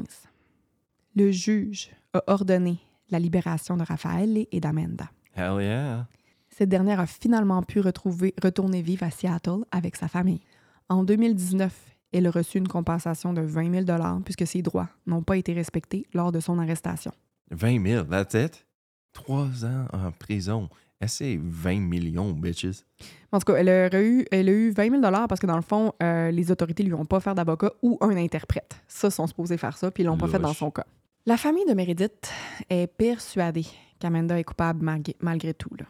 le 1.16 1.32
juge 1.32 1.90
a 2.14 2.22
ordonné 2.28 2.78
la 3.10 3.18
libération 3.18 3.78
de 3.78 3.84
Raffaele 3.84 4.46
et 4.52 4.60
d'Amanda. 4.60 5.10
Hell 5.36 5.60
yeah. 5.60 6.08
Cette 6.52 6.70
dernière 6.70 7.00
a 7.00 7.08
finalement 7.08 7.64
pu 7.64 7.80
retrouver, 7.80 8.36
retourner 8.44 8.84
vivre 8.84 9.06
à 9.06 9.10
Seattle 9.10 9.66
avec 9.72 9.96
sa 9.96 10.08
famille. 10.08 10.42
En 10.88 11.04
2019, 11.04 11.91
elle 12.12 12.28
a 12.28 12.32
reçu 12.32 12.58
une 12.58 12.68
compensation 12.68 13.34
de 13.34 13.42
20 13.42 13.86
000 13.86 14.22
puisque 14.24 14.48
ses 14.48 14.62
droits 14.62 14.90
n'ont 15.06 15.24
pas 15.24 15.38
été 15.38 15.54
respectés 15.54 16.08
lors 16.14 16.32
de 16.32 16.40
son 16.40 16.60
arrestation. 16.60 17.12
20 17.52 17.86
000, 17.86 18.04
that's 18.06 18.34
it? 18.34 18.66
Trois 19.14 19.66
ans 19.66 19.88
en 19.94 20.12
prison. 20.12 20.70
C'est 21.08 21.40
20 21.42 21.80
millions, 21.80 22.32
bitches? 22.32 22.84
En 23.32 23.40
tout 23.40 23.52
cas, 23.52 23.56
elle 23.60 23.70
a 23.70 24.04
eu, 24.04 24.26
elle 24.30 24.50
a 24.50 24.52
eu 24.52 24.70
20 24.72 25.02
000 25.02 25.02
parce 25.02 25.40
que 25.40 25.48
dans 25.48 25.56
le 25.56 25.64
fond, 25.64 25.94
euh, 26.04 26.30
les 26.30 26.52
autorités 26.52 26.84
lui 26.84 26.94
ont 26.94 27.06
pas 27.06 27.18
offert 27.18 27.34
d'avocat 27.34 27.72
ou 27.82 27.98
un 28.02 28.16
interprète. 28.18 28.80
Ça, 28.88 29.10
sont 29.10 29.26
supposés 29.26 29.58
faire 29.58 29.78
ça, 29.78 29.90
puis 29.90 30.04
ils 30.04 30.06
l'ont 30.06 30.18
pas 30.18 30.28
fait 30.28 30.38
dans 30.40 30.54
son 30.54 30.70
cas. 30.70 30.86
La 31.26 31.38
famille 31.38 31.66
de 31.66 31.74
Meredith 31.74 32.32
est 32.70 32.88
persuadée 32.88 33.66
qu'Amanda 34.00 34.40
est 34.40 34.44
coupable 34.44 34.84
malgré, 34.84 35.16
malgré 35.22 35.54
tout. 35.54 35.74
là. 35.78 35.86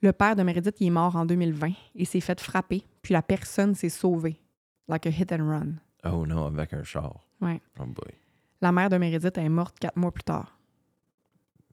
Le 0.00 0.12
père 0.12 0.34
de 0.34 0.42
Meredith 0.42 0.76
il 0.80 0.88
est 0.88 0.90
mort 0.90 1.14
en 1.14 1.24
2020 1.24 1.70
et 1.94 2.04
s'est 2.04 2.20
fait 2.20 2.40
frapper, 2.40 2.84
puis 3.02 3.12
la 3.14 3.22
personne 3.22 3.74
s'est 3.76 3.88
sauvée, 3.88 4.40
like 4.88 5.06
a 5.06 5.10
hit 5.10 5.32
and 5.32 5.48
run. 5.48 5.74
Oh 6.04 6.26
non, 6.26 6.46
avec 6.46 6.72
un 6.72 6.82
char. 6.84 7.24
Ouais. 7.40 7.60
Oh 7.78 7.86
boy. 7.86 8.12
La 8.60 8.72
mère 8.72 8.88
de 8.90 8.96
Meredith 8.96 9.36
est 9.38 9.48
morte 9.48 9.78
quatre 9.78 9.96
mois 9.96 10.12
plus 10.12 10.22
tard. 10.24 10.58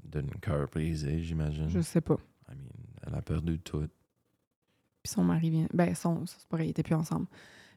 D'une 0.04 0.30
cœur 0.42 0.68
brisé, 0.68 1.22
j'imagine. 1.22 1.70
Je 1.70 1.82
sais 1.82 2.02
pas. 2.02 2.18
I 2.50 2.56
mean, 2.56 2.68
elle 3.06 3.16
a 3.16 3.22
perdu 3.22 3.60
tout. 3.60 3.88
Puis 5.04 5.12
son 5.12 5.24
mari 5.24 5.50
vient. 5.50 5.68
Ben, 5.74 5.94
son, 5.96 6.26
c'est 6.26 6.38
vrai, 6.52 6.68
ils 6.68 6.72
étaient 6.72 6.84
plus 6.84 6.96
ensemble. 6.96 7.28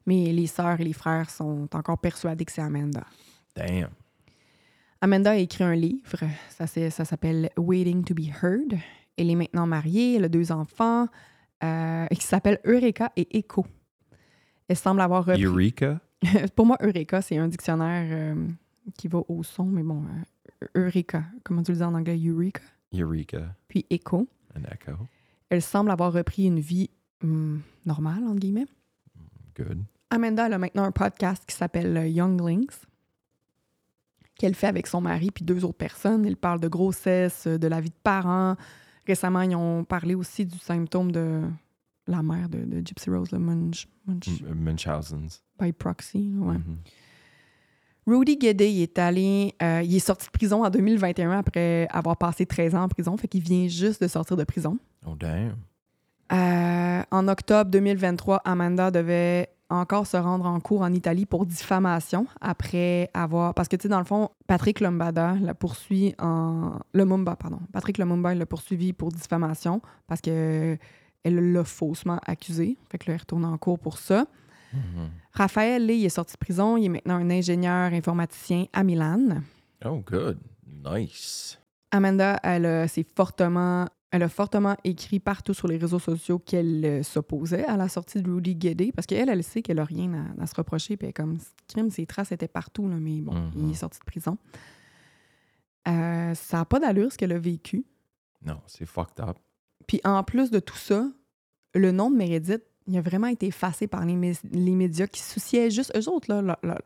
Mais 0.06 0.32
les 0.32 0.46
sœurs 0.46 0.80
et 0.80 0.84
les 0.84 0.92
frères 0.94 1.30
sont 1.30 1.68
encore 1.74 1.98
persuadés 1.98 2.44
que 2.44 2.52
c'est 2.52 2.62
Amanda. 2.62 3.04
Damn. 3.54 3.90
Amanda 5.00 5.32
a 5.32 5.36
écrit 5.36 5.64
un 5.64 5.74
livre, 5.74 6.16
ça, 6.48 6.66
c'est- 6.66 6.90
ça 6.90 7.04
s'appelle 7.04 7.50
Waiting 7.56 8.04
to 8.04 8.14
be 8.14 8.28
Heard. 8.42 8.78
Elle 9.16 9.30
est 9.30 9.34
maintenant 9.34 9.66
mariée, 9.66 10.14
elle 10.16 10.24
a 10.24 10.28
deux 10.28 10.52
enfants, 10.52 11.06
euh, 11.62 12.06
qui 12.06 12.22
s'appellent 12.24 12.60
Eureka 12.64 13.12
et 13.16 13.36
Echo. 13.38 13.66
Elle 14.68 14.76
semble 14.76 15.00
avoir 15.00 15.24
repris... 15.24 15.44
Eureka? 15.44 16.00
Pour 16.54 16.66
moi, 16.66 16.76
Eureka, 16.80 17.20
c'est 17.22 17.36
un 17.36 17.48
dictionnaire 17.48 18.08
euh, 18.10 18.48
qui 18.96 19.08
va 19.08 19.22
au 19.28 19.42
son, 19.42 19.64
mais 19.64 19.82
bon, 19.82 20.04
euh, 20.62 20.66
Eureka, 20.76 21.24
comment 21.42 21.62
tu 21.62 21.72
le 21.72 21.78
dis 21.78 21.82
en 21.82 21.94
anglais? 21.94 22.18
Eureka? 22.18 22.62
Eureka. 22.94 23.54
Puis 23.68 23.86
Echo. 23.90 24.28
An 24.56 24.62
echo. 24.70 24.92
Elle 25.48 25.62
semble 25.62 25.90
avoir 25.90 26.12
repris 26.12 26.46
une 26.46 26.60
vie 26.60 26.90
hum, 27.22 27.60
normale, 27.84 28.24
entre 28.24 28.38
guillemets. 28.38 28.66
Good. 29.56 29.82
Amanda 30.10 30.46
elle 30.46 30.52
a 30.52 30.58
maintenant 30.58 30.84
un 30.84 30.92
podcast 30.92 31.44
qui 31.46 31.56
s'appelle 31.56 31.96
euh, 31.96 32.06
Younglings, 32.06 32.70
qu'elle 34.38 34.54
fait 34.54 34.66
avec 34.66 34.86
son 34.86 35.00
mari 35.00 35.30
puis 35.30 35.44
deux 35.44 35.64
autres 35.64 35.78
personnes. 35.78 36.26
Ils 36.26 36.36
parlent 36.36 36.60
de 36.60 36.68
grossesse, 36.68 37.46
de 37.46 37.66
la 37.66 37.80
vie 37.80 37.90
de 37.90 38.00
parents. 38.02 38.56
Récemment, 39.06 39.40
ils 39.40 39.56
ont 39.56 39.84
parlé 39.84 40.14
aussi 40.14 40.44
du 40.44 40.58
symptôme 40.58 41.12
de 41.12 41.42
la 42.06 42.22
mère 42.22 42.48
de, 42.48 42.58
de 42.64 42.84
Gypsy 42.84 43.10
Rose, 43.10 43.30
le 43.32 43.38
Munch, 43.38 43.86
Munchausen's. 44.54 45.42
by 45.60 45.72
proxy. 45.72 46.32
ouais. 46.38 46.54
Mhm. 46.58 46.78
Rudy 48.04 48.36
Guédé, 48.36 48.68
il 48.68 48.82
est 48.82 48.98
allé, 48.98 49.54
euh, 49.62 49.80
il 49.84 49.94
est 49.94 50.00
sorti 50.00 50.26
de 50.26 50.32
prison 50.32 50.64
en 50.64 50.70
2021 50.70 51.30
après 51.30 51.86
avoir 51.90 52.16
passé 52.16 52.44
13 52.46 52.74
ans 52.74 52.82
en 52.82 52.88
prison, 52.88 53.16
fait 53.16 53.28
qu'il 53.28 53.42
vient 53.44 53.68
juste 53.68 54.02
de 54.02 54.08
sortir 54.08 54.36
de 54.36 54.42
prison. 54.42 54.76
Oh, 55.06 55.14
damn. 55.14 55.54
Euh, 56.32 57.02
en 57.12 57.28
octobre 57.28 57.70
2023, 57.70 58.38
Amanda 58.44 58.90
devait 58.90 59.50
encore 59.70 60.06
se 60.08 60.16
rendre 60.16 60.46
en 60.46 60.58
cours 60.58 60.82
en 60.82 60.92
Italie 60.92 61.26
pour 61.26 61.46
diffamation 61.46 62.26
après 62.40 63.08
avoir. 63.14 63.54
Parce 63.54 63.68
que, 63.68 63.76
tu 63.76 63.82
sais, 63.82 63.88
dans 63.88 63.98
le 64.00 64.04
fond, 64.04 64.30
Patrick 64.48 64.80
Lombada 64.80 65.34
la 65.40 65.54
poursuit 65.54 66.14
en. 66.18 66.80
Lumumba, 66.94 67.36
pardon. 67.36 67.60
Patrick 67.72 67.98
Lumumba 67.98 68.34
l'a 68.34 68.46
poursuivi 68.46 68.92
pour 68.92 69.10
diffamation 69.12 69.80
parce 70.08 70.20
que 70.20 70.76
elle 71.24 71.52
l'a 71.52 71.64
faussement 71.64 72.18
accusé. 72.24 72.76
Fait 72.90 72.98
que 72.98 73.08
là, 73.08 73.14
elle 73.14 73.20
retourne 73.20 73.44
en 73.44 73.56
cours 73.58 73.78
pour 73.78 73.98
ça. 73.98 74.26
Mhm. 74.72 75.10
Raphaël, 75.32 75.86
lui, 75.86 76.00
il 76.00 76.04
est 76.04 76.10
sorti 76.10 76.34
de 76.34 76.38
prison. 76.38 76.76
Il 76.76 76.86
est 76.86 76.88
maintenant 76.88 77.16
un 77.16 77.30
ingénieur 77.30 77.92
informaticien 77.92 78.66
à 78.72 78.84
Milan. 78.84 79.42
Oh, 79.84 80.02
good. 80.04 80.38
Nice. 80.84 81.58
Amanda, 81.90 82.40
elle, 82.42 82.88
s'est 82.88 83.04
fortement, 83.14 83.86
elle 84.10 84.22
a 84.22 84.28
fortement 84.28 84.76
écrit 84.82 85.20
partout 85.20 85.52
sur 85.52 85.68
les 85.68 85.76
réseaux 85.76 85.98
sociaux 85.98 86.38
qu'elle 86.38 86.84
euh, 86.84 87.02
s'opposait 87.02 87.66
à 87.66 87.76
la 87.76 87.88
sortie 87.88 88.22
de 88.22 88.30
Rudy 88.30 88.54
Guédé 88.54 88.92
parce 88.92 89.06
qu'elle, 89.06 89.28
elle 89.28 89.44
sait 89.44 89.60
qu'elle 89.60 89.76
n'a 89.76 89.84
rien 89.84 90.12
à, 90.38 90.42
à 90.42 90.46
se 90.46 90.54
reprocher. 90.54 90.96
Puis 90.96 91.08
elle 91.08 91.14
comme, 91.14 91.36
crime, 91.68 91.90
ses 91.90 92.06
traces 92.06 92.32
étaient 92.32 92.48
partout, 92.48 92.88
là, 92.88 92.96
mais 92.98 93.20
bon, 93.20 93.34
il 93.56 93.70
est 93.70 93.74
sorti 93.74 93.98
de 93.98 94.04
prison. 94.04 94.38
Euh, 95.88 96.34
ça 96.34 96.58
n'a 96.58 96.64
pas 96.64 96.78
d'allure 96.80 97.12
ce 97.12 97.18
qu'elle 97.18 97.32
a 97.32 97.38
vécu. 97.38 97.84
Non, 98.44 98.60
c'est 98.66 98.86
fucked 98.86 99.20
up. 99.20 99.36
Puis 99.92 100.00
en 100.04 100.22
plus 100.24 100.50
de 100.50 100.58
tout 100.58 100.78
ça, 100.78 101.06
le 101.74 101.92
nom 101.92 102.10
de 102.10 102.16
Meredith, 102.16 102.62
il 102.86 102.96
a 102.96 103.02
vraiment 103.02 103.26
été 103.26 103.48
effacé 103.48 103.86
par 103.86 104.06
les, 104.06 104.14
mé- 104.14 104.40
les 104.50 104.74
médias 104.74 105.06
qui 105.06 105.20
souciaient 105.20 105.70
juste, 105.70 105.92
eux 105.94 106.08
autres, 106.08 106.32
là, 106.32 106.40
là, 106.40 106.58
là, 106.62 106.80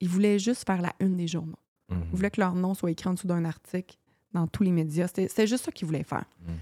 ils 0.00 0.08
voulaient 0.08 0.38
juste 0.38 0.64
faire 0.66 0.80
la 0.80 0.94
une 0.98 1.18
des 1.18 1.26
journaux. 1.28 1.58
Mhm. 1.90 2.04
Ils 2.10 2.16
voulaient 2.16 2.30
que 2.30 2.40
leur 2.40 2.54
nom 2.54 2.72
soit 2.72 2.90
écrit 2.90 3.10
en 3.10 3.12
dessous 3.12 3.26
d'un 3.26 3.44
article 3.44 3.98
dans 4.32 4.46
tous 4.46 4.62
les 4.62 4.70
médias. 4.72 5.06
C'était 5.06 5.28
c'était 5.28 5.46
juste 5.46 5.66
ça 5.66 5.70
qu'ils 5.70 5.84
voulaient 5.86 6.02
faire. 6.02 6.24
Mhm. 6.48 6.56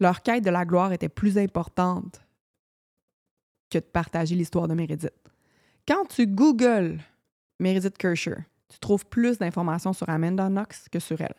Leur 0.00 0.22
quête 0.22 0.42
de 0.42 0.48
la 0.48 0.64
gloire 0.64 0.92
était 0.94 1.10
plus 1.10 1.36
importante 1.36 2.22
que 3.68 3.76
de 3.76 3.84
partager 3.84 4.34
l'histoire 4.34 4.66
de 4.66 4.72
Meredith. 4.72 5.12
Quand 5.86 6.06
tu 6.06 6.26
googles 6.26 7.00
Meredith 7.60 7.98
Kircher, 7.98 8.36
tu 8.68 8.78
trouves 8.78 9.04
plus 9.04 9.36
d'informations 9.36 9.92
sur 9.92 10.08
Amanda 10.08 10.48
Knox 10.48 10.88
que 10.88 11.00
sur 11.00 11.20
elle. 11.20 11.34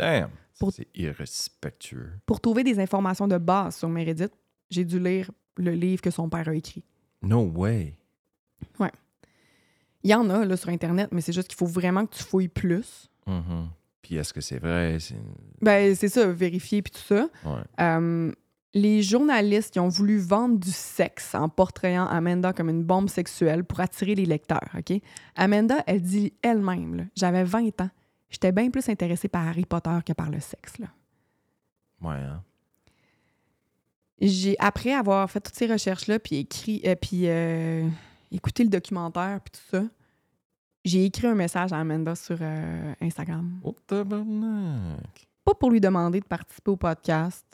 Damn. 0.00 0.30
C'est 0.72 0.88
irrespectueux. 0.94 2.12
Pour 2.26 2.40
trouver 2.40 2.64
des 2.64 2.78
informations 2.80 3.26
de 3.26 3.38
base 3.38 3.76
sur 3.76 3.88
Meredith, 3.88 4.32
j'ai 4.70 4.84
dû 4.84 4.98
lire 4.98 5.30
le 5.56 5.72
livre 5.72 6.02
que 6.02 6.10
son 6.10 6.28
père 6.28 6.48
a 6.48 6.54
écrit. 6.54 6.84
No 7.22 7.44
way. 7.44 7.96
Il 10.02 10.10
y 10.10 10.14
en 10.14 10.30
a 10.30 10.46
là, 10.46 10.56
sur 10.56 10.70
Internet, 10.70 11.10
mais 11.12 11.20
c'est 11.20 11.32
juste 11.32 11.48
qu'il 11.48 11.58
faut 11.58 11.66
vraiment 11.66 12.06
que 12.06 12.16
tu 12.16 12.22
fouilles 12.22 12.48
plus. 12.48 13.10
Mhm. 13.26 13.68
Puis 14.00 14.16
est-ce 14.16 14.32
que 14.32 14.40
c'est 14.40 14.58
vrai? 14.58 14.96
Ben, 15.60 15.94
c'est 15.94 16.08
ça, 16.08 16.26
vérifier 16.26 16.80
puis 16.80 16.92
tout 16.92 17.06
ça. 17.06 17.28
Ouais. 17.44 17.60
Euh, 17.80 18.32
les 18.72 19.02
journalistes 19.02 19.72
qui 19.72 19.80
ont 19.80 19.88
voulu 19.88 20.18
vendre 20.18 20.58
du 20.58 20.70
sexe 20.70 21.34
en 21.34 21.48
portrayant 21.48 22.06
Amanda 22.06 22.52
comme 22.52 22.70
une 22.70 22.82
bombe 22.82 23.10
sexuelle 23.10 23.64
pour 23.64 23.80
attirer 23.80 24.14
les 24.14 24.24
lecteurs, 24.24 24.70
OK? 24.76 25.00
Amanda, 25.36 25.82
elle 25.86 26.00
dit 26.00 26.32
elle-même, 26.40 27.08
j'avais 27.14 27.44
20 27.44 27.80
ans, 27.82 27.90
j'étais 28.30 28.52
bien 28.52 28.70
plus 28.70 28.88
intéressée 28.88 29.28
par 29.28 29.46
Harry 29.46 29.64
Potter 29.64 29.98
que 30.06 30.12
par 30.12 30.30
le 30.30 30.40
sexe, 30.40 30.78
là. 30.78 30.86
Ouais, 32.00 32.14
hein? 32.14 32.42
J'ai, 34.20 34.54
après 34.58 34.92
avoir 34.92 35.30
fait 35.30 35.40
toutes 35.40 35.54
ces 35.54 35.66
recherches-là, 35.66 36.18
puis 36.18 36.36
écrit, 36.36 36.82
euh, 36.84 36.94
puis 36.94 37.22
euh, 37.24 37.88
écouté 38.30 38.64
le 38.64 38.68
documentaire, 38.68 39.40
puis 39.40 39.52
tout 39.52 39.76
ça, 39.76 39.84
j'ai 40.84 41.04
écrit 41.06 41.26
un 41.26 41.34
message 41.34 41.72
à 41.72 41.78
Amanda 41.78 42.14
sur 42.14 42.36
euh, 42.40 42.94
Instagram. 43.00 43.60
Oh, 43.62 43.74
tabarnak! 43.86 45.28
Pas 45.44 45.54
pour 45.54 45.70
lui 45.70 45.80
demander 45.80 46.20
de 46.20 46.26
participer 46.26 46.70
au 46.70 46.76
podcast. 46.76 47.44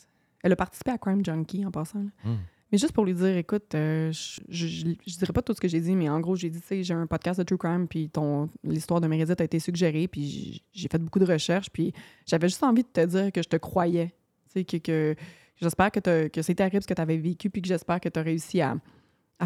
Elle 0.42 0.52
a 0.52 0.56
participé 0.56 0.90
à 0.90 0.98
Crime 0.98 1.24
Junkie 1.24 1.64
en 1.64 1.70
passant. 1.70 2.00
là. 2.00 2.30
Hmm. 2.30 2.36
Mais 2.72 2.78
juste 2.78 2.92
pour 2.92 3.04
lui 3.04 3.14
dire, 3.14 3.36
écoute, 3.36 3.74
euh, 3.74 4.10
je, 4.10 4.40
je, 4.48 4.66
je- 5.06 5.18
dirais 5.18 5.32
pas 5.32 5.42
tout 5.42 5.54
ce 5.54 5.60
que 5.60 5.68
j'ai 5.68 5.80
dit, 5.80 5.94
mais 5.94 6.08
en 6.08 6.18
gros, 6.18 6.34
j'ai 6.34 6.50
dit, 6.50 6.60
tu 6.60 6.66
sais, 6.66 6.82
j'ai 6.82 6.94
un 6.94 7.06
podcast 7.06 7.38
de 7.38 7.44
True 7.44 7.58
Crime, 7.58 7.86
puis 7.86 8.08
ton 8.10 8.48
l'histoire 8.64 9.00
de 9.00 9.06
Meredith 9.06 9.40
a 9.40 9.44
été 9.44 9.60
suggérée, 9.60 10.08
puis 10.08 10.64
j'ai 10.72 10.88
fait 10.88 10.98
beaucoup 10.98 11.20
de 11.20 11.26
recherches, 11.26 11.70
puis 11.70 11.92
j'avais 12.26 12.48
juste 12.48 12.62
envie 12.64 12.82
de 12.82 12.88
te 12.88 13.06
dire 13.06 13.30
que 13.30 13.40
je 13.42 13.48
te 13.48 13.56
croyais. 13.56 14.14
Tu 14.52 14.64
sais, 14.68 14.80
que, 14.80 15.14
j'espère 15.60 15.92
que, 15.92 16.28
que 16.28 16.42
c'est 16.42 16.54
terrible 16.56 16.82
ce 16.82 16.88
que 16.88 16.94
tu 16.94 17.00
avais 17.00 17.18
vécu, 17.18 17.50
puis 17.50 17.62
que 17.62 17.68
j'espère 17.68 18.00
que 18.00 18.08
tu 18.08 18.18
as 18.18 18.22
réussi 18.22 18.60
à, 18.60 18.76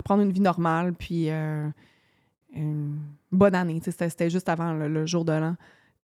prendre 0.03 0.23
une 0.23 0.33
vie 0.33 0.41
normale, 0.41 0.95
puis 0.95 1.29
euh, 1.29 1.69
bonne 3.31 3.55
année. 3.55 3.81
Tu 3.81 3.93
sais, 3.93 4.09
C'était 4.09 4.31
juste 4.31 4.49
avant 4.49 4.73
le 4.73 5.05
jour 5.05 5.27
de 5.27 5.33
l'an. 5.33 5.57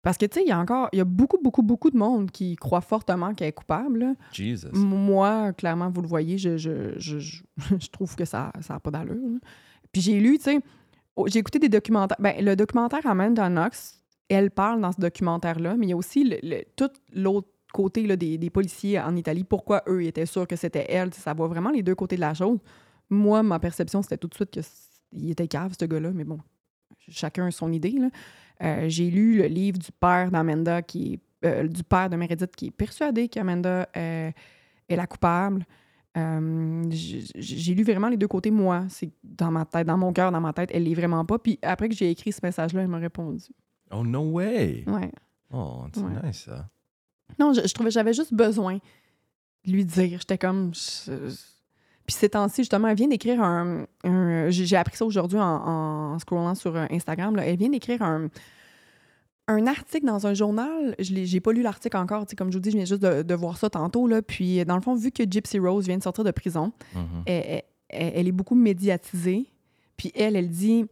Parce 0.02 0.18
que, 0.18 0.26
tu 0.26 0.40
sais, 0.40 0.44
il 0.44 0.48
y 0.48 0.52
a 0.52 0.58
encore, 0.58 0.88
il 0.92 0.98
y 0.98 1.00
a 1.00 1.04
beaucoup, 1.04 1.38
beaucoup, 1.40 1.62
beaucoup 1.62 1.90
de 1.90 1.96
monde 1.96 2.30
qui 2.32 2.56
croit 2.56 2.80
fortement 2.80 3.34
qu'elle 3.34 3.48
est 3.48 3.52
coupable. 3.52 4.00
là. 4.00 4.14
Jesus. 4.32 4.66
Moi, 4.72 5.52
clairement, 5.52 5.90
vous 5.90 6.02
le 6.02 6.08
voyez, 6.08 6.38
je, 6.38 6.56
je, 6.56 6.98
je, 6.98 7.18
je, 7.20 7.42
je 7.78 7.88
trouve 7.90 8.14
que 8.16 8.24
ça 8.24 8.50
n'a 8.68 8.80
pas 8.80 8.90
d'allure. 8.90 9.14
là. 9.14 9.38
Puis 9.92 10.02
j'ai 10.02 10.18
lu, 10.18 10.38
tu 10.38 10.44
sais, 10.44 10.60
oh, 11.14 11.26
j'ai 11.28 11.38
écouté 11.38 11.58
des 11.60 11.68
documentaires. 11.68 12.16
Ben, 12.18 12.34
le 12.44 12.56
documentaire 12.56 13.06
Amanda 13.06 13.48
Knox, 13.48 14.02
elle 14.28 14.50
parle 14.50 14.80
dans 14.80 14.90
ce 14.92 15.00
documentaire-là, 15.00 15.76
mais 15.76 15.86
il 15.86 15.90
y 15.90 15.92
a 15.92 15.96
aussi 15.96 16.24
le- 16.24 16.38
le- 16.42 16.64
tout 16.74 16.90
l'autre 17.14 17.48
côté 17.72 18.06
là, 18.06 18.16
des, 18.16 18.38
des 18.38 18.50
policiers 18.50 18.98
en 18.98 19.14
Italie. 19.16 19.44
Pourquoi 19.44 19.82
eux 19.88 20.02
étaient 20.04 20.26
sûrs 20.26 20.46
que 20.48 20.56
c'était 20.56 20.86
elle? 20.90 21.10
Tu 21.10 21.16
sais, 21.16 21.22
Ça 21.22 21.32
voit 21.34 21.46
vraiment 21.48 21.70
les 21.70 21.82
deux 21.82 21.94
côtés 21.94 22.16
de 22.16 22.20
la 22.22 22.34
chose. 22.34 22.58
Moi, 23.08 23.42
ma 23.42 23.58
perception, 23.60 24.02
c'était 24.02 24.16
tout 24.18 24.28
de 24.28 24.34
suite 24.34 24.50
qu'il 24.50 25.30
était 25.30 25.46
cave, 25.48 25.74
ce 25.78 25.84
gars-là, 25.84 26.10
mais 26.12 26.24
bon, 26.24 26.38
chacun 27.08 27.46
a 27.46 27.50
son 27.50 27.70
idée. 27.70 27.92
là. 27.92 28.08
Euh, 28.62 28.88
j'ai 28.88 29.10
lu 29.10 29.38
le 29.38 29.46
livre 29.46 29.78
du 29.78 29.90
père 29.92 30.30
d'Amanda, 30.30 30.82
qui 30.82 31.14
est, 31.14 31.46
euh, 31.46 31.66
du 31.68 31.82
père 31.82 32.08
de 32.10 32.16
Meredith, 32.16 32.54
qui 32.56 32.66
est 32.66 32.70
persuadé 32.70 33.28
qu'Amanda 33.28 33.88
euh, 33.96 34.30
est 34.88 34.96
la 34.96 35.06
coupable. 35.06 35.64
Euh, 36.16 36.84
j'ai 36.90 37.74
lu 37.74 37.82
vraiment 37.84 38.08
les 38.08 38.16
deux 38.16 38.28
côtés, 38.28 38.50
moi. 38.50 38.84
C'est 38.88 39.10
dans 39.24 39.50
ma 39.50 39.64
tête, 39.64 39.86
dans 39.86 39.96
mon 39.96 40.12
cœur, 40.12 40.30
dans 40.30 40.40
ma 40.40 40.52
tête, 40.52 40.70
elle 40.72 40.84
l'est 40.84 40.94
vraiment 40.94 41.24
pas. 41.24 41.38
Puis 41.38 41.58
après 41.62 41.88
que 41.88 41.94
j'ai 41.94 42.10
écrit 42.10 42.32
ce 42.32 42.40
message-là, 42.42 42.82
elle 42.82 42.88
m'a 42.88 42.98
répondu. 42.98 43.44
Oh, 43.90 44.04
no 44.04 44.20
way! 44.30 44.84
Ouais. 44.86 45.10
Oh, 45.52 45.84
c'est 45.94 46.00
Ouais. 46.00 46.10
nice, 46.24 46.44
ça. 46.44 46.68
Non, 47.38 47.52
je, 47.54 47.66
je 47.66 47.72
trouvais 47.74 47.90
j'avais 47.90 48.12
juste 48.12 48.34
besoin 48.34 48.78
de 49.64 49.72
lui 49.72 49.84
dire. 49.84 50.18
J'étais 50.20 50.38
comme. 50.38 50.72
je- 50.74 51.30
Puis 52.06 52.16
ces 52.16 52.28
temps-ci, 52.30 52.62
justement, 52.62 52.88
elle 52.88 52.96
vient 52.96 53.08
d'écrire 53.08 53.42
un. 53.42 53.84
un- 54.04 54.50
J'ai 54.50 54.76
appris 54.76 54.96
ça 54.96 55.04
aujourd'hui 55.04 55.38
en, 55.38 55.44
en 55.44 56.18
scrollant 56.18 56.54
sur 56.54 56.74
euh, 56.76 56.86
Instagram. 56.90 57.36
là. 57.36 57.46
Elle 57.46 57.56
vient 57.58 57.68
d'écrire 57.70 58.02
un, 58.02 58.28
un 59.48 59.66
article 59.66 60.06
dans 60.06 60.26
un 60.26 60.34
journal. 60.34 60.94
Je 60.98 61.24
j'ai 61.24 61.40
pas 61.40 61.52
lu 61.52 61.62
l'article 61.62 61.96
encore. 61.96 62.26
tu 62.26 62.30
sais, 62.30 62.36
Comme 62.36 62.50
je 62.50 62.56
vous 62.56 62.62
dis, 62.62 62.70
je 62.70 62.76
viens 62.76 62.84
juste 62.86 63.02
de, 63.02 63.22
de 63.22 63.34
voir 63.34 63.56
ça 63.58 63.70
tantôt. 63.70 64.06
Là. 64.06 64.22
Puis, 64.22 64.64
dans 64.64 64.76
le 64.76 64.82
fond, 64.82 64.94
vu 64.94 65.10
que 65.12 65.22
Gypsy 65.28 65.58
Rose 65.58 65.86
vient 65.86 65.98
de 65.98 66.02
sortir 66.02 66.24
de 66.24 66.30
prison, 66.30 66.72
Mhm. 66.94 67.02
elle- 67.26 67.62
elle- 67.88 68.12
elle 68.16 68.28
est 68.28 68.32
beaucoup 68.32 68.54
médiatisée. 68.54 69.46
Puis 69.96 70.10
elle, 70.14 70.36
elle 70.36 70.48
dit 70.48 70.86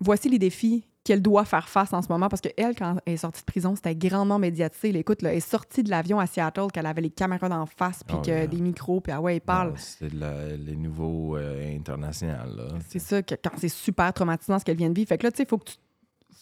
voici 0.00 0.28
les 0.28 0.38
défis 0.38 0.84
qu'elle 1.10 1.22
doit 1.22 1.44
faire 1.44 1.68
face 1.68 1.92
en 1.92 2.02
ce 2.02 2.08
moment. 2.08 2.28
Parce 2.28 2.40
qu'elle, 2.40 2.76
quand 2.76 2.98
elle 3.04 3.14
est 3.14 3.16
sortie 3.16 3.40
de 3.40 3.44
prison, 3.46 3.74
c'était 3.74 3.96
grandement 3.96 4.38
médiatisé. 4.38 4.96
Écoute, 4.96 5.22
là, 5.22 5.32
elle 5.32 5.38
est 5.38 5.40
sortie 5.40 5.82
de 5.82 5.90
l'avion 5.90 6.20
à 6.20 6.26
Seattle, 6.28 6.68
qu'elle 6.72 6.86
avait 6.86 7.00
les 7.00 7.10
caméras 7.10 7.48
d'en 7.48 7.66
face, 7.66 8.04
puis 8.04 8.16
Oh, 8.16 8.22
que 8.22 8.30
yeah. 8.30 8.46
des 8.46 8.60
micros, 8.60 9.00
puis 9.00 9.12
ah 9.12 9.20
ouais, 9.20 9.34
elle 9.34 9.40
parle. 9.40 9.74
C'est 9.76 10.12
les 10.12 10.76
nouveaux 10.76 11.36
euh, 11.36 11.76
internationaux. 11.76 12.78
C'est 12.88 13.00
ça, 13.00 13.22
que 13.22 13.34
quand 13.34 13.50
c'est 13.56 13.68
super 13.68 14.12
traumatisant 14.12 14.60
ce 14.60 14.64
qu'elle 14.64 14.76
vient 14.76 14.88
de 14.88 14.94
vivre. 14.94 15.08
Fait 15.08 15.18
que 15.18 15.24
là, 15.26 15.32
tu 15.32 15.38
sais, 15.38 15.42
il 15.42 15.48
faut 15.48 15.58
que 15.58 15.70
tu 15.70 15.76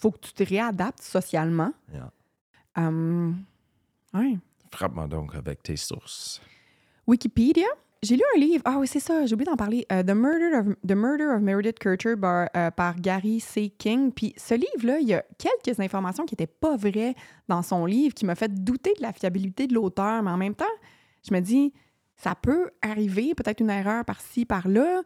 faut 0.00 0.10
que 0.10 0.18
tu 0.20 0.32
te 0.34 0.44
réadaptes 0.44 1.02
socialement. 1.02 1.72
Yeah. 1.92 2.10
Hum, 2.76 3.38
ouais. 4.12 4.36
Frappe-moi 4.70 5.08
donc 5.08 5.34
avec 5.34 5.62
tes 5.62 5.76
sources. 5.76 6.42
Wikipédia. 7.06 7.66
J'ai 8.02 8.14
lu 8.14 8.22
un 8.36 8.38
livre. 8.38 8.62
Ah 8.64 8.76
oui, 8.78 8.86
c'est 8.86 9.00
ça, 9.00 9.26
j'ai 9.26 9.34
oublié 9.34 9.50
d'en 9.50 9.56
parler. 9.56 9.84
Euh, 9.90 10.04
The, 10.04 10.12
Murder 10.14 10.56
of, 10.56 10.66
The 10.86 10.94
Murder 10.94 11.26
of 11.34 11.40
Meredith 11.42 11.80
Kircher 11.80 12.16
par, 12.16 12.48
euh, 12.56 12.70
par 12.70 12.94
Gary 13.00 13.40
C. 13.40 13.70
King. 13.76 14.12
Puis 14.12 14.34
ce 14.36 14.54
livre-là, 14.54 15.00
il 15.00 15.08
y 15.08 15.14
a 15.14 15.24
quelques 15.36 15.80
informations 15.80 16.24
qui 16.24 16.34
n'étaient 16.34 16.46
pas 16.46 16.76
vraies 16.76 17.16
dans 17.48 17.62
son 17.62 17.86
livre 17.86 18.14
qui 18.14 18.24
m'a 18.24 18.36
fait 18.36 18.52
douter 18.62 18.94
de 18.96 19.02
la 19.02 19.12
fiabilité 19.12 19.66
de 19.66 19.74
l'auteur. 19.74 20.22
Mais 20.22 20.30
en 20.30 20.36
même 20.36 20.54
temps, 20.54 20.64
je 21.28 21.34
me 21.34 21.40
dis, 21.40 21.72
ça 22.16 22.36
peut 22.36 22.70
arriver, 22.82 23.34
peut-être 23.34 23.60
une 23.60 23.70
erreur 23.70 24.04
par-ci, 24.04 24.44
par-là. 24.44 25.02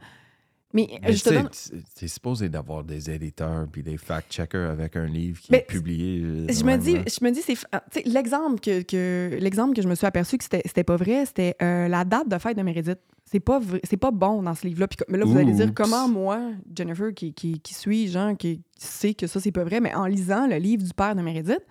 Mais, 0.74 0.88
euh, 0.92 0.98
Mais 1.02 1.12
je 1.12 1.22
te 1.22 1.28
tu 1.28 1.34
donne. 1.34 1.48
sais, 1.52 1.74
t'es 1.96 2.08
supposé 2.08 2.48
d'avoir 2.48 2.82
des 2.82 3.10
éditeurs 3.10 3.66
puis 3.70 3.82
des 3.82 3.98
fact-checkers 3.98 4.70
avec 4.70 4.96
un 4.96 5.06
livre 5.06 5.38
qui 5.40 5.52
Mais 5.52 5.58
est 5.58 5.66
publié. 5.66 6.20
euh, 6.22 6.46
Je 6.50 6.64
me 6.64 6.76
dis, 6.76 6.96
je 6.96 7.24
me 7.24 7.30
dis, 7.30 7.42
c'est 7.42 7.56
ah, 7.72 7.84
l'exemple 8.06 8.58
que, 8.60 8.80
que 8.82 9.36
l'exemple 9.38 9.74
que 9.76 9.82
je 9.82 9.88
me 9.88 9.94
suis 9.94 10.06
aperçu 10.06 10.38
que 10.38 10.44
c'était 10.44 10.62
c'était 10.64 10.84
pas 10.84 10.96
vrai, 10.96 11.26
c'était 11.26 11.56
euh, 11.60 11.88
la 11.88 12.04
date 12.04 12.28
de 12.28 12.38
fête 12.38 12.56
de 12.56 12.62
Meredith. 12.62 12.98
C'est 13.30 13.40
pas 13.40 13.60
c'est 13.84 13.96
pas 13.96 14.10
bon 14.10 14.42
dans 14.42 14.54
ce 14.54 14.66
livre-là. 14.66 14.88
Puis 14.88 14.98
là, 15.08 15.24
vous 15.24 15.36
allez 15.38 15.52
dire 15.52 15.72
comment 15.74 16.08
moi, 16.08 16.40
Jennifer, 16.74 17.14
qui, 17.14 17.32
qui, 17.32 17.60
qui 17.60 17.72
suis, 17.74 18.08
genre, 18.08 18.36
qui 18.36 18.62
sait 18.78 19.14
que 19.14 19.26
ça 19.26 19.40
c'est 19.40 19.52
pas 19.52 19.64
vrai, 19.64 19.80
mais 19.80 19.94
en 19.94 20.06
lisant 20.06 20.46
le 20.46 20.56
livre 20.56 20.82
du 20.82 20.92
père 20.94 21.14
de 21.14 21.22
Meredith, 21.22 21.64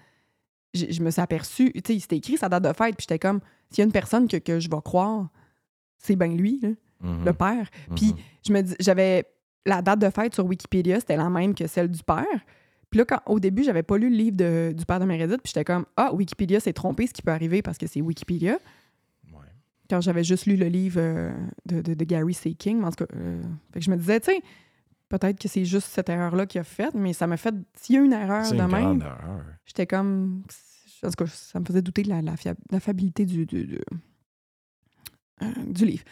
je, 0.73 0.85
je 0.89 1.01
me 1.03 1.11
suis 1.11 1.21
aperçu, 1.21 1.71
tu 1.73 1.81
sais, 1.93 1.99
c'était 1.99 2.17
écrit 2.17 2.37
sa 2.37 2.49
date 2.49 2.63
de 2.63 2.73
fête, 2.73 2.95
puis 2.95 3.05
j'étais 3.07 3.19
comme, 3.19 3.41
s'il 3.69 3.79
y 3.79 3.81
a 3.81 3.85
une 3.85 3.91
personne 3.91 4.27
que, 4.27 4.37
que 4.37 4.59
je 4.59 4.69
vais 4.69 4.81
croire, 4.83 5.29
c'est 5.97 6.15
bien 6.15 6.29
lui, 6.29 6.59
là, 6.63 6.69
Mhm, 7.01 7.25
le 7.25 7.33
père. 7.33 7.69
mhm. 7.89 7.95
Puis 7.95 8.15
je 8.47 8.53
me 8.53 8.61
dis, 8.61 8.75
j'avais 8.79 9.25
la 9.65 9.81
date 9.81 9.99
de 9.99 10.09
fête 10.09 10.33
sur 10.35 10.45
Wikipédia, 10.45 10.99
c'était 10.99 11.17
la 11.17 11.29
même 11.29 11.53
que 11.55 11.67
celle 11.67 11.89
du 11.89 12.03
père. 12.03 12.25
Puis 12.89 12.97
là, 12.97 13.05
quand, 13.05 13.19
au 13.25 13.39
début, 13.39 13.63
j'avais 13.63 13.83
pas 13.83 13.97
lu 13.97 14.09
le 14.09 14.15
livre 14.15 14.35
de- 14.37 14.73
du 14.75 14.85
père 14.85 14.99
de 14.99 15.05
Meredith, 15.05 15.41
puis 15.41 15.53
j'étais 15.53 15.63
comme, 15.63 15.85
ah, 15.95 16.13
Wikipédia 16.13 16.59
s'est 16.59 16.73
trompé, 16.73 17.07
ce 17.07 17.13
qui 17.13 17.21
peut 17.21 17.31
arriver 17.31 17.61
parce 17.61 17.77
que 17.77 17.87
c'est 17.87 18.01
Wikipédia. 18.01 18.57
Ouais. 19.31 19.39
Quand 19.89 20.01
j'avais 20.01 20.23
juste 20.23 20.45
lu 20.45 20.55
le 20.57 20.65
livre 20.67 20.99
euh, 20.99 21.31
de, 21.65 21.81
de- 21.81 21.93
de 21.93 22.05
Gary 22.05 22.33
C. 22.33 22.53
King, 22.53 22.83
en 22.83 22.91
tout 22.91 23.05
cas, 23.05 23.15
euh, 23.15 23.41
fait 23.71 23.79
que 23.79 23.85
je 23.85 23.91
me 23.91 23.95
disais, 23.97 24.19
tu 24.19 24.31
sais, 24.31 24.41
peut-être 25.09 25.39
que 25.39 25.47
c'est 25.47 25.63
juste 25.65 25.87
cette 25.87 26.09
erreur-là 26.09 26.45
qu'il 26.45 26.59
a 26.59 26.63
faite, 26.63 26.93
mais 26.93 27.13
ça 27.13 27.27
m'a 27.27 27.37
fait, 27.37 27.53
s'il 27.75 27.95
y 27.95 27.97
a 27.97 28.01
une 28.01 28.13
erreur 28.13 28.43
de 28.51 28.57
une 28.65 28.71
même, 28.71 28.99
j'étais 29.65 29.87
comme, 29.87 30.43
en 31.05 31.09
tout 31.09 31.23
cas, 31.23 31.27
ça 31.27 31.59
me 31.59 31.65
faisait 31.65 31.81
douter 31.81 32.03
de 32.03 32.09
la, 32.09 32.21
la, 32.21 32.35
fia- 32.35 32.55
la 32.71 32.79
fiabilité 32.79 33.25
du, 33.25 33.45
du, 33.45 33.65
du- 33.67 33.79
euh, 35.41 35.45
du 35.67 35.85
livre. 35.85 36.03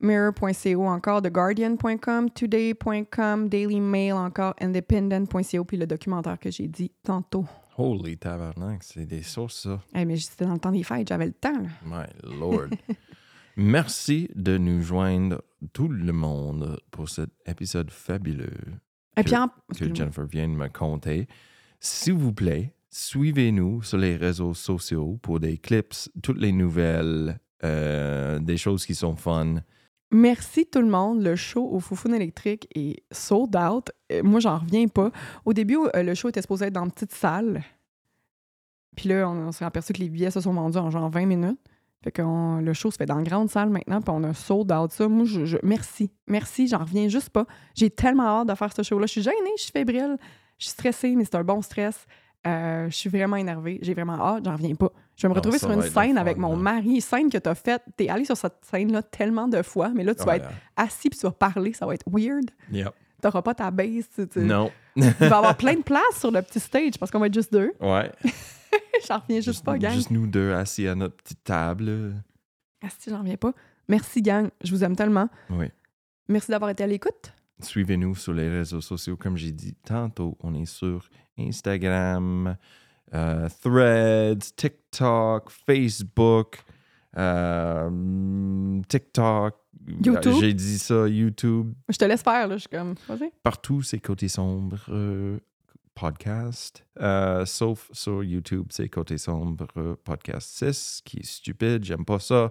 Mirror.co 0.00 0.86
encore, 0.86 1.22
TheGuardian.com, 1.22 2.30
Today.com, 2.30 3.48
Daily 3.48 3.80
Mail 3.80 4.12
encore, 4.14 4.54
Independent.co, 4.60 5.64
puis 5.64 5.76
le 5.76 5.86
documentaire 5.86 6.38
que 6.38 6.50
j'ai 6.50 6.68
dit 6.68 6.92
tantôt. 7.02 7.44
Holy 7.78 8.16
tabarnak, 8.16 8.82
c'est 8.82 9.06
des 9.06 9.22
sources, 9.22 9.62
ça. 9.64 9.80
Eh, 9.94 10.04
mais 10.04 10.16
c'était 10.16 10.44
dans 10.46 10.54
le 10.54 10.58
temps 10.58 10.72
des 10.72 10.82
fêtes, 10.82 11.08
j'avais 11.08 11.26
le 11.26 11.32
temps. 11.32 11.52
là. 11.52 11.68
My 11.84 12.38
Lord. 12.38 12.68
Merci 13.56 14.28
de 14.34 14.58
nous 14.58 14.82
joindre, 14.82 15.42
tout 15.72 15.88
le 15.88 16.12
monde, 16.12 16.78
pour 16.90 17.08
cet 17.08 17.30
épisode 17.46 17.90
fabuleux 17.90 18.50
Et 19.16 19.22
Que- 19.22 19.26
puis 19.28 19.36
en- 19.36 19.48
que. 19.74 19.94
Jennifer 19.94 20.26
vient 20.26 20.48
de 20.48 20.54
me 20.54 20.68
conter. 20.68 21.26
S'il 21.80 22.14
vous 22.14 22.32
plaît, 22.34 22.74
suivez-nous 22.90 23.82
sur 23.82 23.98
les 23.98 24.16
réseaux 24.16 24.52
sociaux 24.54 25.18
pour 25.22 25.40
des 25.40 25.56
clips, 25.56 25.94
toutes 26.22 26.38
les 26.38 26.52
nouvelles, 26.52 27.38
euh, 27.64 28.38
des 28.38 28.56
choses 28.58 28.84
qui 28.84 28.94
sont 28.94 29.16
fun. 29.16 29.56
Merci 30.12 30.66
tout 30.66 30.80
le 30.80 30.88
monde. 30.88 31.22
Le 31.22 31.34
show 31.36 31.68
au 31.68 31.80
Foufoune 31.80 32.14
électrique 32.14 32.68
est 32.74 33.02
sold 33.10 33.56
out. 33.56 33.90
Euh, 34.12 34.22
Moi, 34.22 34.40
j'en 34.40 34.58
reviens 34.58 34.86
pas. 34.88 35.10
Au 35.44 35.52
début, 35.52 35.78
euh, 35.94 36.02
le 36.02 36.14
show 36.14 36.28
était 36.28 36.40
supposé 36.42 36.66
être 36.66 36.72
dans 36.72 36.84
une 36.84 36.92
petite 36.92 37.12
salle. 37.12 37.62
Puis 38.96 39.08
là, 39.08 39.28
on, 39.28 39.52
s'est 39.52 39.64
aperçu 39.64 39.92
que 39.92 39.98
les 39.98 40.08
billets 40.08 40.30
se 40.30 40.40
sont 40.40 40.52
vendus 40.52 40.78
en 40.78 40.90
genre 40.90 41.10
20 41.10 41.26
minutes. 41.26 41.58
Fait 42.02 42.12
que 42.12 42.22
le 42.60 42.72
show 42.72 42.90
se 42.90 42.96
fait 42.96 43.06
dans 43.06 43.16
la 43.16 43.22
grande 43.24 43.50
salle 43.50 43.68
maintenant, 43.68 44.00
puis 44.00 44.10
on 44.14 44.22
a 44.22 44.32
sold 44.32 44.70
out 44.72 44.92
ça. 44.92 45.08
Moi, 45.08 45.24
je, 45.24 45.44
je- 45.44 45.58
merci. 45.62 46.10
Merci, 46.28 46.68
j'en 46.68 46.78
reviens 46.78 47.08
juste 47.08 47.30
pas. 47.30 47.46
J'ai 47.74 47.90
tellement 47.90 48.26
hâte 48.40 48.48
de 48.48 48.54
faire 48.54 48.72
ce 48.72 48.82
show-là. 48.82 49.06
Je 49.06 49.12
suis 49.12 49.22
gênée, 49.22 49.34
je 49.56 49.62
suis 49.64 49.72
fébrile, 49.72 50.16
je 50.58 50.66
suis 50.66 50.72
stressée, 50.72 51.16
mais 51.16 51.24
c'est 51.24 51.34
un 51.34 51.42
bon 51.44 51.60
stress. 51.62 52.06
Euh, 52.46 52.88
je 52.88 52.94
suis 52.94 53.10
vraiment 53.10 53.36
énervée. 53.36 53.80
J'ai 53.82 53.92
vraiment 53.92 54.14
hâte, 54.20 54.44
j'en 54.44 54.52
reviens 54.52 54.76
pas. 54.76 54.92
Je 55.16 55.22
vais 55.22 55.28
me 55.30 55.34
Non, 55.34 55.40
retrouver 55.40 55.58
sur 55.58 55.70
une 55.70 55.80
scène 55.82 56.14
fun, 56.14 56.16
avec 56.16 56.36
mon 56.36 56.50
là. 56.56 56.62
mari, 56.62 57.00
scène 57.00 57.30
que 57.30 57.38
tu 57.38 57.48
as 57.48 57.54
faite. 57.54 57.82
Tu 57.96 58.04
es 58.04 58.08
allé 58.10 58.24
sur 58.26 58.36
cette 58.36 58.58
scène-là 58.70 59.02
tellement 59.02 59.48
de 59.48 59.62
fois, 59.62 59.88
mais 59.94 60.04
là, 60.04 60.14
tu 60.14 60.24
vas 60.24 60.36
être 60.36 60.48
assis 60.76 61.08
puis 61.08 61.18
tu 61.18 61.24
vas 61.26 61.32
parler. 61.32 61.72
Ça 61.72 61.86
va 61.86 61.94
être 61.94 62.04
weird. 62.10 62.50
Yep. 62.70 62.92
Tu 63.22 63.26
n'auras 63.26 63.40
pas 63.42 63.54
ta 63.54 63.70
base. 63.70 64.04
Tu, 64.14 64.28
tu- 64.28 64.40
Non. 64.40 64.70
Il 64.96 65.04
va 65.04 65.26
y 65.26 65.32
avoir 65.32 65.56
plein 65.56 65.74
de 65.74 65.82
place 65.82 66.18
sur 66.18 66.30
le 66.30 66.42
petit 66.42 66.60
stage 66.60 66.98
parce 66.98 67.10
qu'on 67.10 67.18
va 67.18 67.28
être 67.28 67.34
juste 67.34 67.50
deux. 67.52 67.72
Ouais. 67.80 68.12
J'en 69.08 69.18
reviens 69.20 69.40
juste, 69.40 69.64
pas, 69.64 69.78
gang. 69.78 69.92
Juste 69.94 70.10
nous 70.10 70.26
deux 70.26 70.52
assis 70.52 70.86
à 70.86 70.94
notre 70.94 71.16
petite 71.16 71.42
table. 71.44 72.14
Asti, 72.82 73.08
j'en 73.10 73.20
reviens 73.20 73.36
pas. 73.36 73.52
Merci, 73.88 74.20
gang. 74.20 74.48
Je 74.62 74.70
vous 74.70 74.84
aime 74.84 74.96
tellement. 74.96 75.28
Oui. 75.50 75.66
Merci 76.28 76.50
d'avoir 76.50 76.70
été 76.70 76.84
à 76.84 76.86
l'écoute. 76.86 77.32
Suivez-nous 77.60 78.14
sur 78.16 78.34
les 78.34 78.48
réseaux 78.50 78.80
sociaux, 78.82 79.16
comme 79.16 79.36
j'ai 79.36 79.52
dit 79.52 79.74
tantôt. 79.84 80.36
On 80.40 80.54
est 80.54 80.66
sur 80.66 81.08
Instagram, 81.38 82.56
euh, 83.14 83.48
Threads, 83.62 84.54
TikTok, 84.56 85.50
Facebook, 85.50 86.58
euh, 87.16 88.80
TikTok. 88.88 89.54
YouTube. 89.86 90.34
J'ai 90.40 90.52
dit 90.54 90.78
ça, 90.78 91.06
YouTube. 91.06 91.72
Je 91.88 91.96
te 91.96 92.04
laisse 92.04 92.22
faire, 92.22 92.48
là. 92.48 92.56
Je 92.56 92.60
suis 92.62 92.68
comme, 92.68 92.94
vas-y. 93.08 93.30
Partout, 93.42 93.82
c'est 93.82 94.00
Côté 94.00 94.26
Sombre 94.26 94.78
euh, 94.88 95.38
Podcast. 95.94 96.84
Euh, 97.00 97.44
sauf 97.46 97.88
sur 97.92 98.24
YouTube, 98.24 98.66
c'est 98.70 98.88
Côté 98.88 99.16
Sombre 99.16 99.68
euh, 99.76 99.94
Podcast 100.02 100.48
6, 100.58 101.02
qui 101.04 101.18
est 101.18 101.26
stupide. 101.26 101.84
J'aime 101.84 102.04
pas 102.04 102.18
ça. 102.18 102.50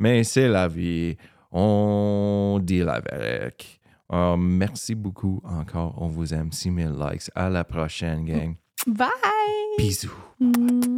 Mais 0.00 0.24
c'est 0.24 0.48
la 0.48 0.66
vie. 0.66 1.16
On 1.52 2.58
deal 2.60 2.88
avec. 2.88 3.80
Euh, 4.12 4.36
merci 4.36 4.94
beaucoup 4.94 5.40
encore. 5.44 5.94
On 6.02 6.08
vous 6.08 6.34
aime. 6.34 6.50
6000 6.50 6.90
likes. 6.98 7.30
À 7.34 7.48
la 7.48 7.62
prochaine, 7.62 8.24
gang. 8.24 8.56
Bye! 8.86 9.76
Bisous. 9.78 10.10
Mm. 10.40 10.96